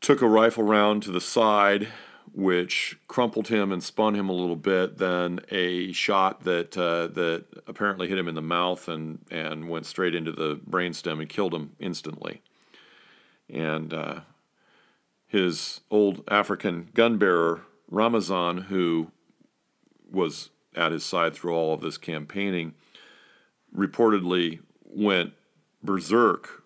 Took 0.00 0.22
a 0.22 0.28
rifle 0.28 0.64
round 0.64 1.02
to 1.04 1.10
the 1.10 1.20
side 1.20 1.88
which 2.32 2.96
crumpled 3.08 3.48
him 3.48 3.72
and 3.72 3.82
spun 3.82 4.14
him 4.14 4.28
a 4.28 4.32
little 4.32 4.56
bit. 4.56 4.98
Then 4.98 5.40
a 5.50 5.92
shot 5.92 6.44
that 6.44 6.76
uh, 6.78 7.08
that 7.08 7.44
apparently 7.66 8.08
hit 8.08 8.18
him 8.18 8.28
in 8.28 8.34
the 8.34 8.42
mouth 8.42 8.88
and 8.88 9.18
and 9.30 9.68
went 9.68 9.86
straight 9.86 10.14
into 10.14 10.32
the 10.32 10.56
brainstem 10.56 11.20
and 11.20 11.28
killed 11.28 11.52
him 11.52 11.72
instantly. 11.80 12.40
And 13.52 13.92
uh, 13.92 14.20
his 15.30 15.80
old 15.90 16.24
African 16.28 16.90
gun 16.92 17.16
bearer 17.16 17.62
Ramazan, 17.88 18.62
who 18.62 19.12
was 20.10 20.50
at 20.74 20.92
his 20.92 21.04
side 21.04 21.34
through 21.34 21.54
all 21.54 21.72
of 21.72 21.80
this 21.80 21.96
campaigning, 21.96 22.74
reportedly 23.74 24.60
went 24.84 25.32
berserk 25.82 26.64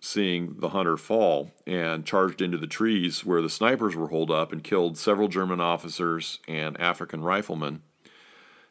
seeing 0.00 0.56
the 0.58 0.70
hunter 0.70 0.96
fall 0.96 1.52
and 1.66 2.04
charged 2.04 2.42
into 2.42 2.58
the 2.58 2.66
trees 2.66 3.24
where 3.24 3.42
the 3.42 3.48
snipers 3.48 3.96
were 3.96 4.08
holed 4.08 4.30
up 4.30 4.52
and 4.52 4.62
killed 4.62 4.98
several 4.98 5.28
German 5.28 5.60
officers 5.60 6.38
and 6.46 6.78
African 6.80 7.22
riflemen 7.22 7.82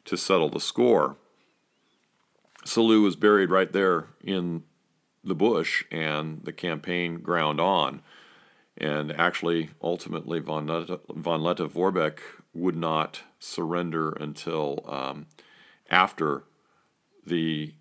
to 0.06 0.16
settle 0.16 0.50
the 0.50 0.60
score. 0.60 1.16
Selous 2.66 3.04
was 3.04 3.16
buried 3.16 3.50
right 3.50 3.72
there 3.72 4.08
in 4.24 4.64
the 5.24 5.36
bush, 5.36 5.84
and 5.92 6.44
the 6.44 6.54
campaign 6.54 7.20
ground 7.20 7.60
on. 7.60 8.02
And 8.78 9.12
actually, 9.14 9.70
ultimately, 9.82 10.40
von, 10.40 10.68
Lettow-Vorbeck 10.68 12.20
would 12.54 12.76
not 12.76 13.22
surrender 13.40 14.12
until 14.12 14.84
um, 14.88 15.28
after 15.90 16.44
the 17.26 17.74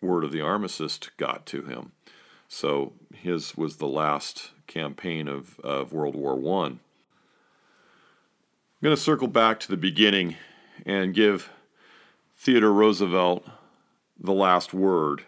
word 0.00 0.24
of 0.24 0.32
the 0.32 0.40
armistice 0.40 0.98
got 1.16 1.46
to 1.46 1.62
him. 1.62 1.92
So 2.48 2.94
his 3.14 3.56
was 3.56 3.76
the 3.76 3.86
last 3.86 4.50
campaign 4.66 5.28
of, 5.28 5.60
of 5.60 5.92
World 5.92 6.16
War 6.16 6.34
I. 6.34 6.66
I'm 6.66 6.80
going 8.82 8.96
to 8.96 9.00
circle 9.00 9.28
back 9.28 9.60
to 9.60 9.68
the 9.68 9.76
beginning 9.76 10.36
and 10.84 11.14
give 11.14 11.50
Theodore 12.36 12.72
Roosevelt 12.72 13.46
the 14.18 14.32
last 14.32 14.74
word 14.74 15.24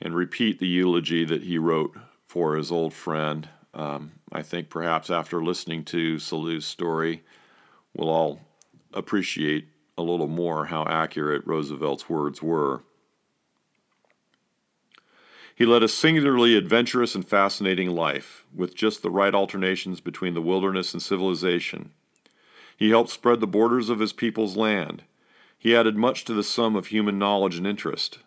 and 0.00 0.14
repeat 0.14 0.58
the 0.58 0.66
eulogy 0.66 1.24
that 1.24 1.44
he 1.44 1.58
wrote 1.58 1.96
for 2.26 2.56
his 2.56 2.72
old 2.72 2.92
friend. 2.92 3.48
Um, 3.74 4.12
I 4.30 4.42
think 4.42 4.68
perhaps 4.68 5.10
after 5.10 5.42
listening 5.42 5.84
to 5.86 6.18
Selous's 6.18 6.66
story, 6.66 7.22
we'll 7.94 8.10
all 8.10 8.40
appreciate 8.92 9.68
a 9.96 10.02
little 10.02 10.28
more 10.28 10.66
how 10.66 10.84
accurate 10.86 11.46
Roosevelt's 11.46 12.08
words 12.08 12.42
were. 12.42 12.82
He 15.54 15.66
led 15.66 15.82
a 15.82 15.88
singularly 15.88 16.56
adventurous 16.56 17.14
and 17.14 17.26
fascinating 17.26 17.90
life, 17.90 18.44
with 18.54 18.74
just 18.74 19.02
the 19.02 19.10
right 19.10 19.34
alternations 19.34 20.00
between 20.00 20.34
the 20.34 20.42
wilderness 20.42 20.92
and 20.92 21.02
civilization. 21.02 21.92
He 22.76 22.90
helped 22.90 23.10
spread 23.10 23.40
the 23.40 23.46
borders 23.46 23.88
of 23.88 24.00
his 24.00 24.12
people's 24.12 24.56
land. 24.56 25.04
He 25.58 25.76
added 25.76 25.96
much 25.96 26.24
to 26.24 26.34
the 26.34 26.42
sum 26.42 26.74
of 26.74 26.86
human 26.86 27.18
knowledge 27.18 27.56
and 27.56 27.66
interest. 27.66 28.18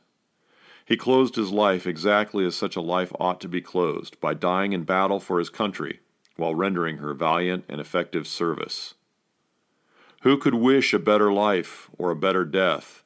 He 0.85 0.95
closed 0.95 1.35
his 1.35 1.51
life 1.51 1.87
exactly 1.87 2.45
as 2.45 2.55
such 2.55 2.75
a 2.75 2.81
life 2.81 3.11
ought 3.19 3.41
to 3.41 3.47
be 3.47 3.61
closed, 3.61 4.19
by 4.21 4.35
dying 4.35 4.71
in 4.71 4.83
battle 4.83 5.19
for 5.19 5.39
his 5.39 5.49
country, 5.49 5.99
while 6.37 6.53
rendering 6.53 6.97
her 6.97 7.13
valiant 7.13 7.65
and 7.67 7.81
effective 7.81 8.27
service. 8.27 8.93
Who 10.21 10.37
could 10.37 10.55
wish 10.55 10.93
a 10.93 10.99
better 10.99 11.33
life 11.33 11.89
or 11.97 12.11
a 12.11 12.15
better 12.15 12.45
death, 12.45 13.03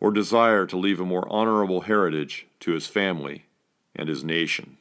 or 0.00 0.10
desire 0.10 0.66
to 0.66 0.76
leave 0.76 1.00
a 1.00 1.04
more 1.04 1.26
honorable 1.30 1.82
heritage 1.82 2.46
to 2.60 2.72
his 2.72 2.86
family 2.86 3.46
and 3.94 4.08
his 4.08 4.22
nation. 4.22 4.76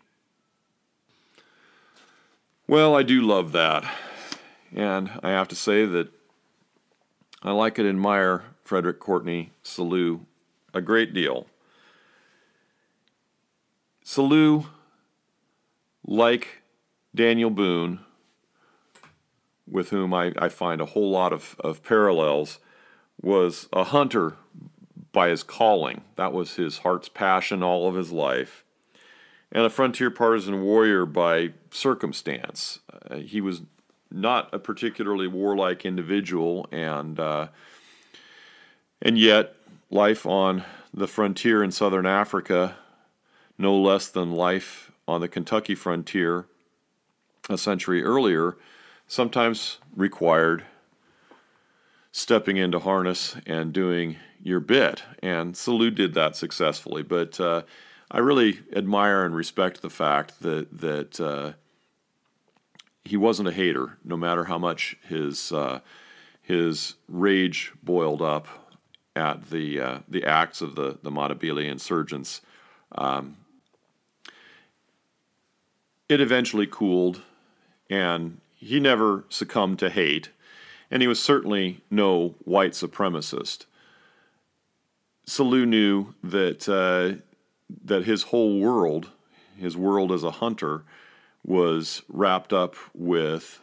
Well, 2.68 2.96
I 2.96 3.04
do 3.04 3.22
love 3.22 3.52
that. 3.54 3.86
And 4.74 5.12
I 5.24 5.30
have 5.30 5.48
to 5.50 5.56
say 5.56 5.86
that 5.86 6.10
I 7.42 7.52
like 7.52 7.78
and 7.78 7.88
admire 7.88 8.44
Frederick 8.64 9.00
Courteney 9.00 9.52
Selous 9.64 10.20
a 10.74 10.82
great 10.82 11.14
deal. 11.14 11.48
Selous, 14.06 14.68
like 16.06 16.62
Daniel 17.14 17.50
Boone, 17.50 18.00
with 19.68 19.90
whom 19.90 20.14
I, 20.14 20.32
I 20.38 20.50
find 20.50 20.80
a 20.80 20.86
whole 20.86 21.10
lot 21.10 21.34
of, 21.34 21.56
of 21.60 21.84
parallels, 21.84 22.60
was 23.22 23.68
a 23.74 23.86
hunter 23.86 24.36
by 25.12 25.30
his 25.30 25.42
calling. 25.42 26.02
That 26.18 26.34
was 26.34 26.56
his 26.56 26.80
heart's 26.80 27.10
passion 27.10 27.64
all 27.64 27.90
of 27.90 27.96
his 27.96 28.12
life 28.12 28.66
and 29.56 29.64
a 29.64 29.70
frontier 29.70 30.12
partisan 30.12 30.62
warrior 30.62 31.06
by 31.06 31.54
circumstance. 31.72 32.80
Uh, 33.10 33.16
he 33.16 33.40
was 33.40 33.62
not 34.12 34.54
a 34.54 34.60
particularly 34.60 35.28
warlike 35.28 35.86
individual, 35.86 36.68
and 36.74 37.20
uh, 37.20 37.48
and 39.02 39.18
yet 39.18 39.56
life 39.90 40.26
on 40.26 40.64
the 40.94 41.08
frontier 41.08 41.64
in 41.64 41.72
southern 41.72 42.06
Africa, 42.06 42.76
no 43.58 43.76
less 43.76 44.08
than 44.08 44.32
life 44.32 44.92
on 45.08 45.22
the 45.22 45.28
Kentucky 45.28 45.76
frontier 45.76 46.46
a 47.50 47.58
century 47.58 48.04
earlier, 48.04 48.58
sometimes 49.08 49.78
required 49.96 50.64
stepping 52.12 52.58
into 52.58 52.80
harness 52.80 53.36
and 53.46 53.74
doing 53.74 54.18
your 54.42 54.60
bit. 54.60 55.04
And 55.22 55.54
Selous 55.54 55.94
did 55.94 56.14
that 56.14 56.36
successfully, 56.36 57.04
but 57.04 57.40
uh, 57.40 57.64
I 58.10 58.20
really 58.20 58.62
admire 58.74 59.26
and 59.26 59.36
respect 59.36 59.82
the 59.82 59.90
fact 59.90 60.42
that 60.42 60.80
that 60.80 61.20
uh, 61.20 61.54
he 63.04 63.18
wasn't 63.18 63.50
a 63.50 63.52
hater, 63.52 63.98
no 64.04 64.18
matter 64.18 64.46
how 64.46 64.58
much 64.58 64.98
his 65.08 65.52
uh, 65.52 65.82
his 66.42 66.96
rage 67.08 67.74
boiled 67.84 68.22
up 68.22 68.48
at 69.16 69.50
the 69.50 69.80
uh, 69.80 70.00
the 70.08 70.24
acts 70.24 70.62
of 70.62 70.76
the 70.76 70.98
the 71.04 71.12
Matabele 71.12 71.70
insurgents. 71.70 72.42
Um, 72.94 73.38
it 76.10 76.22
eventually 76.22 76.68
cooled, 76.68 77.22
and 77.90 78.40
he 78.56 78.80
never 78.80 79.26
succumbed 79.30 79.80
to 79.80 79.90
hate, 79.90 80.30
and 80.90 81.02
he 81.02 81.08
was 81.08 81.22
certainly 81.22 81.82
no 81.90 82.36
white 82.46 82.72
supremacist. 82.72 83.66
Selous 85.28 85.68
knew 85.68 86.14
that 86.24 86.70
uh, 86.70 87.22
that 87.84 88.06
his 88.06 88.24
whole 88.24 88.60
world, 88.60 89.10
his 89.58 89.76
world 89.76 90.12
as 90.12 90.24
a 90.24 90.32
hunter, 90.32 90.84
was 91.44 92.04
wrapped 92.08 92.54
up 92.54 92.76
with 92.94 93.62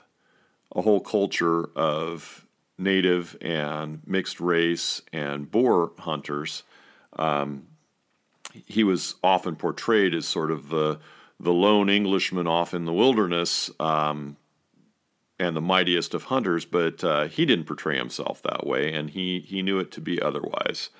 a 0.75 0.83
whole 0.83 1.01
culture 1.01 1.69
of 1.77 2.47
native 2.79 3.37
and 3.41 4.01
mixed 4.07 4.41
race 4.41 5.03
and 5.13 5.51
Boer 5.51 5.93
hunters. 5.99 6.63
Um, 7.17 7.67
he 8.67 8.83
was 8.85 9.15
often 9.23 9.57
portrayed 9.57 10.15
as 10.15 10.27
sort 10.27 10.51
of 10.51 10.69
the 10.69 10.99
the 11.43 11.53
lone 11.53 11.91
Englishman 11.91 12.47
off 12.47 12.73
in 12.73 12.85
the 12.85 12.93
wilderness 12.93 13.71
um, 13.81 14.37
and 15.39 15.57
the 15.57 15.61
mightiest 15.61 16.15
of 16.15 16.25
hunters, 16.25 16.65
but 16.65 17.03
uh, 17.03 17.27
he 17.27 17.45
didn't 17.45 17.65
portray 17.65 17.99
himself 17.99 18.41
that 18.43 18.65
way, 18.65 18.93
and 18.93 19.11
he 19.11 19.41
he 19.41 19.61
knew 19.61 19.79
it 19.79 19.91
to 19.91 20.01
be 20.01 20.23
otherwise. 20.23 20.91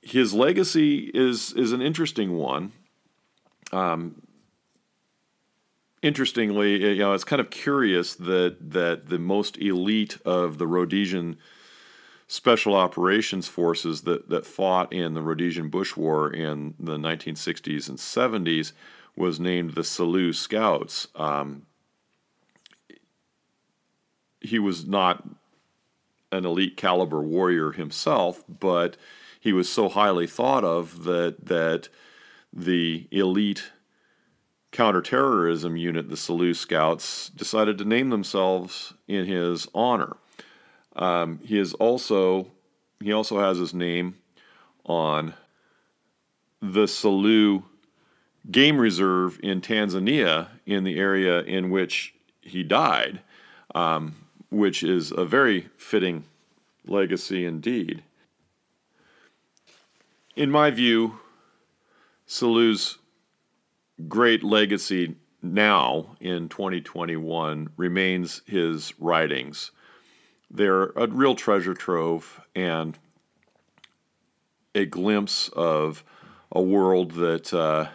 His 0.00 0.32
legacy 0.32 1.10
is 1.12 1.52
is 1.52 1.72
an 1.72 1.82
interesting 1.82 2.32
one. 2.32 2.72
Um, 3.70 4.22
interestingly, 6.00 6.94
you 6.94 6.98
know, 7.00 7.12
it's 7.12 7.24
kind 7.24 7.40
of 7.40 7.50
curious 7.50 8.14
that 8.14 8.56
that 8.70 9.10
the 9.10 9.18
most 9.18 9.58
elite 9.58 10.16
of 10.24 10.56
the 10.56 10.66
Rhodesian 10.66 11.36
special 12.32 12.74
operations 12.74 13.46
forces 13.46 14.02
that, 14.02 14.30
that 14.30 14.46
fought 14.46 14.90
in 14.90 15.12
the 15.12 15.20
Rhodesian 15.20 15.68
Bush 15.68 15.98
War 15.98 16.32
in 16.32 16.72
the 16.80 16.96
1960s 16.96 17.90
and 17.90 17.98
70s 17.98 18.72
was 19.14 19.38
named 19.38 19.74
the 19.74 19.82
Selous 19.82 20.36
Scouts. 20.36 21.08
Um, 21.14 21.66
he 24.40 24.58
was 24.58 24.86
not 24.86 25.28
an 26.32 26.46
elite 26.46 26.78
caliber 26.78 27.20
warrior 27.20 27.72
himself, 27.72 28.42
but 28.48 28.96
he 29.38 29.52
was 29.52 29.68
so 29.68 29.90
highly 29.90 30.26
thought 30.26 30.64
of 30.64 31.04
that 31.04 31.44
that 31.44 31.90
the 32.50 33.08
elite 33.10 33.72
counterterrorism 34.70 35.76
unit, 35.76 36.08
the 36.08 36.16
Selous 36.16 36.56
Scouts, 36.56 37.28
decided 37.28 37.76
to 37.76 37.84
name 37.84 38.08
themselves 38.08 38.94
in 39.06 39.26
his 39.26 39.68
honor. 39.74 40.16
Um, 40.96 41.40
he 41.42 41.58
is 41.58 41.74
also 41.74 42.48
he 43.02 43.12
also 43.12 43.40
has 43.40 43.58
his 43.58 43.74
name 43.74 44.16
on 44.84 45.34
the 46.60 46.84
Selous 46.84 47.62
Game 48.50 48.78
Reserve 48.78 49.38
in 49.42 49.60
Tanzania, 49.60 50.48
in 50.66 50.84
the 50.84 50.98
area 50.98 51.42
in 51.42 51.70
which 51.70 52.14
he 52.40 52.62
died, 52.62 53.20
um, 53.74 54.16
which 54.50 54.82
is 54.82 55.12
a 55.12 55.24
very 55.24 55.68
fitting 55.76 56.24
legacy 56.86 57.44
indeed. 57.44 58.02
In 60.34 60.50
my 60.50 60.70
view, 60.70 61.18
Selous's 62.26 62.98
great 64.08 64.42
legacy 64.42 65.16
now 65.42 66.16
in 66.20 66.48
2021 66.48 67.70
remains 67.76 68.42
his 68.46 68.98
writings. 68.98 69.70
They're 70.52 70.90
a 70.90 71.06
real 71.06 71.34
treasure 71.34 71.74
trove 71.74 72.40
and 72.54 72.98
a 74.74 74.84
glimpse 74.84 75.48
of 75.48 76.04
a 76.50 76.60
world 76.60 77.12
that 77.12 77.52
uh, 77.54 77.88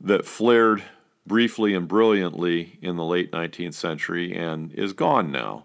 that 0.00 0.26
flared 0.26 0.84
briefly 1.26 1.74
and 1.74 1.88
brilliantly 1.88 2.78
in 2.80 2.96
the 2.96 3.04
late 3.04 3.32
19th 3.32 3.74
century 3.74 4.36
and 4.36 4.72
is 4.74 4.92
gone 4.92 5.32
now. 5.32 5.64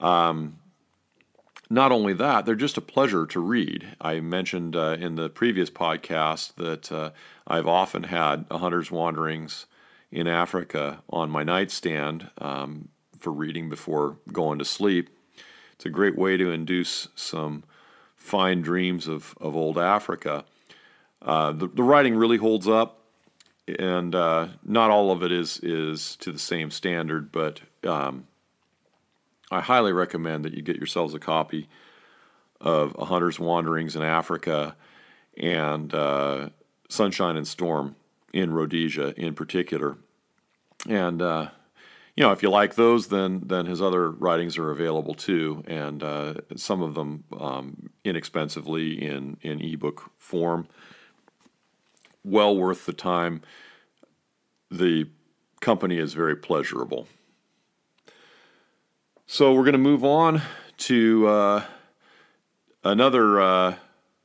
Um, 0.00 0.58
not 1.68 1.90
only 1.90 2.12
that, 2.14 2.46
they're 2.46 2.54
just 2.54 2.76
a 2.76 2.82
pleasure 2.82 3.26
to 3.26 3.40
read. 3.40 3.96
I 4.00 4.20
mentioned 4.20 4.76
uh, 4.76 4.96
in 5.00 5.16
the 5.16 5.28
previous 5.28 5.68
podcast 5.68 6.54
that 6.54 6.92
uh, 6.92 7.10
I've 7.46 7.66
often 7.66 8.04
had 8.04 8.46
A 8.50 8.58
Hunter's 8.58 8.90
Wanderings 8.90 9.66
in 10.12 10.28
Africa 10.28 11.02
on 11.10 11.28
my 11.28 11.42
nightstand 11.42 12.30
um, 12.38 12.88
for 13.18 13.32
reading 13.32 13.68
before 13.68 14.18
going 14.32 14.60
to 14.60 14.64
sleep. 14.64 15.10
It's 15.76 15.86
a 15.86 15.90
great 15.90 16.16
way 16.16 16.36
to 16.36 16.50
induce 16.50 17.08
some 17.14 17.64
fine 18.16 18.62
dreams 18.62 19.06
of, 19.06 19.34
of 19.40 19.54
old 19.54 19.78
Africa. 19.78 20.44
Uh, 21.22 21.52
the, 21.52 21.68
the 21.68 21.82
writing 21.82 22.16
really 22.16 22.38
holds 22.38 22.66
up, 22.66 23.00
and 23.78 24.14
uh, 24.14 24.48
not 24.64 24.90
all 24.90 25.10
of 25.10 25.22
it 25.22 25.32
is, 25.32 25.60
is 25.62 26.16
to 26.16 26.32
the 26.32 26.38
same 26.38 26.70
standard, 26.70 27.30
but 27.30 27.60
um, 27.84 28.26
I 29.50 29.60
highly 29.60 29.92
recommend 29.92 30.44
that 30.44 30.54
you 30.54 30.62
get 30.62 30.76
yourselves 30.76 31.14
a 31.14 31.18
copy 31.18 31.68
of 32.60 32.96
A 32.98 33.04
Hunter's 33.04 33.38
Wanderings 33.38 33.94
in 33.96 34.02
Africa 34.02 34.76
and 35.36 35.94
uh, 35.94 36.48
Sunshine 36.88 37.36
and 37.36 37.46
Storm 37.46 37.96
in 38.32 38.52
Rhodesia 38.52 39.14
in 39.16 39.34
particular. 39.34 39.98
And 40.88 41.20
uh, 41.22 41.48
you 42.16 42.24
know, 42.24 42.32
if 42.32 42.42
you 42.42 42.48
like 42.48 42.76
those, 42.76 43.08
then 43.08 43.42
then 43.44 43.66
his 43.66 43.82
other 43.82 44.10
writings 44.10 44.56
are 44.56 44.70
available 44.70 45.14
too, 45.14 45.62
and 45.66 46.02
uh, 46.02 46.34
some 46.56 46.80
of 46.80 46.94
them 46.94 47.24
um, 47.38 47.90
inexpensively 48.04 49.04
in 49.04 49.36
in 49.42 49.60
ebook 49.60 50.10
form. 50.18 50.66
Well 52.24 52.56
worth 52.56 52.86
the 52.86 52.94
time. 52.94 53.42
The 54.70 55.08
company 55.60 55.98
is 55.98 56.14
very 56.14 56.36
pleasurable. 56.36 57.06
So 59.26 59.52
we're 59.52 59.62
going 59.62 59.72
to 59.72 59.78
move 59.78 60.04
on 60.04 60.40
to 60.78 61.28
uh, 61.28 61.64
another 62.82 63.40
uh, 63.40 63.74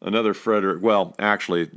another 0.02 0.34
Frederick. 0.34 0.82
Well, 0.82 1.14
actually, 1.20 1.70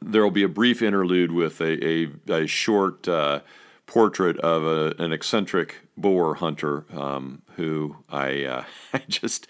there 0.00 0.22
will 0.22 0.30
be 0.30 0.44
a 0.44 0.48
brief 0.48 0.82
interlude 0.82 1.32
with 1.32 1.60
a 1.60 1.84
a, 1.84 2.08
a 2.28 2.46
short 2.46 3.08
uh, 3.08 3.40
portrait 3.88 4.38
of 4.40 4.62
a, 4.64 4.94
an 5.02 5.12
eccentric 5.12 5.80
Boer 5.96 6.36
hunter 6.36 6.84
um, 6.92 7.42
who 7.56 7.96
I 8.08 8.44
uh, 8.44 8.64
I 8.94 9.02
just 9.08 9.48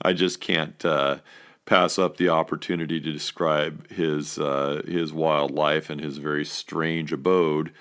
I 0.00 0.12
just 0.12 0.40
can't 0.40 0.84
uh, 0.84 1.18
pass 1.66 1.98
up 1.98 2.16
the 2.16 2.28
opportunity 2.28 3.00
to 3.00 3.12
describe 3.12 3.90
his 3.90 4.38
uh, 4.38 4.82
his 4.86 5.12
wild 5.12 5.50
life 5.50 5.90
and 5.90 6.00
his 6.00 6.18
very 6.18 6.44
strange 6.44 7.12
abode. 7.12 7.72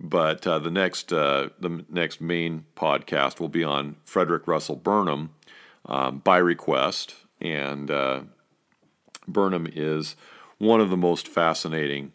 But 0.00 0.46
uh, 0.46 0.60
the 0.60 0.70
next 0.70 1.12
uh, 1.12 1.50
the 1.60 1.84
next 1.90 2.20
main 2.22 2.64
podcast 2.74 3.38
will 3.38 3.48
be 3.48 3.64
on 3.64 3.96
Frederick 4.04 4.46
Russell 4.46 4.76
Burnham 4.76 5.34
um, 5.84 6.18
by 6.20 6.38
request, 6.38 7.16
and 7.40 7.90
uh, 7.90 8.20
Burnham 9.26 9.68
is 9.70 10.16
one 10.58 10.80
of 10.80 10.90
the 10.90 10.96
most 10.96 11.28
fascinating 11.28 12.12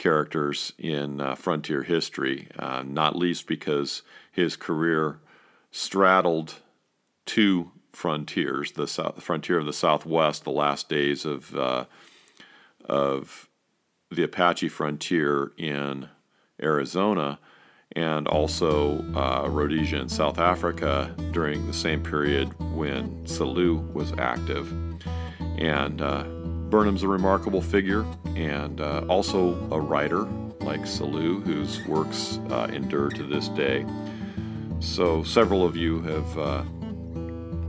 characters 0.00 0.72
in 0.78 1.20
uh, 1.20 1.34
frontier 1.34 1.82
history, 1.82 2.48
uh, 2.58 2.82
not 2.84 3.14
least 3.14 3.46
because 3.46 4.00
his 4.32 4.56
career 4.56 5.18
straddled 5.70 6.54
two 7.26 7.70
frontiers: 7.92 8.72
the, 8.72 8.86
south, 8.86 9.22
frontier 9.22 9.58
of 9.58 9.66
the 9.66 9.74
Southwest, 9.74 10.44
the 10.44 10.50
last 10.50 10.88
days 10.88 11.26
of 11.26 11.54
uh, 11.54 11.84
of 12.86 13.48
the 14.10 14.22
Apache 14.22 14.70
frontier 14.70 15.52
in 15.58 16.08
Arizona, 16.62 17.38
and 17.92 18.26
also 18.26 19.04
uh, 19.14 19.46
Rhodesia 19.48 20.00
and 20.00 20.10
South 20.10 20.38
Africa 20.38 21.14
during 21.32 21.66
the 21.66 21.74
same 21.74 22.02
period 22.02 22.58
when 22.72 23.22
Selous 23.26 23.92
was 23.92 24.14
active. 24.18 24.72
And 25.58 26.00
uh, 26.00 26.24
Burnham's 26.70 27.02
a 27.02 27.08
remarkable 27.08 27.60
figure 27.60 28.06
and 28.36 28.80
uh, 28.80 29.04
also 29.08 29.54
a 29.72 29.80
writer 29.80 30.22
like 30.60 30.82
Selous, 30.82 31.44
whose 31.44 31.84
works 31.86 32.38
uh, 32.50 32.68
endure 32.72 33.10
to 33.10 33.24
this 33.24 33.48
day. 33.48 33.84
So 34.78 35.22
several 35.24 35.64
of 35.64 35.76
you 35.76 36.00
have 36.02 36.38
uh, 36.38 36.62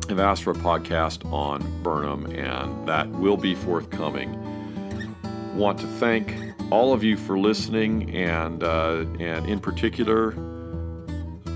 have 0.10 0.20
asked 0.20 0.43
for 0.43 0.52
a 0.52 0.56
podcast 0.56 1.26
on 1.32 1.62
Burnham, 1.84 2.26
and 2.28 2.88
that 2.88 3.10
will 3.10 3.38
be 3.38 3.56
forthcoming. 3.56 4.38
Want 5.56 5.80
to 5.80 5.88
thank 5.88 6.36
all 6.70 6.93
of 6.93 7.04
you 7.04 7.18
for 7.18 7.39
listening, 7.39 8.16
and 8.16 8.64
uh, 8.64 9.06
and 9.20 9.45
in 9.47 9.60
particular, 9.60 10.34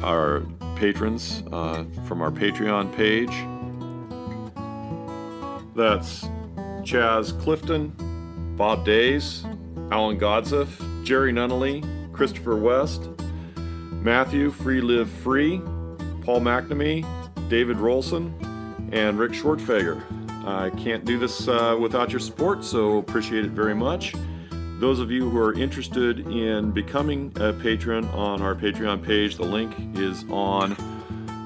our 0.03 0.41
patrons 0.75 1.43
uh, 1.51 1.85
from 2.05 2.21
our 2.21 2.31
Patreon 2.31 2.93
page. 2.95 3.31
That's 5.75 6.27
Chaz 6.85 7.37
Clifton, 7.41 7.93
Bob 8.55 8.85
Days, 8.85 9.43
Alan 9.91 10.19
Godseff, 10.19 10.69
Jerry 11.03 11.33
Nunnally, 11.33 11.83
Christopher 12.13 12.55
West, 12.57 13.09
Matthew 13.55 14.51
Free 14.51 14.81
Live 14.81 15.09
Free, 15.09 15.57
Paul 16.21 16.41
McNamee, 16.41 17.03
David 17.49 17.77
Rolson, 17.77 18.31
and 18.93 19.17
Rick 19.17 19.31
Shortfager. 19.31 19.99
I 20.45 20.69
can't 20.69 21.03
do 21.05 21.17
this 21.17 21.47
uh, 21.47 21.75
without 21.81 22.11
your 22.11 22.19
support, 22.19 22.63
so 22.63 22.99
appreciate 22.99 23.45
it 23.45 23.51
very 23.51 23.73
much. 23.73 24.13
Those 24.79 24.99
of 24.99 25.09
you 25.09 25.27
who 25.27 25.39
are 25.39 25.53
interested 25.53 26.19
in 26.27 26.69
becoming 26.69 27.33
a 27.37 27.51
patron 27.51 28.05
on 28.09 28.43
our 28.43 28.53
Patreon 28.53 29.03
page, 29.03 29.37
the 29.37 29.43
link 29.43 29.73
is 29.97 30.23
on 30.29 30.75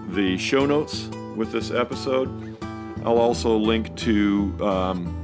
the 0.10 0.38
show 0.38 0.66
notes 0.66 1.08
with 1.38 1.54
this 1.54 1.72
episode. 1.72 2.58
I'll 3.06 3.20
also 3.20 3.56
link 3.56 3.96
to 3.98 4.54
um, 4.60 5.19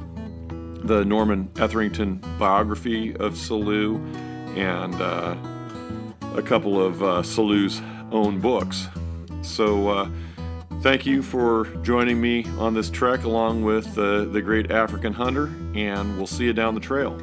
the 0.86 1.04
Norman 1.04 1.50
Etherington 1.58 2.22
biography 2.38 3.16
of 3.16 3.34
Selous 3.34 3.98
and 4.56 4.96
uh, 4.96 5.36
a 6.38 6.42
couple 6.42 6.82
of 6.82 7.02
uh, 7.02 7.24
own 8.12 8.40
books. 8.40 8.88
So, 9.42 9.90
uh, 9.90 10.10
thank 10.82 11.06
you 11.06 11.22
for 11.22 11.66
joining 11.82 12.22
me 12.22 12.46
on 12.60 12.74
this 12.74 12.90
trek 12.90 13.24
along 13.24 13.64
with 13.64 13.98
uh, 13.98 14.26
the 14.26 14.42
great 14.42 14.72
African 14.72 15.14
hunter, 15.14 15.52
and 15.74 16.18
we'll 16.18 16.28
see 16.28 16.46
you 16.46 16.54
down 16.54 16.76
the 16.76 16.82
trail. 16.82 17.20